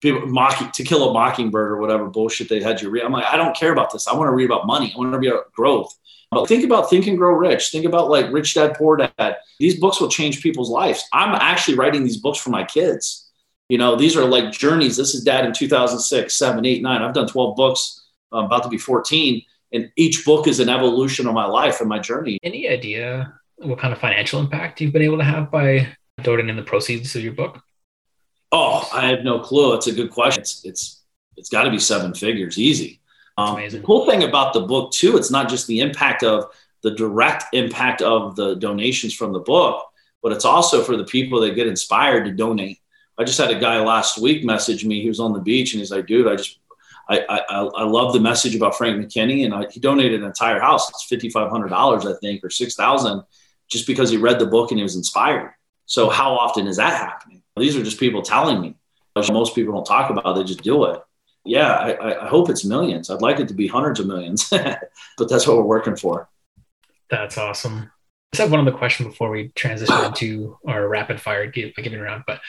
people 0.00 0.26
mocking 0.26 0.70
to 0.72 0.84
kill 0.84 1.08
a 1.08 1.12
mockingbird 1.12 1.72
or 1.72 1.78
whatever 1.78 2.08
bullshit 2.08 2.48
they 2.48 2.62
had 2.62 2.80
you 2.80 2.90
read. 2.90 3.04
I'm 3.04 3.12
like, 3.12 3.24
I 3.24 3.36
don't 3.36 3.56
care 3.56 3.72
about 3.72 3.92
this. 3.92 4.06
I 4.06 4.14
want 4.14 4.28
to 4.28 4.32
read 4.32 4.46
about 4.46 4.66
money. 4.66 4.92
I 4.94 4.98
want 4.98 5.12
to 5.12 5.18
read 5.18 5.32
about 5.32 5.52
growth. 5.52 5.94
But 6.30 6.46
think 6.46 6.64
about 6.64 6.88
think 6.88 7.06
and 7.06 7.18
grow 7.18 7.32
rich. 7.32 7.70
Think 7.70 7.84
about 7.84 8.08
like 8.08 8.32
rich 8.32 8.54
dad, 8.54 8.74
poor 8.74 8.96
dad. 8.96 9.36
These 9.58 9.80
books 9.80 10.00
will 10.00 10.08
change 10.08 10.42
people's 10.42 10.70
lives. 10.70 11.02
I'm 11.12 11.34
actually 11.34 11.76
writing 11.76 12.04
these 12.04 12.18
books 12.18 12.38
for 12.38 12.50
my 12.50 12.64
kids. 12.64 13.28
You 13.68 13.78
know, 13.78 13.96
these 13.96 14.16
are 14.16 14.24
like 14.24 14.52
journeys. 14.52 14.96
This 14.96 15.14
is 15.14 15.24
dad 15.24 15.44
in 15.44 15.52
2006, 15.52 16.34
seven, 16.34 16.64
eight, 16.64 16.82
nine. 16.82 17.02
I've 17.02 17.14
done 17.14 17.26
12 17.26 17.56
books. 17.56 18.04
I'm 18.32 18.44
about 18.44 18.62
to 18.62 18.68
be 18.68 18.78
14. 18.78 19.42
And 19.72 19.90
each 19.96 20.24
book 20.24 20.48
is 20.48 20.60
an 20.60 20.68
evolution 20.68 21.26
of 21.26 21.34
my 21.34 21.46
life 21.46 21.80
and 21.80 21.88
my 21.88 21.98
journey. 21.98 22.38
Any 22.42 22.68
idea 22.68 23.34
what 23.56 23.78
kind 23.78 23.92
of 23.92 24.00
financial 24.00 24.40
impact 24.40 24.80
you've 24.80 24.92
been 24.92 25.02
able 25.02 25.18
to 25.18 25.24
have 25.24 25.50
by 25.50 25.86
donating 26.22 26.48
in 26.48 26.56
the 26.56 26.62
proceeds 26.62 27.14
of 27.14 27.22
your 27.22 27.32
book? 27.32 27.62
Oh, 28.52 28.88
I 28.92 29.08
have 29.08 29.22
no 29.22 29.38
clue. 29.40 29.74
It's 29.74 29.86
a 29.86 29.92
good 29.92 30.10
question. 30.10 30.40
It's 30.40 30.64
it's 30.64 31.02
it's 31.36 31.48
got 31.48 31.64
to 31.64 31.70
be 31.70 31.78
seven 31.78 32.14
figures, 32.14 32.58
easy. 32.58 33.00
Um, 33.38 33.56
the 33.70 33.80
cool 33.80 34.06
thing 34.06 34.24
about 34.24 34.52
the 34.52 34.60
book 34.60 34.92
too, 34.92 35.16
it's 35.16 35.30
not 35.30 35.48
just 35.48 35.66
the 35.66 35.80
impact 35.80 36.22
of 36.22 36.46
the 36.82 36.90
direct 36.90 37.44
impact 37.52 38.02
of 38.02 38.36
the 38.36 38.56
donations 38.56 39.14
from 39.14 39.32
the 39.32 39.38
book, 39.38 39.86
but 40.22 40.32
it's 40.32 40.44
also 40.44 40.82
for 40.82 40.96
the 40.96 41.04
people 41.04 41.40
that 41.40 41.54
get 41.54 41.66
inspired 41.66 42.24
to 42.24 42.32
donate. 42.32 42.80
I 43.18 43.24
just 43.24 43.38
had 43.38 43.50
a 43.50 43.58
guy 43.58 43.80
last 43.80 44.18
week 44.18 44.44
message 44.44 44.84
me. 44.84 45.00
He 45.00 45.08
was 45.08 45.20
on 45.20 45.32
the 45.32 45.40
beach 45.40 45.72
and 45.72 45.80
he's 45.80 45.90
like, 45.90 46.06
"Dude, 46.06 46.26
I 46.26 46.36
just 46.36 46.58
I, 47.10 47.24
I, 47.28 47.64
I 47.64 47.82
love 47.82 48.12
the 48.12 48.20
message 48.20 48.54
about 48.54 48.76
Frank 48.76 48.96
McKinney, 48.96 49.44
and 49.44 49.52
I, 49.52 49.66
he 49.68 49.80
donated 49.80 50.20
an 50.20 50.26
entire 50.26 50.60
house. 50.60 50.88
It's 50.88 51.04
fifty 51.04 51.28
five 51.28 51.50
hundred 51.50 51.68
dollars, 51.68 52.06
I 52.06 52.12
think, 52.20 52.44
or 52.44 52.50
six 52.50 52.76
thousand, 52.76 53.24
just 53.68 53.86
because 53.86 54.10
he 54.10 54.16
read 54.16 54.38
the 54.38 54.46
book 54.46 54.70
and 54.70 54.78
he 54.78 54.84
was 54.84 54.94
inspired. 54.94 55.52
So 55.86 56.08
how 56.08 56.34
often 56.34 56.68
is 56.68 56.76
that 56.76 56.96
happening? 56.96 57.42
These 57.56 57.76
are 57.76 57.82
just 57.82 57.98
people 57.98 58.22
telling 58.22 58.60
me. 58.60 58.76
Most 59.16 59.56
people 59.56 59.74
don't 59.74 59.84
talk 59.84 60.08
about; 60.08 60.24
it, 60.24 60.36
they 60.36 60.44
just 60.44 60.62
do 60.62 60.84
it. 60.84 61.02
Yeah, 61.44 61.72
I, 61.72 62.26
I 62.26 62.28
hope 62.28 62.48
it's 62.48 62.64
millions. 62.64 63.10
I'd 63.10 63.22
like 63.22 63.40
it 63.40 63.48
to 63.48 63.54
be 63.54 63.66
hundreds 63.66 63.98
of 63.98 64.06
millions, 64.06 64.48
but 64.50 65.28
that's 65.28 65.48
what 65.48 65.56
we're 65.56 65.64
working 65.64 65.96
for. 65.96 66.28
That's 67.10 67.36
awesome. 67.36 67.90
I 68.34 68.42
have 68.42 68.52
one 68.52 68.60
other 68.60 68.70
question 68.70 69.08
before 69.08 69.30
we 69.30 69.48
transition 69.56 70.04
into 70.04 70.56
our 70.64 70.86
rapid 70.86 71.20
fire 71.20 71.48
giving 71.48 72.00
round, 72.00 72.22
but 72.24 72.40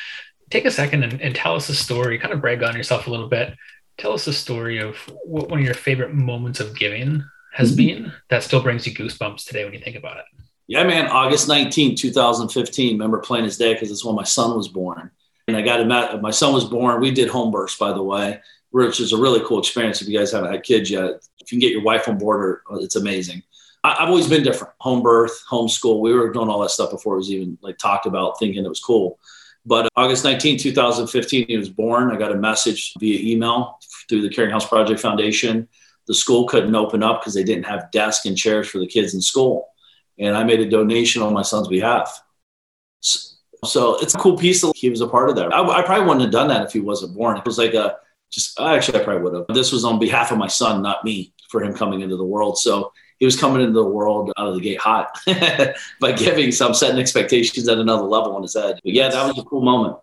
take 0.51 0.65
a 0.65 0.71
second 0.71 1.03
and, 1.03 1.19
and 1.19 1.33
tell 1.33 1.55
us 1.55 1.67
a 1.69 1.75
story, 1.75 2.19
kind 2.19 2.33
of 2.33 2.41
brag 2.41 2.61
on 2.61 2.75
yourself 2.75 3.07
a 3.07 3.09
little 3.09 3.27
bit 3.27 3.55
tell 4.01 4.13
us 4.13 4.25
a 4.25 4.33
story 4.33 4.79
of 4.79 4.97
what 5.23 5.49
one 5.49 5.59
of 5.59 5.65
your 5.65 5.75
favorite 5.75 6.13
moments 6.13 6.59
of 6.59 6.77
giving 6.77 7.23
has 7.53 7.75
mm-hmm. 7.75 8.03
been 8.03 8.13
that 8.29 8.43
still 8.43 8.61
brings 8.61 8.87
you 8.87 8.93
goosebumps 8.93 9.45
today 9.45 9.63
when 9.63 9.73
you 9.73 9.79
think 9.79 9.95
about 9.95 10.17
it. 10.17 10.25
Yeah, 10.67 10.83
man. 10.83 11.07
August 11.07 11.47
19, 11.47 11.95
2015. 11.95 12.93
Remember 12.93 13.19
playing 13.19 13.45
as 13.45 13.57
day 13.57 13.73
because 13.73 13.91
it's 13.91 14.03
when 14.03 14.15
my 14.15 14.23
son 14.23 14.57
was 14.57 14.67
born. 14.67 15.11
And 15.47 15.55
I 15.55 15.61
got 15.61 15.81
him 15.81 15.91
out. 15.91 16.19
my 16.21 16.31
son 16.31 16.53
was 16.53 16.65
born. 16.65 17.01
We 17.01 17.11
did 17.11 17.29
home 17.29 17.51
births, 17.51 17.77
by 17.77 17.93
the 17.93 18.01
way, 18.01 18.39
which 18.71 18.99
is 18.99 19.11
a 19.11 19.17
really 19.17 19.41
cool 19.45 19.59
experience. 19.59 20.01
If 20.01 20.07
you 20.07 20.17
guys 20.17 20.31
haven't 20.31 20.51
had 20.51 20.63
kids 20.63 20.89
yet, 20.89 21.11
if 21.39 21.51
you 21.51 21.57
can 21.57 21.59
get 21.59 21.73
your 21.73 21.83
wife 21.83 22.07
on 22.07 22.17
board, 22.17 22.61
or 22.69 22.79
it's 22.79 22.95
amazing. 22.95 23.43
I, 23.83 23.95
have 23.99 24.09
always 24.09 24.27
been 24.27 24.43
different. 24.43 24.73
Home 24.79 25.03
birth, 25.03 25.43
homeschool. 25.49 25.99
We 25.99 26.13
were 26.13 26.31
doing 26.31 26.47
all 26.47 26.61
that 26.61 26.71
stuff 26.71 26.91
before 26.91 27.15
it 27.15 27.17
was 27.17 27.31
even 27.31 27.57
like 27.61 27.77
talked 27.77 28.05
about, 28.05 28.39
thinking 28.39 28.63
it 28.63 28.69
was 28.69 28.79
cool. 28.79 29.19
But 29.65 29.89
August 29.95 30.23
19, 30.23 30.57
2015, 30.57 31.47
he 31.47 31.57
was 31.57 31.69
born. 31.69 32.11
I 32.11 32.17
got 32.17 32.31
a 32.31 32.35
message 32.35 32.93
via 32.99 33.19
email 33.19 33.79
through 34.11 34.21
the 34.21 34.29
Caring 34.29 34.51
House 34.51 34.67
Project 34.67 34.99
Foundation. 34.99 35.67
The 36.07 36.13
school 36.13 36.45
couldn't 36.45 36.75
open 36.75 37.01
up 37.01 37.21
because 37.21 37.33
they 37.33 37.43
didn't 37.43 37.65
have 37.65 37.89
desks 37.91 38.25
and 38.25 38.37
chairs 38.37 38.67
for 38.67 38.79
the 38.79 38.87
kids 38.87 39.13
in 39.13 39.21
school. 39.21 39.69
And 40.19 40.35
I 40.35 40.43
made 40.43 40.59
a 40.59 40.69
donation 40.69 41.21
on 41.21 41.33
my 41.33 41.41
son's 41.41 41.69
behalf. 41.69 42.21
So 42.99 43.97
it's 44.01 44.13
a 44.13 44.17
cool 44.17 44.37
piece. 44.37 44.61
That 44.61 44.73
he 44.75 44.89
was 44.89 44.99
a 44.99 45.07
part 45.07 45.29
of 45.29 45.37
that. 45.37 45.53
I, 45.53 45.61
I 45.61 45.81
probably 45.83 46.05
wouldn't 46.05 46.23
have 46.23 46.31
done 46.31 46.49
that 46.49 46.65
if 46.65 46.73
he 46.73 46.81
wasn't 46.81 47.15
born. 47.15 47.37
It 47.37 47.45
was 47.45 47.57
like 47.57 47.73
a 47.73 47.95
just, 48.29 48.59
actually, 48.59 48.99
I 48.99 49.03
probably 49.03 49.23
would 49.23 49.33
have. 49.33 49.45
This 49.55 49.71
was 49.71 49.85
on 49.85 49.99
behalf 49.99 50.31
of 50.31 50.37
my 50.37 50.47
son, 50.47 50.81
not 50.81 51.03
me, 51.05 51.33
for 51.49 51.63
him 51.63 51.73
coming 51.73 52.01
into 52.01 52.17
the 52.17 52.25
world. 52.25 52.57
So 52.57 52.91
he 53.19 53.25
was 53.25 53.39
coming 53.39 53.61
into 53.61 53.73
the 53.73 53.85
world 53.85 54.31
out 54.37 54.47
of 54.47 54.55
the 54.55 54.61
gate 54.61 54.79
hot 54.79 55.17
by 56.01 56.11
giving 56.11 56.51
some 56.51 56.73
setting 56.73 56.99
expectations 56.99 57.67
at 57.67 57.77
another 57.77 58.03
level 58.03 58.35
on 58.35 58.41
his 58.41 58.55
head. 58.55 58.79
But 58.83 58.93
yeah, 58.93 59.09
that 59.09 59.27
was 59.27 59.37
a 59.37 59.43
cool 59.43 59.61
moment. 59.61 59.97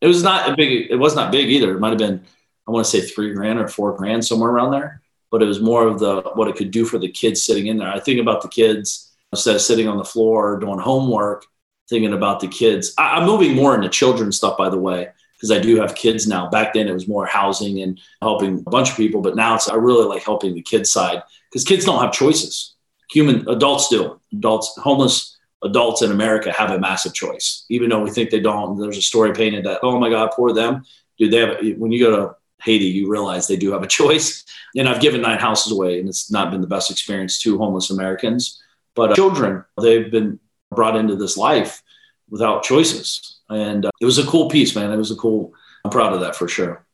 It 0.00 0.08
was 0.08 0.22
not 0.22 0.50
a 0.50 0.56
big, 0.56 0.90
it 0.90 0.96
was 0.96 1.14
not 1.14 1.32
big 1.32 1.48
either. 1.48 1.74
It 1.74 1.80
might 1.80 1.90
have 1.90 1.98
been, 1.98 2.24
I 2.66 2.70
want 2.70 2.84
to 2.84 2.90
say 2.90 3.00
three 3.00 3.32
grand 3.32 3.58
or 3.58 3.68
four 3.68 3.96
grand, 3.96 4.24
somewhere 4.24 4.50
around 4.50 4.72
there. 4.72 5.02
But 5.30 5.42
it 5.42 5.46
was 5.46 5.60
more 5.60 5.86
of 5.86 5.98
the 5.98 6.22
what 6.34 6.48
it 6.48 6.56
could 6.56 6.70
do 6.70 6.84
for 6.84 6.98
the 6.98 7.10
kids 7.10 7.42
sitting 7.42 7.66
in 7.66 7.78
there. 7.78 7.88
I 7.88 8.00
think 8.00 8.20
about 8.20 8.42
the 8.42 8.48
kids 8.48 9.12
instead 9.32 9.56
of 9.56 9.60
sitting 9.60 9.88
on 9.88 9.98
the 9.98 10.04
floor 10.04 10.58
doing 10.58 10.78
homework, 10.78 11.44
thinking 11.88 12.12
about 12.12 12.40
the 12.40 12.48
kids. 12.48 12.94
I, 12.96 13.16
I'm 13.16 13.26
moving 13.26 13.54
more 13.54 13.74
into 13.74 13.88
children's 13.88 14.36
stuff, 14.36 14.56
by 14.56 14.68
the 14.68 14.78
way, 14.78 15.08
because 15.34 15.50
I 15.50 15.60
do 15.60 15.80
have 15.80 15.94
kids 15.94 16.26
now. 16.26 16.48
Back 16.48 16.74
then, 16.74 16.88
it 16.88 16.94
was 16.94 17.08
more 17.08 17.26
housing 17.26 17.82
and 17.82 18.00
helping 18.22 18.60
a 18.60 18.70
bunch 18.70 18.90
of 18.90 18.96
people, 18.96 19.20
but 19.20 19.36
now 19.36 19.56
it's 19.56 19.68
I 19.68 19.74
really 19.74 20.06
like 20.06 20.22
helping 20.22 20.54
the 20.54 20.62
kids 20.62 20.90
side 20.90 21.22
because 21.50 21.64
kids 21.64 21.84
don't 21.84 22.00
have 22.00 22.12
choices. 22.12 22.74
Human 23.10 23.48
adults 23.48 23.88
do. 23.88 24.20
Adults, 24.32 24.76
homeless 24.78 25.36
adults 25.62 26.02
in 26.02 26.10
America 26.10 26.52
have 26.52 26.70
a 26.70 26.78
massive 26.78 27.14
choice, 27.14 27.64
even 27.68 27.90
though 27.90 28.02
we 28.02 28.10
think 28.10 28.30
they 28.30 28.40
don't. 28.40 28.78
There's 28.78 28.98
a 28.98 29.02
story 29.02 29.32
painted 29.32 29.64
that, 29.64 29.80
oh 29.82 29.98
my 29.98 30.10
God, 30.10 30.30
poor 30.32 30.52
them. 30.52 30.84
Dude, 31.18 31.32
they 31.32 31.38
have, 31.38 31.78
when 31.78 31.92
you 31.92 32.00
go 32.04 32.16
to 32.16 32.36
Haiti, 32.62 32.86
you 32.86 33.10
realize 33.10 33.46
they 33.46 33.56
do 33.56 33.72
have 33.72 33.82
a 33.82 33.88
choice. 33.88 34.44
And 34.78 34.90
I've 34.90 35.00
given 35.00 35.22
nine 35.22 35.38
houses 35.38 35.72
away, 35.72 35.98
and 35.98 36.06
it's 36.06 36.30
not 36.30 36.50
been 36.50 36.60
the 36.60 36.66
best 36.66 36.90
experience 36.90 37.38
to 37.40 37.56
homeless 37.56 37.88
Americans. 37.88 38.62
But 38.94 39.12
uh, 39.12 39.14
children, 39.14 39.64
they've 39.80 40.10
been 40.10 40.38
brought 40.70 40.96
into 40.96 41.16
this 41.16 41.38
life 41.38 41.82
without 42.28 42.62
choices. 42.62 43.38
And 43.48 43.86
uh, 43.86 43.90
it 44.02 44.04
was 44.04 44.18
a 44.18 44.26
cool 44.26 44.50
piece, 44.50 44.76
man. 44.76 44.92
It 44.92 44.98
was 44.98 45.10
a 45.10 45.16
cool, 45.16 45.54
I'm 45.82 45.90
proud 45.90 46.12
of 46.12 46.20
that 46.20 46.36
for 46.36 46.46
sure. 46.46 46.85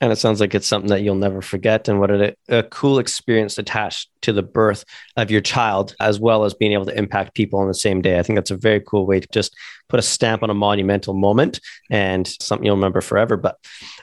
And 0.00 0.12
it 0.12 0.16
sounds 0.16 0.40
like 0.40 0.54
it's 0.54 0.66
something 0.66 0.90
that 0.90 1.02
you'll 1.02 1.14
never 1.14 1.40
forget. 1.40 1.88
And 1.88 2.00
what 2.00 2.10
a, 2.10 2.34
a, 2.48 2.62
cool 2.64 2.98
experience 2.98 3.58
attached 3.58 4.10
to 4.22 4.32
the 4.32 4.42
birth 4.42 4.84
of 5.16 5.30
your 5.30 5.40
child, 5.40 5.94
as 6.00 6.18
well 6.18 6.44
as 6.44 6.52
being 6.52 6.72
able 6.72 6.86
to 6.86 6.98
impact 6.98 7.34
people 7.34 7.60
on 7.60 7.68
the 7.68 7.74
same 7.74 8.02
day. 8.02 8.18
I 8.18 8.22
think 8.22 8.36
that's 8.36 8.50
a 8.50 8.56
very 8.56 8.80
cool 8.80 9.06
way 9.06 9.20
to 9.20 9.28
just 9.32 9.56
put 9.88 10.00
a 10.00 10.02
stamp 10.02 10.42
on 10.42 10.50
a 10.50 10.54
monumental 10.54 11.14
moment 11.14 11.60
and 11.90 12.26
something 12.26 12.66
you'll 12.66 12.76
remember 12.76 13.00
forever. 13.00 13.36
But 13.36 13.56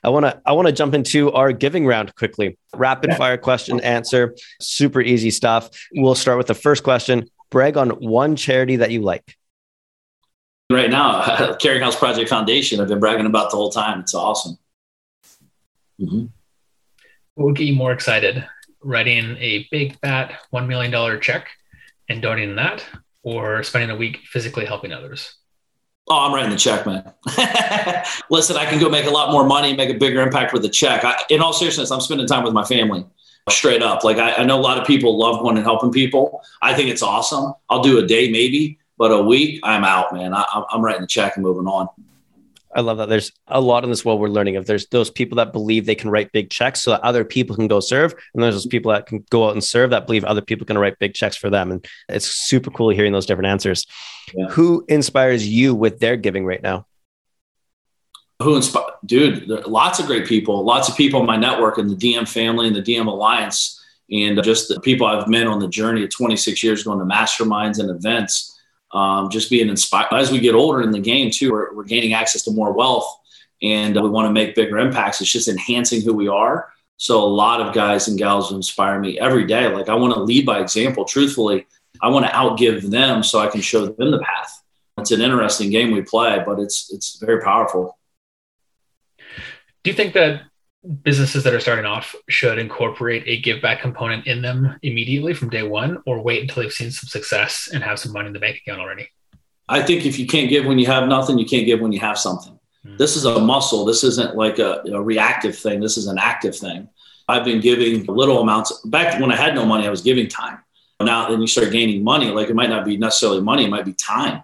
I 0.03 0.09
want 0.09 0.25
to 0.25 0.41
I 0.45 0.53
want 0.53 0.67
to 0.67 0.73
jump 0.73 0.93
into 0.93 1.31
our 1.33 1.51
giving 1.51 1.85
round 1.85 2.15
quickly. 2.15 2.57
Rapid 2.75 3.15
fire 3.15 3.37
question 3.37 3.79
answer, 3.81 4.35
super 4.61 5.01
easy 5.01 5.31
stuff. 5.31 5.69
We'll 5.93 6.15
start 6.15 6.37
with 6.37 6.47
the 6.47 6.53
first 6.53 6.83
question. 6.83 7.29
Brag 7.49 7.75
on 7.75 7.89
one 7.89 8.35
charity 8.37 8.77
that 8.77 8.91
you 8.91 9.01
like. 9.01 9.35
Right 10.71 10.89
now, 10.89 11.55
Caring 11.59 11.81
House 11.81 11.97
Project 11.97 12.29
Foundation. 12.29 12.79
I've 12.79 12.87
been 12.87 13.01
bragging 13.01 13.25
about 13.25 13.51
the 13.51 13.57
whole 13.57 13.71
time. 13.71 13.99
It's 13.99 14.15
awesome. 14.15 14.57
Mm-hmm. 16.01 16.25
What 17.35 17.45
would 17.45 17.55
get 17.55 17.67
you 17.67 17.75
more 17.75 17.91
excited? 17.91 18.45
Writing 18.83 19.37
a 19.37 19.67
big 19.71 19.97
fat 19.99 20.41
$1 20.53 20.67
million 20.67 21.21
check 21.21 21.47
and 22.09 22.21
donating 22.21 22.55
that, 22.55 22.83
or 23.23 23.63
spending 23.63 23.91
a 23.91 23.95
week 23.95 24.19
physically 24.25 24.65
helping 24.65 24.91
others? 24.91 25.35
Oh, 26.09 26.19
I'm 26.19 26.33
writing 26.33 26.49
the 26.49 26.57
check, 26.57 26.85
man. 26.85 27.13
Listen, 28.29 28.57
I 28.57 28.65
can 28.65 28.79
go 28.79 28.89
make 28.89 29.05
a 29.05 29.11
lot 29.11 29.31
more 29.31 29.45
money, 29.45 29.75
make 29.75 29.89
a 29.89 29.97
bigger 29.97 30.21
impact 30.21 30.51
with 30.51 30.63
the 30.63 30.69
check. 30.69 31.05
I, 31.05 31.15
in 31.29 31.41
all 31.41 31.53
seriousness, 31.53 31.91
I'm 31.91 32.01
spending 32.01 32.27
time 32.27 32.43
with 32.43 32.53
my 32.53 32.65
family 32.65 33.05
straight 33.49 33.81
up. 33.81 34.03
Like 34.03 34.17
I, 34.17 34.33
I, 34.33 34.43
know 34.43 34.59
a 34.59 34.61
lot 34.61 34.77
of 34.77 34.85
people 34.85 35.17
love 35.17 35.41
going 35.41 35.57
and 35.57 35.65
helping 35.65 35.91
people. 35.91 36.41
I 36.61 36.73
think 36.73 36.89
it's 36.89 37.01
awesome. 37.01 37.53
I'll 37.69 37.81
do 37.81 37.99
a 37.99 38.05
day 38.05 38.29
maybe, 38.29 38.79
but 38.97 39.11
a 39.11 39.21
week 39.21 39.59
I'm 39.63 39.83
out, 39.83 40.13
man. 40.13 40.33
I, 40.33 40.63
I'm 40.69 40.81
writing 40.81 41.01
the 41.01 41.07
check 41.07 41.35
and 41.35 41.43
moving 41.43 41.65
on. 41.65 41.87
I 42.73 42.81
love 42.81 42.97
that. 42.97 43.09
There's 43.09 43.31
a 43.47 43.59
lot 43.59 43.83
in 43.83 43.89
this 43.89 44.05
world 44.05 44.19
we're 44.19 44.29
learning 44.29 44.55
of. 44.55 44.65
There's 44.65 44.87
those 44.87 45.09
people 45.09 45.35
that 45.37 45.51
believe 45.51 45.85
they 45.85 45.95
can 45.95 46.09
write 46.09 46.31
big 46.31 46.49
checks 46.49 46.81
so 46.81 46.91
that 46.91 47.01
other 47.01 47.25
people 47.25 47.55
can 47.55 47.67
go 47.67 47.79
serve. 47.79 48.13
And 48.33 48.41
there's 48.41 48.55
those 48.55 48.65
people 48.65 48.91
that 48.91 49.05
can 49.05 49.25
go 49.29 49.47
out 49.47 49.53
and 49.53 49.63
serve 49.63 49.89
that 49.89 50.05
believe 50.05 50.23
other 50.23 50.41
people 50.41 50.65
can 50.65 50.77
write 50.77 50.99
big 50.99 51.13
checks 51.13 51.35
for 51.35 51.49
them. 51.49 51.71
And 51.71 51.85
it's 52.07 52.27
super 52.27 52.71
cool 52.71 52.89
hearing 52.89 53.11
those 53.11 53.25
different 53.25 53.47
answers. 53.47 53.85
Yeah. 54.33 54.47
Who 54.49 54.85
inspires 54.87 55.47
you 55.47 55.75
with 55.75 55.99
their 55.99 56.15
giving 56.15 56.45
right 56.45 56.61
now? 56.61 56.85
Who 58.41 58.55
inspire, 58.55 58.85
dude? 59.05 59.47
lots 59.67 59.99
of 59.99 60.07
great 60.07 60.25
people, 60.25 60.63
lots 60.63 60.89
of 60.89 60.97
people 60.97 61.19
in 61.19 61.25
my 61.25 61.37
network 61.37 61.77
and 61.77 61.89
the 61.89 61.95
DM 61.95 62.27
family 62.27 62.67
and 62.67 62.75
the 62.75 62.81
DM 62.81 63.07
Alliance, 63.07 63.79
and 64.09 64.41
just 64.43 64.67
the 64.67 64.79
people 64.81 65.05
I've 65.05 65.27
met 65.27 65.47
on 65.47 65.59
the 65.59 65.67
journey 65.67 66.03
of 66.03 66.09
26 66.09 66.63
years 66.63 66.83
going 66.83 66.99
to 66.99 67.05
masterminds 67.05 67.79
and 67.79 67.89
events 67.89 68.59
um, 68.93 69.29
just 69.29 69.49
being 69.49 69.69
inspired. 69.69 70.07
As 70.11 70.31
we 70.31 70.39
get 70.39 70.55
older 70.55 70.81
in 70.81 70.91
the 70.91 70.99
game, 70.99 71.31
too, 71.31 71.51
we're, 71.51 71.73
we're 71.73 71.83
gaining 71.83 72.13
access 72.13 72.43
to 72.43 72.51
more 72.51 72.73
wealth 72.73 73.19
and 73.61 73.97
uh, 73.97 74.01
we 74.01 74.09
want 74.09 74.27
to 74.27 74.33
make 74.33 74.55
bigger 74.55 74.77
impacts. 74.77 75.21
It's 75.21 75.31
just 75.31 75.47
enhancing 75.47 76.01
who 76.01 76.13
we 76.13 76.27
are. 76.27 76.69
So, 76.97 77.23
a 77.23 77.25
lot 77.25 77.61
of 77.61 77.73
guys 77.73 78.07
and 78.07 78.17
gals 78.17 78.51
inspire 78.51 78.99
me 78.99 79.19
every 79.19 79.45
day. 79.45 79.67
Like, 79.67 79.89
I 79.89 79.95
want 79.95 80.13
to 80.13 80.21
lead 80.21 80.45
by 80.45 80.59
example. 80.59 81.05
Truthfully, 81.05 81.65
I 82.01 82.09
want 82.09 82.25
to 82.25 82.31
outgive 82.31 82.89
them 82.89 83.23
so 83.23 83.39
I 83.39 83.47
can 83.47 83.61
show 83.61 83.87
them 83.87 84.11
the 84.11 84.19
path. 84.19 84.61
It's 84.97 85.11
an 85.11 85.21
interesting 85.21 85.71
game 85.71 85.91
we 85.91 86.01
play, 86.01 86.43
but 86.45 86.59
it's 86.59 86.93
it's 86.93 87.17
very 87.17 87.41
powerful. 87.41 87.97
Do 89.83 89.89
you 89.89 89.93
think 89.93 90.13
that 90.13 90.43
businesses 91.03 91.43
that 91.43 91.53
are 91.53 91.59
starting 91.59 91.85
off 91.85 92.15
should 92.27 92.57
incorporate 92.57 93.23
a 93.27 93.39
give 93.39 93.61
back 93.61 93.81
component 93.81 94.25
in 94.25 94.41
them 94.41 94.79
immediately 94.81 95.33
from 95.33 95.49
day 95.49 95.63
one 95.63 96.01
or 96.05 96.21
wait 96.21 96.41
until 96.41 96.63
they've 96.63 96.71
seen 96.71 96.91
some 96.91 97.07
success 97.07 97.69
and 97.71 97.83
have 97.83 97.99
some 97.99 98.11
money 98.11 98.27
in 98.27 98.33
the 98.33 98.39
bank 98.39 98.57
account 98.57 98.81
already? 98.81 99.07
I 99.69 99.81
think 99.81 100.05
if 100.05 100.17
you 100.17 100.25
can't 100.25 100.49
give 100.49 100.65
when 100.65 100.79
you 100.79 100.87
have 100.87 101.07
nothing, 101.07 101.37
you 101.37 101.45
can't 101.45 101.65
give 101.65 101.79
when 101.79 101.91
you 101.91 101.99
have 101.99 102.17
something. 102.17 102.59
Mm-hmm. 102.85 102.97
This 102.97 103.15
is 103.15 103.25
a 103.25 103.39
muscle. 103.39 103.85
This 103.85 104.03
isn't 104.03 104.35
like 104.35 104.59
a, 104.59 104.81
a, 104.91 105.01
reactive 105.01 105.57
thing. 105.57 105.79
This 105.79 105.97
is 105.97 106.07
an 106.07 106.17
active 106.17 106.55
thing. 106.55 106.89
I've 107.27 107.45
been 107.45 107.61
giving 107.61 108.03
little 108.05 108.41
amounts. 108.41 108.81
Back 108.85 109.19
when 109.21 109.31
I 109.31 109.35
had 109.35 109.53
no 109.53 109.65
money, 109.65 109.85
I 109.85 109.89
was 109.89 110.01
giving 110.01 110.27
time. 110.27 110.57
Now, 110.99 111.29
then 111.29 111.41
you 111.41 111.47
start 111.47 111.71
gaining 111.71 112.03
money. 112.03 112.31
Like 112.31 112.49
it 112.49 112.55
might 112.55 112.69
not 112.69 112.85
be 112.85 112.97
necessarily 112.97 113.41
money, 113.41 113.65
it 113.65 113.69
might 113.69 113.85
be 113.85 113.93
time. 113.93 114.43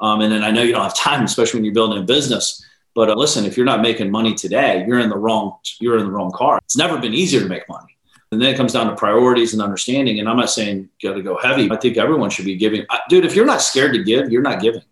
Um, 0.00 0.22
and 0.22 0.32
then 0.32 0.42
I 0.42 0.50
know 0.50 0.62
you 0.62 0.72
don't 0.72 0.82
have 0.82 0.96
time, 0.96 1.24
especially 1.24 1.58
when 1.58 1.64
you're 1.64 1.74
building 1.74 2.02
a 2.02 2.06
business. 2.06 2.64
But 2.94 3.10
uh, 3.10 3.14
listen, 3.14 3.44
if 3.44 3.56
you're 3.56 3.66
not 3.66 3.80
making 3.80 4.10
money 4.10 4.34
today, 4.34 4.84
you're 4.86 5.00
in 5.00 5.08
the 5.08 5.16
wrong 5.16 5.58
you're 5.80 5.98
in 5.98 6.04
the 6.06 6.12
wrong 6.12 6.30
car. 6.32 6.58
It's 6.64 6.76
never 6.76 6.98
been 6.98 7.14
easier 7.14 7.40
to 7.40 7.48
make 7.48 7.68
money. 7.68 7.96
And 8.30 8.40
then 8.40 8.52
it 8.52 8.56
comes 8.56 8.72
down 8.72 8.88
to 8.88 8.96
priorities 8.96 9.52
and 9.52 9.62
understanding. 9.62 10.18
And 10.18 10.28
I'm 10.28 10.36
not 10.36 10.50
saying 10.50 10.88
you 10.98 11.08
got 11.08 11.14
to 11.16 11.22
go 11.22 11.38
heavy. 11.38 11.70
I 11.70 11.76
think 11.76 11.96
everyone 11.96 12.30
should 12.30 12.44
be 12.44 12.56
giving. 12.56 12.84
Dude, 13.08 13.24
if 13.24 13.36
you're 13.36 13.46
not 13.46 13.62
scared 13.62 13.92
to 13.92 14.02
give, 14.02 14.30
you're 14.30 14.42
not 14.42 14.60
giving. 14.60 14.82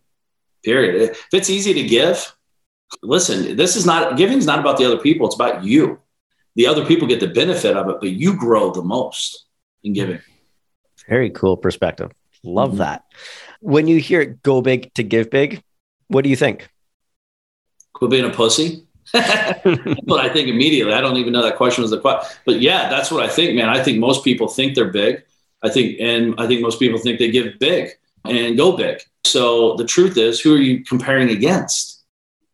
Period. 0.63 1.11
If 1.11 1.27
it's 1.33 1.51
easy 1.51 1.75
to 1.75 1.83
give, 1.83 2.35
listen, 3.03 3.57
this 3.57 3.75
is 3.75 3.85
not 3.85 4.17
giving 4.17 4.39
is 4.39 4.47
not 4.47 4.61
about 4.61 4.79
the 4.79 4.85
other 4.85 4.99
people. 4.99 5.27
It's 5.27 5.35
about 5.35 5.65
you. 5.65 6.01
The 6.55 6.67
other 6.67 6.85
people 6.85 7.09
get 7.09 7.21
the 7.21 7.29
benefit 7.29 7.77
of 7.77 7.89
it, 7.89 7.97
but 8.01 8.11
you 8.11 8.37
grow 8.37 8.71
the 8.71 8.83
most 8.83 9.47
in 9.83 9.93
giving. 9.93 10.21
Very 11.09 11.31
cool 11.31 11.57
perspective. 11.57 12.13
Love 12.45 12.71
mm-hmm. 12.71 12.79
that. 12.79 13.05
When 13.61 13.89
you 13.89 13.99
hear 13.99 14.25
go 14.25 14.61
big 14.61 14.93
to 14.95 15.03
give 15.03 15.31
big, 15.31 15.63
what 16.09 16.23
do 16.23 16.31
you 16.31 16.37
think? 16.37 16.69
Being 18.09 18.25
a 18.25 18.31
pussy. 18.31 18.85
but 19.13 20.21
I 20.21 20.29
think 20.33 20.49
immediately. 20.49 20.93
I 20.93 21.01
don't 21.01 21.17
even 21.17 21.33
know 21.33 21.43
that 21.43 21.57
question 21.57 21.83
was 21.83 21.91
the 21.91 22.01
question. 22.01 22.31
But 22.47 22.61
yeah, 22.61 22.89
that's 22.89 23.11
what 23.11 23.23
I 23.23 23.29
think, 23.29 23.55
man. 23.55 23.69
I 23.69 23.83
think 23.83 23.99
most 23.99 24.25
people 24.25 24.49
think 24.49 24.75
they're 24.75 24.91
big. 24.91 25.23
I 25.63 25.69
think, 25.69 25.99
and 26.01 26.35
I 26.39 26.47
think 26.47 26.63
most 26.63 26.79
people 26.79 26.99
think 26.99 27.19
they 27.19 27.31
give 27.31 27.59
big 27.59 27.91
and 28.25 28.57
go 28.57 28.77
big. 28.77 29.01
So 29.25 29.77
the 29.77 29.85
truth 29.85 30.17
is, 30.17 30.41
who 30.41 30.55
are 30.55 30.59
you 30.59 30.85
comparing 30.85 31.31
against? 31.31 32.03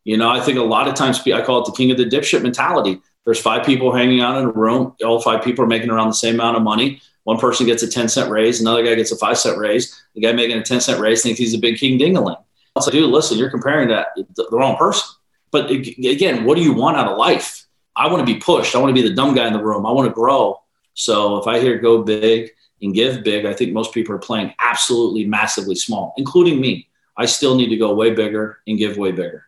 You 0.03 0.17
know, 0.17 0.29
I 0.29 0.39
think 0.39 0.57
a 0.57 0.63
lot 0.63 0.87
of 0.87 0.95
times 0.95 1.21
I 1.27 1.41
call 1.41 1.61
it 1.61 1.65
the 1.65 1.71
king 1.71 1.91
of 1.91 1.97
the 1.97 2.05
dipshit 2.05 2.41
mentality. 2.41 2.99
There's 3.25 3.39
five 3.39 3.65
people 3.65 3.93
hanging 3.93 4.21
out 4.21 4.37
in 4.37 4.45
a 4.45 4.51
room. 4.51 4.95
All 5.03 5.21
five 5.21 5.43
people 5.43 5.63
are 5.63 5.67
making 5.67 5.89
around 5.89 6.07
the 6.07 6.13
same 6.15 6.35
amount 6.35 6.57
of 6.57 6.63
money. 6.63 7.01
One 7.23 7.37
person 7.37 7.65
gets 7.65 7.83
a 7.83 7.87
10 7.87 8.09
cent 8.09 8.31
raise, 8.31 8.59
another 8.59 8.83
guy 8.83 8.95
gets 8.95 9.11
a 9.11 9.15
five 9.17 9.37
cent 9.37 9.57
raise. 9.57 10.01
The 10.15 10.21
guy 10.21 10.31
making 10.31 10.57
a 10.57 10.63
10 10.63 10.81
cent 10.81 10.99
raise 10.99 11.21
thinks 11.21 11.37
he's 11.37 11.53
a 11.53 11.59
big 11.59 11.77
king 11.77 11.99
dingaling. 11.99 12.41
Like, 12.75 12.91
dude, 12.91 13.09
listen, 13.09 13.37
you're 13.37 13.51
comparing 13.51 13.89
that 13.89 14.07
the 14.15 14.47
wrong 14.51 14.77
person. 14.77 15.07
But 15.51 15.69
again, 15.71 16.45
what 16.45 16.55
do 16.55 16.63
you 16.63 16.73
want 16.73 16.97
out 16.97 17.07
of 17.07 17.17
life? 17.17 17.65
I 17.95 18.07
want 18.07 18.25
to 18.25 18.33
be 18.33 18.39
pushed. 18.39 18.75
I 18.75 18.79
want 18.79 18.95
to 18.95 19.01
be 19.01 19.07
the 19.07 19.13
dumb 19.13 19.35
guy 19.35 19.47
in 19.47 19.53
the 19.53 19.63
room. 19.63 19.85
I 19.85 19.91
want 19.91 20.07
to 20.07 20.13
grow. 20.13 20.61
So 20.93 21.37
if 21.37 21.47
I 21.47 21.59
hear 21.59 21.77
go 21.79 22.03
big 22.03 22.51
and 22.81 22.93
give 22.93 23.23
big, 23.23 23.45
I 23.45 23.53
think 23.53 23.73
most 23.73 23.93
people 23.93 24.15
are 24.15 24.19
playing 24.19 24.53
absolutely 24.59 25.25
massively 25.25 25.75
small, 25.75 26.13
including 26.17 26.61
me. 26.61 26.87
I 27.17 27.25
still 27.25 27.55
need 27.55 27.69
to 27.69 27.77
go 27.77 27.93
way 27.93 28.11
bigger 28.11 28.59
and 28.67 28.77
give 28.77 28.97
way 28.97 29.11
bigger. 29.11 29.45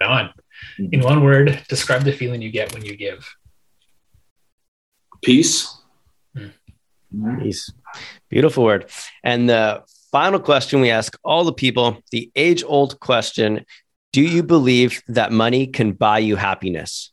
Come 0.00 0.12
On. 0.12 0.30
In 0.78 1.00
one 1.00 1.22
word, 1.22 1.62
describe 1.68 2.02
the 2.02 2.12
feeling 2.12 2.42
you 2.42 2.50
get 2.50 2.72
when 2.72 2.84
you 2.84 2.96
give. 2.96 3.36
Peace. 5.22 5.76
Mm. 6.36 7.42
Peace. 7.42 7.72
Beautiful 8.28 8.64
word. 8.64 8.90
And 9.22 9.48
the 9.48 9.82
final 10.12 10.38
question 10.38 10.80
we 10.80 10.90
ask 10.90 11.16
all 11.24 11.44
the 11.44 11.52
people, 11.52 11.98
the 12.10 12.30
age 12.36 12.62
old 12.64 13.00
question 13.00 13.64
Do 14.14 14.22
you 14.22 14.44
believe 14.44 15.02
that 15.08 15.32
money 15.32 15.66
can 15.66 15.90
buy 15.90 16.20
you 16.20 16.36
happiness? 16.36 17.10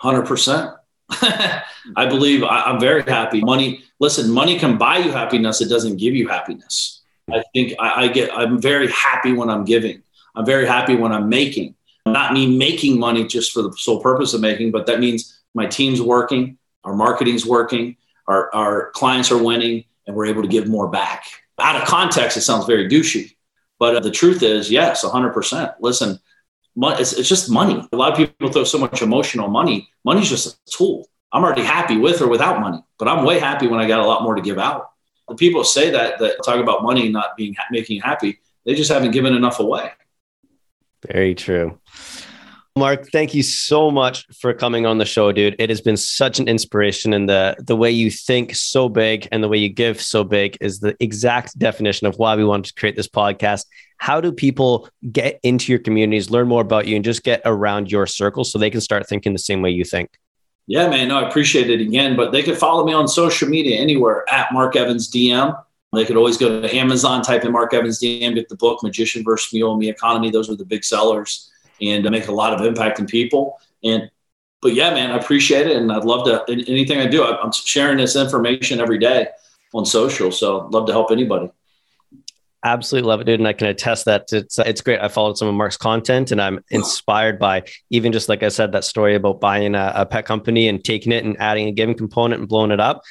100%. 0.00 0.76
I 1.10 2.06
believe 2.06 2.44
I, 2.44 2.70
am 2.70 2.78
very 2.78 3.02
happy. 3.02 3.40
Money, 3.40 3.82
listen, 3.98 4.30
money 4.30 4.56
can 4.56 4.78
buy 4.78 4.98
you 4.98 5.10
happiness. 5.10 5.60
It 5.60 5.68
doesn't 5.68 5.96
give 5.96 6.14
you 6.14 6.28
happiness. 6.28 7.02
I 7.32 7.42
think 7.52 7.74
I, 7.80 8.04
I 8.04 8.08
get, 8.08 8.32
I'm 8.32 8.62
very 8.62 8.86
happy 8.92 9.32
when 9.32 9.50
I'm 9.50 9.64
giving. 9.64 10.04
I'm 10.36 10.46
very 10.46 10.66
happy 10.66 10.94
when 10.94 11.10
I'm 11.10 11.28
making. 11.28 11.74
Not 12.06 12.32
me 12.32 12.56
making 12.56 13.00
money 13.00 13.26
just 13.26 13.50
for 13.50 13.62
the 13.62 13.72
sole 13.72 14.00
purpose 14.00 14.32
of 14.32 14.40
making, 14.40 14.70
but 14.70 14.86
that 14.86 15.00
means 15.00 15.36
my 15.56 15.66
team's 15.66 16.00
working, 16.00 16.58
our 16.84 16.94
marketing's 16.94 17.44
working, 17.44 17.96
our, 18.28 18.54
our 18.54 18.92
clients 18.92 19.32
are 19.32 19.42
winning, 19.42 19.82
and 20.06 20.14
we're 20.14 20.26
able 20.26 20.42
to 20.42 20.48
give 20.48 20.68
more 20.68 20.86
back. 20.86 21.24
Out 21.58 21.74
of 21.74 21.88
context, 21.88 22.36
it 22.36 22.42
sounds 22.42 22.66
very 22.66 22.88
douchey, 22.88 23.34
but 23.80 23.96
uh, 23.96 24.00
the 24.00 24.10
truth 24.10 24.44
is, 24.44 24.70
yes, 24.70 25.02
100%. 25.02 25.74
Listen, 25.80 26.20
it's, 26.76 27.12
it's 27.14 27.28
just 27.28 27.50
money. 27.50 27.82
A 27.92 27.96
lot 27.96 28.12
of 28.12 28.16
people 28.16 28.52
throw 28.52 28.62
so 28.62 28.78
much 28.78 29.02
emotional 29.02 29.48
money. 29.48 29.88
Money's 30.04 30.28
just 30.28 30.54
a 30.54 30.70
tool. 30.70 31.08
I'm 31.32 31.42
already 31.42 31.64
happy 31.64 31.96
with 31.96 32.20
or 32.20 32.28
without 32.28 32.60
money, 32.60 32.84
but 32.98 33.08
I'm 33.08 33.24
way 33.24 33.38
happy 33.38 33.66
when 33.66 33.80
I 33.80 33.88
got 33.88 34.00
a 34.00 34.06
lot 34.06 34.22
more 34.22 34.34
to 34.34 34.42
give 34.42 34.58
out. 34.58 34.90
The 35.28 35.34
people 35.34 35.64
say 35.64 35.90
that 35.90 36.18
that 36.18 36.42
talk 36.44 36.60
about 36.60 36.82
money 36.82 37.08
not 37.08 37.36
being 37.36 37.54
making 37.70 38.00
happy, 38.00 38.40
they 38.66 38.74
just 38.74 38.90
haven't 38.90 39.12
given 39.12 39.34
enough 39.34 39.60
away. 39.60 39.92
Very 41.06 41.34
true. 41.34 41.78
Mark, 42.76 43.08
thank 43.10 43.34
you 43.34 43.42
so 43.42 43.90
much 43.90 44.26
for 44.38 44.54
coming 44.54 44.86
on 44.86 44.98
the 44.98 45.04
show, 45.04 45.32
dude. 45.32 45.56
It 45.58 45.70
has 45.70 45.80
been 45.80 45.96
such 45.96 46.38
an 46.38 46.46
inspiration, 46.46 47.12
and 47.12 47.28
the 47.28 47.56
the 47.58 47.74
way 47.74 47.90
you 47.90 48.10
think 48.10 48.54
so 48.54 48.88
big 48.88 49.26
and 49.32 49.42
the 49.42 49.48
way 49.48 49.58
you 49.58 49.68
give 49.68 50.00
so 50.00 50.22
big 50.22 50.56
is 50.60 50.78
the 50.78 50.96
exact 51.00 51.58
definition 51.58 52.06
of 52.06 52.16
why 52.16 52.36
we 52.36 52.44
wanted 52.44 52.66
to 52.66 52.74
create 52.74 52.94
this 52.94 53.08
podcast. 53.08 53.66
How 53.98 54.20
do 54.20 54.30
people 54.30 54.88
get 55.10 55.40
into 55.42 55.72
your 55.72 55.80
communities, 55.80 56.30
learn 56.30 56.46
more 56.46 56.62
about 56.62 56.86
you, 56.86 56.94
and 56.94 57.04
just 57.04 57.24
get 57.24 57.42
around 57.44 57.90
your 57.90 58.06
circle 58.06 58.44
so 58.44 58.56
they 58.56 58.70
can 58.70 58.80
start 58.80 59.08
thinking 59.08 59.32
the 59.32 59.40
same 59.40 59.62
way 59.62 59.70
you 59.70 59.84
think? 59.84 60.16
Yeah, 60.68 60.88
man. 60.88 61.08
No, 61.08 61.18
I 61.18 61.28
appreciate 61.28 61.70
it 61.70 61.80
again. 61.80 62.14
But 62.14 62.30
they 62.30 62.44
could 62.44 62.56
follow 62.56 62.86
me 62.86 62.92
on 62.92 63.08
social 63.08 63.48
media 63.48 63.80
anywhere 63.80 64.24
at 64.32 64.52
Mark 64.52 64.76
Evans 64.76 65.10
DM. 65.10 65.60
They 65.92 66.04
could 66.04 66.16
always 66.16 66.36
go 66.36 66.60
to 66.60 66.76
Amazon, 66.76 67.22
type 67.22 67.44
in 67.44 67.50
Mark 67.50 67.74
Evans 67.74 68.00
DM, 68.00 68.36
get 68.36 68.48
the 68.48 68.54
book 68.54 68.80
Magician 68.84 69.24
versus 69.24 69.52
Mule, 69.52 69.76
Me 69.76 69.88
Economy. 69.88 70.30
Those 70.30 70.48
are 70.48 70.54
the 70.54 70.64
big 70.64 70.84
sellers 70.84 71.49
and 71.80 72.04
to 72.04 72.10
make 72.10 72.28
a 72.28 72.32
lot 72.32 72.52
of 72.52 72.64
impact 72.64 72.98
in 72.98 73.06
people. 73.06 73.58
And 73.84 74.10
but 74.62 74.74
yeah, 74.74 74.92
man, 74.92 75.10
I 75.10 75.16
appreciate 75.16 75.66
it, 75.66 75.76
and 75.76 75.90
I'd 75.90 76.04
love 76.04 76.26
to 76.26 76.44
anything 76.48 76.98
I 76.98 77.06
do. 77.06 77.24
I'm 77.24 77.52
sharing 77.52 77.96
this 77.96 78.14
information 78.14 78.80
every 78.80 78.98
day 78.98 79.28
on 79.72 79.86
social, 79.86 80.30
so 80.30 80.66
I'd 80.66 80.72
love 80.72 80.86
to 80.86 80.92
help 80.92 81.10
anybody. 81.10 81.50
Absolutely 82.62 83.08
love 83.08 83.22
it, 83.22 83.24
dude, 83.24 83.40
and 83.40 83.48
I 83.48 83.54
can 83.54 83.68
attest 83.68 84.04
that 84.04 84.30
it's 84.32 84.58
it's 84.58 84.82
great. 84.82 85.00
I 85.00 85.08
followed 85.08 85.38
some 85.38 85.48
of 85.48 85.54
Mark's 85.54 85.78
content, 85.78 86.30
and 86.30 86.42
I'm 86.42 86.62
inspired 86.70 87.38
by 87.38 87.62
even 87.88 88.12
just 88.12 88.28
like 88.28 88.42
I 88.42 88.48
said 88.48 88.72
that 88.72 88.84
story 88.84 89.14
about 89.14 89.40
buying 89.40 89.74
a, 89.74 89.92
a 89.96 90.06
pet 90.06 90.26
company 90.26 90.68
and 90.68 90.84
taking 90.84 91.12
it 91.12 91.24
and 91.24 91.40
adding 91.40 91.68
a 91.68 91.72
given 91.72 91.94
component 91.94 92.40
and 92.40 92.48
blowing 92.48 92.70
it 92.70 92.80
up 92.80 93.02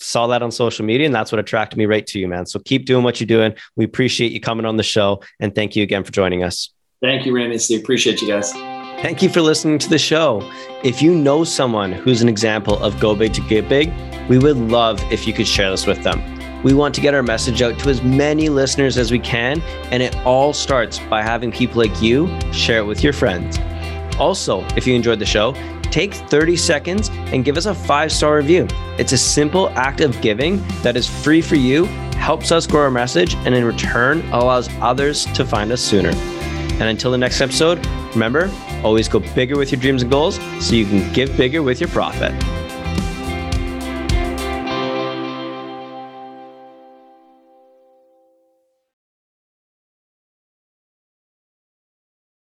saw 0.00 0.28
that 0.28 0.42
on 0.42 0.50
social 0.52 0.84
media 0.84 1.06
and 1.06 1.14
that's 1.14 1.32
what 1.32 1.40
attracted 1.40 1.76
me 1.76 1.84
right 1.84 2.06
to 2.06 2.20
you 2.20 2.28
man 2.28 2.46
so 2.46 2.60
keep 2.60 2.86
doing 2.86 3.02
what 3.02 3.18
you're 3.18 3.26
doing 3.26 3.52
we 3.74 3.84
appreciate 3.84 4.30
you 4.30 4.40
coming 4.40 4.64
on 4.64 4.76
the 4.76 4.82
show 4.82 5.20
and 5.40 5.56
thank 5.56 5.74
you 5.74 5.82
again 5.82 6.04
for 6.04 6.12
joining 6.12 6.44
us 6.44 6.70
Thank 7.00 7.26
you, 7.26 7.34
Randy. 7.34 7.58
Steve. 7.58 7.80
Appreciate 7.80 8.20
you 8.20 8.28
guys. 8.28 8.52
Thank 9.02 9.22
you 9.22 9.28
for 9.28 9.40
listening 9.40 9.78
to 9.78 9.88
the 9.88 9.98
show. 9.98 10.42
If 10.82 11.00
you 11.00 11.14
know 11.14 11.44
someone 11.44 11.92
who's 11.92 12.20
an 12.20 12.28
example 12.28 12.76
of 12.82 12.98
go 12.98 13.14
big 13.14 13.32
to 13.34 13.40
get 13.42 13.68
big, 13.68 13.92
we 14.28 14.38
would 14.38 14.56
love 14.56 15.00
if 15.12 15.26
you 15.26 15.32
could 15.32 15.46
share 15.46 15.70
this 15.70 15.86
with 15.86 16.02
them. 16.02 16.20
We 16.64 16.74
want 16.74 16.96
to 16.96 17.00
get 17.00 17.14
our 17.14 17.22
message 17.22 17.62
out 17.62 17.78
to 17.78 17.88
as 17.90 18.02
many 18.02 18.48
listeners 18.48 18.98
as 18.98 19.12
we 19.12 19.20
can, 19.20 19.62
and 19.92 20.02
it 20.02 20.16
all 20.26 20.52
starts 20.52 20.98
by 20.98 21.22
having 21.22 21.52
people 21.52 21.80
like 21.80 22.02
you 22.02 22.28
share 22.52 22.78
it 22.78 22.86
with 22.86 23.04
your 23.04 23.12
friends. 23.12 23.58
Also, 24.18 24.64
if 24.76 24.84
you 24.84 24.96
enjoyed 24.96 25.20
the 25.20 25.26
show, 25.26 25.54
take 25.82 26.12
30 26.12 26.56
seconds 26.56 27.10
and 27.10 27.44
give 27.44 27.56
us 27.56 27.66
a 27.66 27.74
five 27.74 28.10
star 28.10 28.36
review. 28.36 28.66
It's 28.98 29.12
a 29.12 29.18
simple 29.18 29.68
act 29.70 30.00
of 30.00 30.20
giving 30.20 30.60
that 30.82 30.96
is 30.96 31.08
free 31.08 31.42
for 31.42 31.54
you, 31.54 31.84
helps 32.16 32.50
us 32.50 32.66
grow 32.66 32.82
our 32.82 32.90
message, 32.90 33.36
and 33.36 33.54
in 33.54 33.64
return 33.64 34.28
allows 34.32 34.68
others 34.80 35.26
to 35.26 35.44
find 35.44 35.70
us 35.70 35.80
sooner. 35.80 36.12
And 36.72 36.82
until 36.82 37.10
the 37.10 37.18
next 37.18 37.40
episode, 37.40 37.84
remember, 38.12 38.50
always 38.84 39.08
go 39.08 39.20
bigger 39.34 39.56
with 39.56 39.72
your 39.72 39.80
dreams 39.80 40.02
and 40.02 40.10
goals 40.10 40.38
so 40.60 40.74
you 40.74 40.86
can 40.86 41.12
give 41.12 41.36
bigger 41.36 41.62
with 41.62 41.80
your 41.80 41.90
profit. 41.90 42.32